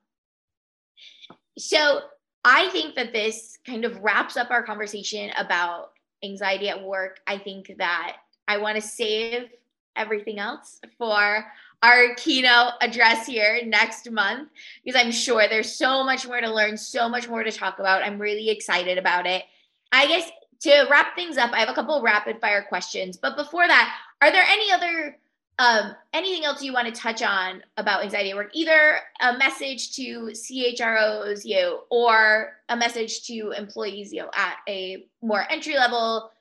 So 1.58 2.02
I 2.44 2.68
think 2.70 2.96
that 2.96 3.14
this 3.14 3.60
kind 3.66 3.86
of 3.86 4.00
wraps 4.00 4.36
up 4.36 4.52
our 4.52 4.64
conversation 4.64 5.32
about 5.38 5.92
anxiety 6.22 6.68
at 6.68 6.84
work. 6.84 7.22
I 7.28 7.38
think 7.38 7.76
that 7.78 8.18
I 8.46 8.58
want 8.58 8.76
to 8.76 8.82
save 8.82 9.50
everything 9.98 10.40
else 10.40 10.80
for 10.98 11.46
our 11.84 12.16
keynote 12.16 12.74
address 12.82 13.26
here 13.28 13.62
next 13.66 14.10
month 14.10 14.50
because 14.84 15.00
I'm 15.00 15.12
sure 15.12 15.48
there's 15.48 15.72
so 15.72 16.04
much 16.04 16.28
more 16.28 16.42
to 16.42 16.54
learn, 16.54 16.78
so 16.78 17.08
much 17.08 17.30
more 17.30 17.44
to 17.44 17.52
talk 17.52 17.80
about. 17.80 18.02
I'm 18.02 18.20
really 18.20 18.50
excited 18.50 18.98
about 18.98 19.28
it. 19.28 19.44
I 19.92 20.08
guess 20.08 20.30
to 20.62 20.88
wrap 20.90 21.16
things 21.16 21.38
up, 21.38 21.52
I 21.54 21.60
have 21.60 21.70
a 21.70 21.74
couple 21.74 22.02
rapid 22.02 22.42
fire 22.42 22.66
questions. 22.68 23.18
But 23.18 23.38
before 23.38 23.68
that, 23.68 23.96
are 24.22 24.32
there 24.32 24.44
any 24.48 24.72
other 24.72 25.18
um, 25.60 25.96
anything 26.14 26.46
else 26.46 26.62
you 26.62 26.72
want 26.72 26.94
to 26.94 27.02
touch 27.02 27.24
on 27.24 27.64
about 27.78 28.04
anxiety 28.04 28.30
at 28.30 28.36
work? 28.36 28.52
Either 28.54 29.00
a 29.22 29.38
message 29.38 29.96
to 29.96 30.30
CHROs, 30.32 31.46
you 31.46 31.80
or 31.90 32.54
a 32.70 32.78
message 32.78 33.26
to 33.26 33.54
employees, 33.58 34.14
you 34.14 34.28
at 34.36 34.58
a 34.70 35.08
more 35.22 35.46
entry 35.50 35.76
level, 35.76 36.32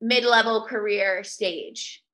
mid 0.00 0.24
level 0.24 0.64
career 0.64 1.24
stage. 1.24 2.04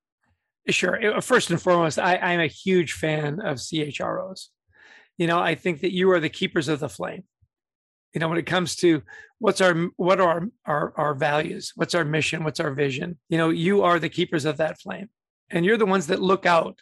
Sure. 0.68 1.20
First 1.20 1.50
and 1.50 1.60
foremost, 1.60 1.98
I, 1.98 2.16
I'm 2.16 2.40
a 2.40 2.46
huge 2.46 2.92
fan 2.92 3.40
of 3.40 3.58
CHROs. 3.58 4.46
You 5.18 5.26
know, 5.26 5.40
I 5.40 5.54
think 5.54 5.80
that 5.80 5.92
you 5.92 6.10
are 6.12 6.20
the 6.20 6.28
keepers 6.28 6.68
of 6.68 6.80
the 6.80 6.88
flame. 6.88 7.24
You 8.14 8.20
know, 8.20 8.28
when 8.28 8.38
it 8.38 8.46
comes 8.46 8.76
to 8.76 9.02
what's 9.38 9.60
our 9.60 9.74
what 9.96 10.20
are 10.20 10.28
our, 10.28 10.48
our, 10.66 10.92
our 10.96 11.14
values, 11.14 11.72
what's 11.74 11.94
our 11.94 12.04
mission, 12.04 12.44
what's 12.44 12.60
our 12.60 12.72
vision, 12.72 13.18
you 13.28 13.38
know, 13.38 13.48
you 13.50 13.82
are 13.82 13.98
the 13.98 14.08
keepers 14.08 14.44
of 14.44 14.58
that 14.58 14.80
flame. 14.80 15.08
And 15.50 15.64
you're 15.64 15.78
the 15.78 15.86
ones 15.86 16.06
that 16.06 16.22
look 16.22 16.46
out 16.46 16.80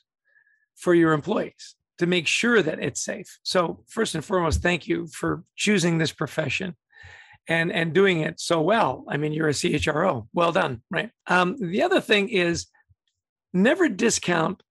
for 0.76 0.94
your 0.94 1.12
employees 1.12 1.76
to 1.98 2.06
make 2.06 2.26
sure 2.26 2.62
that 2.62 2.82
it's 2.82 3.02
safe. 3.02 3.38
So 3.42 3.84
first 3.88 4.14
and 4.14 4.24
foremost, 4.24 4.62
thank 4.62 4.88
you 4.88 5.06
for 5.06 5.44
choosing 5.56 5.98
this 5.98 6.12
profession 6.12 6.76
and 7.48 7.72
and 7.72 7.92
doing 7.92 8.20
it 8.20 8.40
so 8.40 8.60
well. 8.60 9.04
I 9.08 9.16
mean, 9.16 9.32
you're 9.32 9.48
a 9.48 9.52
CHRO. 9.52 10.28
Well 10.32 10.52
done, 10.52 10.82
right? 10.90 11.10
Um, 11.26 11.56
the 11.58 11.82
other 11.82 12.00
thing 12.00 12.28
is 12.28 12.66
never 13.52 13.88
discount 13.88 14.62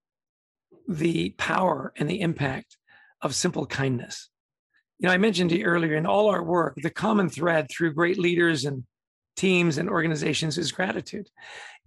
the 0.87 1.31
power 1.31 1.93
and 1.97 2.09
the 2.09 2.21
impact 2.21 2.77
of 3.21 3.35
simple 3.35 3.65
kindness. 3.65 4.29
You 4.99 5.07
know, 5.07 5.13
I 5.13 5.17
mentioned 5.17 5.51
to 5.51 5.57
you 5.57 5.65
earlier 5.65 5.95
in 5.95 6.05
all 6.05 6.29
our 6.29 6.43
work, 6.43 6.75
the 6.81 6.89
common 6.89 7.29
thread 7.29 7.67
through 7.69 7.93
great 7.93 8.17
leaders 8.17 8.65
and 8.65 8.83
teams 9.37 9.77
and 9.77 9.89
organizations 9.89 10.57
is 10.57 10.71
gratitude. 10.71 11.29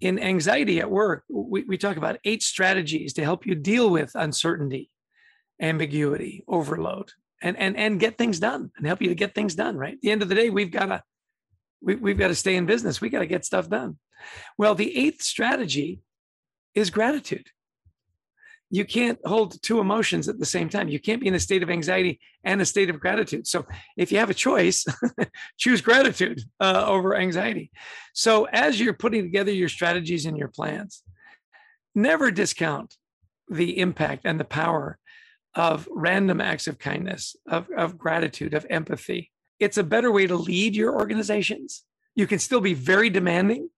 In 0.00 0.18
anxiety 0.18 0.80
at 0.80 0.90
work, 0.90 1.24
we, 1.28 1.64
we 1.64 1.76
talk 1.76 1.96
about 1.96 2.18
eight 2.24 2.42
strategies 2.42 3.12
to 3.14 3.24
help 3.24 3.44
you 3.46 3.54
deal 3.54 3.90
with 3.90 4.12
uncertainty, 4.14 4.90
ambiguity, 5.60 6.44
overload, 6.48 7.12
and 7.42 7.58
and 7.58 7.76
and 7.76 8.00
get 8.00 8.16
things 8.16 8.38
done 8.38 8.70
and 8.76 8.86
help 8.86 9.02
you 9.02 9.08
to 9.08 9.14
get 9.14 9.34
things 9.34 9.54
done. 9.54 9.76
Right. 9.76 9.94
At 9.94 10.00
the 10.00 10.10
end 10.10 10.22
of 10.22 10.28
the 10.28 10.34
day, 10.34 10.48
we've 10.48 10.70
got 10.70 10.86
to 10.86 11.02
we, 11.82 11.96
we've 11.96 12.18
got 12.18 12.28
to 12.28 12.34
stay 12.34 12.56
in 12.56 12.66
business. 12.66 13.00
We 13.00 13.10
got 13.10 13.18
to 13.18 13.26
get 13.26 13.44
stuff 13.44 13.68
done. 13.68 13.98
Well, 14.56 14.74
the 14.74 14.96
eighth 14.96 15.22
strategy 15.22 16.00
is 16.74 16.90
gratitude. 16.90 17.48
You 18.70 18.86
can't 18.86 19.18
hold 19.24 19.60
two 19.62 19.80
emotions 19.80 20.30
at 20.30 20.38
the 20.38 20.46
same 20.46 20.70
time. 20.70 20.88
You 20.88 20.98
can't 20.98 21.20
be 21.20 21.28
in 21.28 21.34
a 21.34 21.40
state 21.40 21.62
of 21.62 21.68
anxiety 21.68 22.20
and 22.42 22.60
a 22.60 22.64
state 22.64 22.88
of 22.88 23.00
gratitude. 23.00 23.46
So, 23.46 23.66
if 23.98 24.10
you 24.10 24.18
have 24.18 24.30
a 24.30 24.34
choice, 24.34 24.86
choose 25.58 25.82
gratitude 25.82 26.40
uh, 26.58 26.84
over 26.86 27.14
anxiety. 27.14 27.70
So, 28.14 28.44
as 28.44 28.80
you're 28.80 28.94
putting 28.94 29.24
together 29.24 29.52
your 29.52 29.68
strategies 29.68 30.24
and 30.24 30.38
your 30.38 30.48
plans, 30.48 31.02
never 31.94 32.30
discount 32.30 32.96
the 33.50 33.78
impact 33.78 34.22
and 34.24 34.40
the 34.40 34.44
power 34.44 34.98
of 35.54 35.86
random 35.90 36.40
acts 36.40 36.66
of 36.66 36.78
kindness, 36.78 37.36
of, 37.46 37.68
of 37.76 37.98
gratitude, 37.98 38.54
of 38.54 38.66
empathy. 38.70 39.30
It's 39.60 39.76
a 39.76 39.84
better 39.84 40.10
way 40.10 40.26
to 40.26 40.36
lead 40.36 40.74
your 40.74 40.94
organizations. 40.94 41.84
You 42.14 42.26
can 42.26 42.38
still 42.38 42.60
be 42.60 42.74
very 42.74 43.10
demanding 43.10 43.68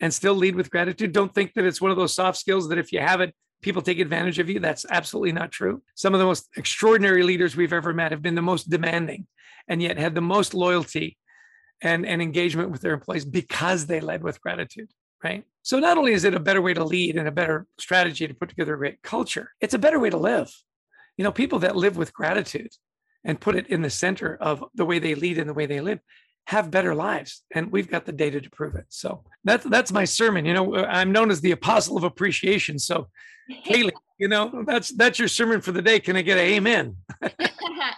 and 0.00 0.12
still 0.12 0.34
lead 0.34 0.56
with 0.56 0.70
gratitude. 0.70 1.12
Don't 1.12 1.34
think 1.34 1.54
that 1.54 1.64
it's 1.64 1.80
one 1.80 1.90
of 1.90 1.96
those 1.96 2.14
soft 2.14 2.38
skills 2.38 2.68
that 2.68 2.78
if 2.78 2.92
you 2.92 3.00
have 3.00 3.20
it, 3.20 3.34
people 3.62 3.82
take 3.82 3.98
advantage 3.98 4.38
of 4.38 4.50
you. 4.50 4.60
That's 4.60 4.84
absolutely 4.90 5.32
not 5.32 5.52
true. 5.52 5.82
Some 5.94 6.14
of 6.14 6.20
the 6.20 6.26
most 6.26 6.48
extraordinary 6.56 7.22
leaders 7.22 7.56
we've 7.56 7.72
ever 7.72 7.92
met 7.92 8.12
have 8.12 8.22
been 8.22 8.34
the 8.34 8.42
most 8.42 8.68
demanding 8.68 9.26
and 9.68 9.80
yet 9.80 9.98
had 9.98 10.14
the 10.14 10.20
most 10.20 10.52
loyalty 10.52 11.16
and, 11.80 12.04
and 12.04 12.20
engagement 12.20 12.70
with 12.70 12.80
their 12.80 12.94
employees 12.94 13.24
because 13.24 13.86
they 13.86 14.00
led 14.00 14.22
with 14.22 14.40
gratitude. 14.40 14.90
Right. 15.22 15.44
So 15.62 15.78
not 15.78 15.96
only 15.96 16.12
is 16.12 16.24
it 16.24 16.34
a 16.34 16.40
better 16.40 16.60
way 16.60 16.74
to 16.74 16.84
lead 16.84 17.16
and 17.16 17.26
a 17.26 17.32
better 17.32 17.66
strategy 17.80 18.28
to 18.28 18.34
put 18.34 18.50
together 18.50 18.74
a 18.74 18.78
great 18.78 19.00
culture, 19.00 19.52
it's 19.58 19.72
a 19.72 19.78
better 19.78 19.98
way 19.98 20.10
to 20.10 20.18
live 20.18 20.52
you 21.16 21.24
know, 21.24 21.32
people 21.32 21.60
that 21.60 21.76
live 21.76 21.96
with 21.96 22.12
gratitude 22.12 22.72
and 23.24 23.40
put 23.40 23.56
it 23.56 23.68
in 23.68 23.82
the 23.82 23.90
center 23.90 24.36
of 24.40 24.64
the 24.74 24.84
way 24.84 24.98
they 24.98 25.14
lead 25.14 25.38
and 25.38 25.48
the 25.48 25.54
way 25.54 25.66
they 25.66 25.80
live 25.80 26.00
have 26.46 26.70
better 26.70 26.94
lives 26.94 27.42
and 27.54 27.72
we've 27.72 27.90
got 27.90 28.04
the 28.04 28.12
data 28.12 28.40
to 28.40 28.50
prove 28.50 28.74
it. 28.74 28.86
So 28.88 29.24
that's 29.44 29.64
that's 29.64 29.92
my 29.92 30.04
sermon 30.04 30.44
you 30.44 30.54
know 30.54 30.76
i'm 30.86 31.12
known 31.12 31.30
as 31.30 31.40
the 31.40 31.52
apostle 31.52 31.96
of 31.96 32.04
appreciation. 32.04 32.78
So 32.78 33.08
Kaylee, 33.66 33.92
you 34.18 34.28
know 34.28 34.64
that's 34.66 34.90
that's 34.90 35.18
your 35.18 35.28
sermon 35.28 35.60
for 35.60 35.72
the 35.72 35.82
day. 35.82 36.00
Can 36.00 36.16
i 36.16 36.22
get 36.22 36.38
an 36.38 36.44
amen? 36.44 36.96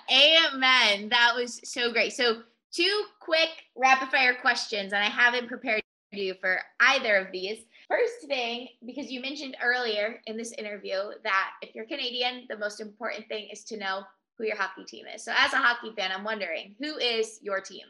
Amen. 0.09 1.09
That 1.09 1.33
was 1.35 1.61
so 1.65 1.93
great. 1.93 2.13
So 2.13 2.43
two 2.73 3.05
quick 3.21 3.51
rapid 3.77 4.09
fire 4.09 4.37
questions 4.41 4.93
and 4.93 5.03
i 5.03 5.09
haven't 5.09 5.49
prepared 5.49 5.83
you 6.13 6.35
for 6.41 6.61
either 6.81 7.17
of 7.17 7.33
these. 7.33 7.59
First 7.89 8.27
thing 8.27 8.69
because 8.87 9.11
you 9.11 9.21
mentioned 9.21 9.57
earlier 9.63 10.21
in 10.27 10.37
this 10.37 10.53
interview 10.53 10.97
that 11.25 11.51
if 11.63 11.75
you're 11.75 11.87
canadian 11.87 12.47
the 12.49 12.57
most 12.57 12.81
important 12.81 13.27
thing 13.29 13.49
is 13.53 13.65
to 13.65 13.77
know 13.77 14.03
who 14.39 14.45
your 14.45 14.57
hockey 14.57 14.85
team 14.85 15.07
is. 15.13 15.25
So 15.25 15.33
as 15.37 15.53
a 15.53 15.57
hockey 15.57 15.93
fan 15.97 16.11
i'm 16.13 16.25
wondering 16.25 16.77
who 16.81 16.97
is 16.97 17.41
your 17.43 17.61
team 17.61 17.85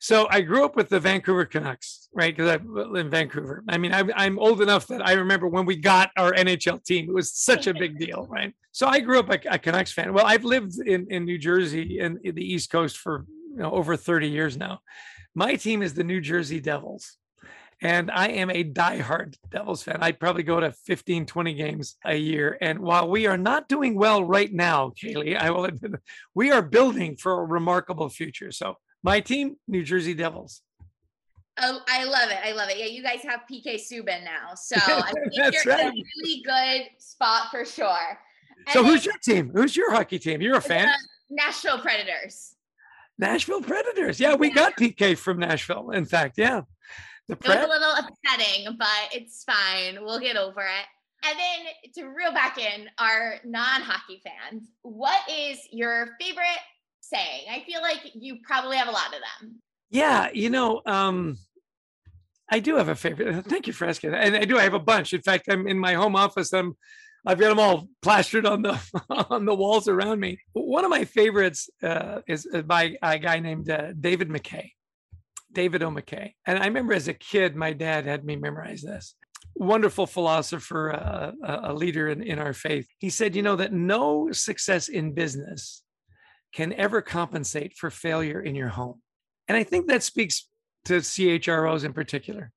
so 0.00 0.28
I 0.30 0.42
grew 0.42 0.64
up 0.64 0.76
with 0.76 0.88
the 0.88 1.00
Vancouver 1.00 1.44
Canucks, 1.44 2.08
right? 2.14 2.34
Because 2.34 2.50
I 2.50 2.62
live 2.64 3.06
in 3.06 3.10
Vancouver. 3.10 3.64
I 3.68 3.78
mean, 3.78 3.92
I'm, 3.92 4.10
I'm 4.14 4.38
old 4.38 4.60
enough 4.60 4.86
that 4.88 5.04
I 5.04 5.12
remember 5.12 5.48
when 5.48 5.66
we 5.66 5.76
got 5.76 6.10
our 6.16 6.32
NHL 6.32 6.84
team. 6.84 7.08
It 7.08 7.14
was 7.14 7.32
such 7.32 7.66
a 7.66 7.74
big 7.74 7.98
deal, 7.98 8.26
right? 8.28 8.54
So 8.72 8.86
I 8.86 9.00
grew 9.00 9.18
up 9.18 9.30
a, 9.30 9.38
a 9.50 9.58
Canucks 9.58 9.92
fan. 9.92 10.12
Well, 10.12 10.26
I've 10.26 10.44
lived 10.44 10.78
in, 10.78 11.08
in 11.10 11.24
New 11.24 11.38
Jersey 11.38 11.98
and 11.98 12.18
the 12.22 12.44
East 12.44 12.70
Coast 12.70 12.98
for 12.98 13.26
you 13.50 13.58
know, 13.58 13.72
over 13.72 13.96
30 13.96 14.28
years 14.28 14.56
now. 14.56 14.80
My 15.34 15.56
team 15.56 15.82
is 15.82 15.94
the 15.94 16.04
New 16.04 16.20
Jersey 16.20 16.60
Devils. 16.60 17.16
And 17.80 18.10
I 18.10 18.28
am 18.28 18.50
a 18.50 18.64
diehard 18.64 19.36
Devils 19.50 19.84
fan. 19.84 19.98
I 20.00 20.10
probably 20.10 20.42
go 20.42 20.58
to 20.58 20.72
15, 20.72 21.26
20 21.26 21.54
games 21.54 21.96
a 22.04 22.16
year. 22.16 22.58
And 22.60 22.80
while 22.80 23.08
we 23.08 23.26
are 23.26 23.38
not 23.38 23.68
doing 23.68 23.94
well 23.94 24.24
right 24.24 24.52
now, 24.52 24.92
Kaylee, 25.00 25.36
I 25.36 25.50
will 25.50 25.64
admit, 25.64 26.00
we 26.34 26.50
are 26.50 26.62
building 26.62 27.16
for 27.16 27.40
a 27.40 27.44
remarkable 27.44 28.08
future. 28.08 28.50
So 28.50 28.74
my 29.02 29.20
team, 29.20 29.56
New 29.66 29.82
Jersey 29.82 30.14
Devils. 30.14 30.62
Oh, 31.60 31.80
I 31.88 32.04
love 32.04 32.30
it. 32.30 32.38
I 32.44 32.52
love 32.52 32.68
it. 32.70 32.78
Yeah, 32.78 32.86
you 32.86 33.02
guys 33.02 33.20
have 33.22 33.40
PK 33.50 33.74
Subban 33.76 34.24
now. 34.24 34.54
So 34.54 34.76
I 34.78 35.12
think 35.12 35.54
you're 35.64 35.74
right. 35.74 35.86
in 35.86 35.98
a 35.98 36.04
really 36.22 36.42
good 36.44 36.88
spot 36.98 37.50
for 37.50 37.64
sure. 37.64 38.18
And 38.66 38.72
so 38.72 38.84
who's 38.84 39.04
your 39.04 39.16
team? 39.22 39.50
Who's 39.52 39.76
your 39.76 39.92
hockey 39.92 40.18
team? 40.18 40.40
You're 40.40 40.56
a 40.56 40.60
fan? 40.60 40.88
Nashville 41.30 41.80
Predators. 41.80 42.54
Nashville 43.18 43.62
Predators. 43.62 44.20
Yeah, 44.20 44.34
we 44.34 44.50
got 44.50 44.76
PK 44.76 45.18
from 45.18 45.40
Nashville. 45.40 45.90
In 45.90 46.04
fact, 46.04 46.38
yeah. 46.38 46.62
The 47.26 47.36
Pred- 47.36 47.62
it 47.62 47.68
was 47.68 47.78
a 47.78 47.80
little 47.80 47.94
upsetting, 47.94 48.76
but 48.78 49.12
it's 49.12 49.44
fine. 49.44 49.98
We'll 50.02 50.20
get 50.20 50.36
over 50.36 50.60
it. 50.60 50.86
And 51.28 51.36
then 51.36 51.92
to 51.96 52.10
reel 52.14 52.32
back 52.32 52.58
in 52.58 52.88
our 52.98 53.36
non-hockey 53.44 54.22
fans, 54.24 54.68
what 54.82 55.20
is 55.28 55.58
your 55.72 56.16
favorite 56.20 56.60
saying? 57.08 57.46
I 57.50 57.64
feel 57.64 57.80
like 57.82 58.00
you 58.14 58.38
probably 58.42 58.76
have 58.76 58.88
a 58.88 58.92
lot 58.92 59.08
of 59.08 59.20
them. 59.40 59.56
Yeah, 59.90 60.28
you 60.32 60.50
know, 60.50 60.82
um, 60.84 61.36
I 62.50 62.60
do 62.60 62.76
have 62.76 62.88
a 62.88 62.94
favorite. 62.94 63.44
Thank 63.46 63.66
you 63.66 63.72
for 63.72 63.86
asking. 63.86 64.14
And 64.14 64.36
I 64.36 64.44
do. 64.44 64.58
I 64.58 64.62
have 64.62 64.74
a 64.74 64.78
bunch. 64.78 65.12
In 65.12 65.22
fact, 65.22 65.46
I'm 65.48 65.66
in 65.66 65.78
my 65.78 65.94
home 65.94 66.16
office. 66.16 66.52
I'm 66.52 66.76
I've 67.26 67.38
got 67.38 67.50
them 67.50 67.58
all 67.58 67.88
plastered 68.00 68.46
on 68.46 68.62
the 68.62 68.80
on 69.30 69.44
the 69.44 69.54
walls 69.54 69.88
around 69.88 70.20
me. 70.20 70.38
One 70.52 70.84
of 70.84 70.90
my 70.90 71.04
favorites 71.04 71.68
uh, 71.82 72.20
is 72.26 72.46
uh, 72.52 72.62
by 72.62 72.96
a 73.02 73.18
guy 73.18 73.38
named 73.40 73.70
uh, 73.70 73.92
David 73.98 74.28
McKay, 74.28 74.72
David 75.52 75.82
O. 75.82 75.90
McKay. 75.90 76.32
And 76.46 76.58
I 76.58 76.66
remember 76.66 76.94
as 76.94 77.08
a 77.08 77.14
kid, 77.14 77.56
my 77.56 77.72
dad 77.72 78.06
had 78.06 78.24
me 78.24 78.36
memorize 78.36 78.82
this. 78.82 79.14
Wonderful 79.54 80.06
philosopher, 80.06 80.92
uh, 80.92 81.32
a 81.64 81.72
leader 81.72 82.08
in, 82.08 82.22
in 82.22 82.38
our 82.38 82.52
faith. 82.52 82.88
He 82.98 83.10
said, 83.10 83.34
you 83.34 83.42
know, 83.42 83.56
that 83.56 83.72
no 83.72 84.30
success 84.32 84.88
in 84.88 85.12
business 85.12 85.82
can 86.58 86.72
ever 86.72 87.00
compensate 87.00 87.76
for 87.76 87.88
failure 87.88 88.40
in 88.40 88.56
your 88.56 88.66
home. 88.66 89.00
And 89.46 89.56
I 89.56 89.62
think 89.62 89.86
that 89.86 90.02
speaks 90.02 90.48
to 90.86 90.94
CHROs 90.94 91.84
in 91.84 91.92
particular. 91.92 92.50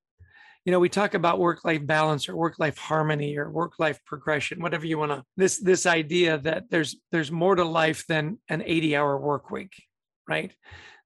You 0.66 0.72
know, 0.72 0.80
we 0.80 0.89
talk 0.89 1.14
about 1.14 1.38
work-life 1.38 1.86
balance 1.86 2.28
or 2.28 2.36
work-life 2.36 2.80
harmony 2.80 3.38
or 3.38 3.52
work-life 3.52 3.99
progression, 4.04 4.60
whatever 4.60 4.88
you 4.88 4.97
want 4.97 5.12
to 5.12 5.24
this 5.38 5.60
this 5.60 5.86
idea 5.86 6.39
that 6.39 6.72
there's 6.72 6.95
there's 7.12 7.32
more 7.32 7.54
to 7.54 7.64
life 7.64 8.08
than 8.08 8.39
an 8.49 8.62
80-hour 8.62 9.20
work 9.20 9.52
week, 9.52 9.74
right? 10.28 10.52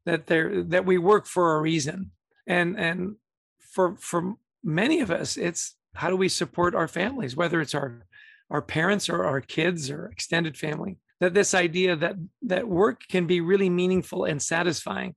That 0.06 0.28
there 0.28 0.64
that 0.64 0.86
we 0.86 0.98
work 0.98 1.26
for 1.26 1.58
a 1.58 1.62
reason. 1.62 2.12
And 2.48 2.80
and 2.80 3.16
for 3.60 3.98
for 3.98 4.36
many 4.64 5.02
of 5.02 5.12
us, 5.12 5.36
it's 5.36 5.76
how 5.96 6.10
do 6.10 6.16
we 6.16 6.30
support 6.30 6.74
our 6.74 6.88
families, 6.88 7.36
whether 7.36 7.60
it's 7.60 7.76
our 7.76 8.06
our 8.50 8.62
parents 8.62 9.10
or 9.10 9.26
our 9.26 9.42
kids 9.42 9.92
or 9.92 10.08
extended 10.08 10.58
family 10.58 10.98
that 11.20 11.34
this 11.34 11.54
idea 11.54 11.96
that 11.96 12.16
that 12.44 12.68
work 12.68 13.02
can 13.10 13.26
be 13.28 13.42
really 13.42 13.70
meaningful 13.70 14.26
and 14.26 14.42
satisfying 14.42 15.16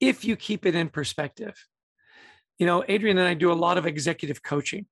if 0.00 0.24
you 0.24 0.36
keep 0.36 0.66
it 0.66 0.74
in 0.74 0.88
perspective. 0.88 1.54
You 2.58 2.66
know 2.66 2.84
adrian 2.86 3.18
and 3.18 3.26
i 3.26 3.34
do 3.34 3.50
a 3.50 3.62
lot 3.66 3.78
of 3.78 3.86
executive 3.86 4.40
coaching 4.40 4.86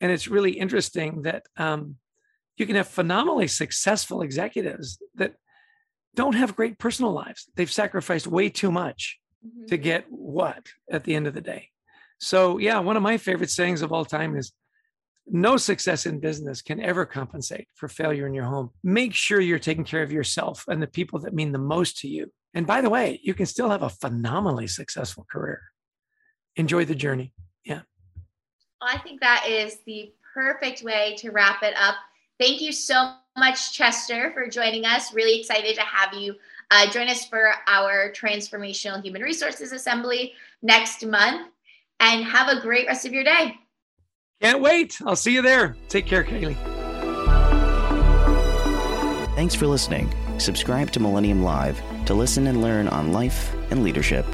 and 0.00 0.10
it's 0.10 0.28
really 0.28 0.52
interesting 0.52 1.22
that 1.22 1.44
um, 1.56 1.96
you 2.56 2.66
can 2.66 2.76
have 2.76 2.88
phenomenally 2.88 3.48
successful 3.48 4.22
executives 4.22 4.98
that 5.14 5.34
don't 6.14 6.34
have 6.34 6.56
great 6.56 6.78
personal 6.78 7.12
lives. 7.12 7.48
They've 7.54 7.70
sacrificed 7.70 8.26
way 8.26 8.48
too 8.48 8.72
much 8.72 9.18
mm-hmm. 9.46 9.66
to 9.66 9.76
get 9.76 10.06
what 10.08 10.66
at 10.90 11.04
the 11.04 11.14
end 11.14 11.26
of 11.26 11.34
the 11.34 11.40
day. 11.40 11.68
So 12.18 12.58
yeah 12.58 12.78
one 12.78 12.96
of 12.96 13.02
my 13.02 13.18
favorite 13.18 13.50
sayings 13.50 13.82
of 13.82 13.92
all 13.92 14.04
time 14.04 14.36
is 14.36 14.52
no 15.26 15.56
success 15.56 16.06
in 16.06 16.20
business 16.20 16.62
can 16.62 16.80
ever 16.80 17.06
compensate 17.06 17.68
for 17.74 17.88
failure 17.88 18.26
in 18.26 18.34
your 18.34 18.44
home. 18.44 18.70
Make 18.82 19.14
sure 19.14 19.40
you're 19.40 19.58
taking 19.58 19.84
care 19.84 20.02
of 20.02 20.12
yourself 20.12 20.64
and 20.68 20.82
the 20.82 20.86
people 20.86 21.20
that 21.20 21.34
mean 21.34 21.52
the 21.52 21.58
most 21.58 21.98
to 21.98 22.08
you. 22.08 22.32
And 22.54 22.66
by 22.66 22.80
the 22.80 22.90
way, 22.90 23.20
you 23.22 23.34
can 23.34 23.46
still 23.46 23.70
have 23.70 23.82
a 23.82 23.88
phenomenally 23.88 24.66
successful 24.66 25.26
career. 25.30 25.62
Enjoy 26.56 26.84
the 26.84 26.94
journey. 26.94 27.32
Yeah. 27.64 27.82
I 28.80 28.98
think 28.98 29.20
that 29.20 29.46
is 29.48 29.78
the 29.86 30.12
perfect 30.34 30.82
way 30.82 31.14
to 31.18 31.30
wrap 31.30 31.62
it 31.62 31.74
up. 31.76 31.94
Thank 32.40 32.60
you 32.60 32.72
so 32.72 33.14
much, 33.36 33.72
Chester, 33.72 34.32
for 34.32 34.48
joining 34.48 34.84
us. 34.84 35.12
Really 35.12 35.38
excited 35.38 35.76
to 35.76 35.82
have 35.82 36.14
you 36.14 36.34
uh, 36.70 36.90
join 36.90 37.08
us 37.08 37.26
for 37.26 37.52
our 37.66 38.10
Transformational 38.12 39.02
Human 39.02 39.22
Resources 39.22 39.72
Assembly 39.72 40.32
next 40.62 41.04
month. 41.06 41.48
And 42.02 42.24
have 42.24 42.48
a 42.48 42.62
great 42.62 42.86
rest 42.86 43.04
of 43.04 43.12
your 43.12 43.24
day. 43.24 43.58
Can't 44.40 44.62
wait. 44.62 44.98
I'll 45.04 45.16
see 45.16 45.34
you 45.34 45.42
there. 45.42 45.76
Take 45.88 46.06
care, 46.06 46.24
Kaylee. 46.24 46.56
Thanks 49.34 49.54
for 49.54 49.66
listening. 49.66 50.12
Subscribe 50.38 50.90
to 50.92 51.00
Millennium 51.00 51.42
Live 51.42 51.82
to 52.06 52.14
listen 52.14 52.46
and 52.46 52.62
learn 52.62 52.88
on 52.88 53.12
life 53.12 53.54
and 53.70 53.82
leadership. 53.82 54.26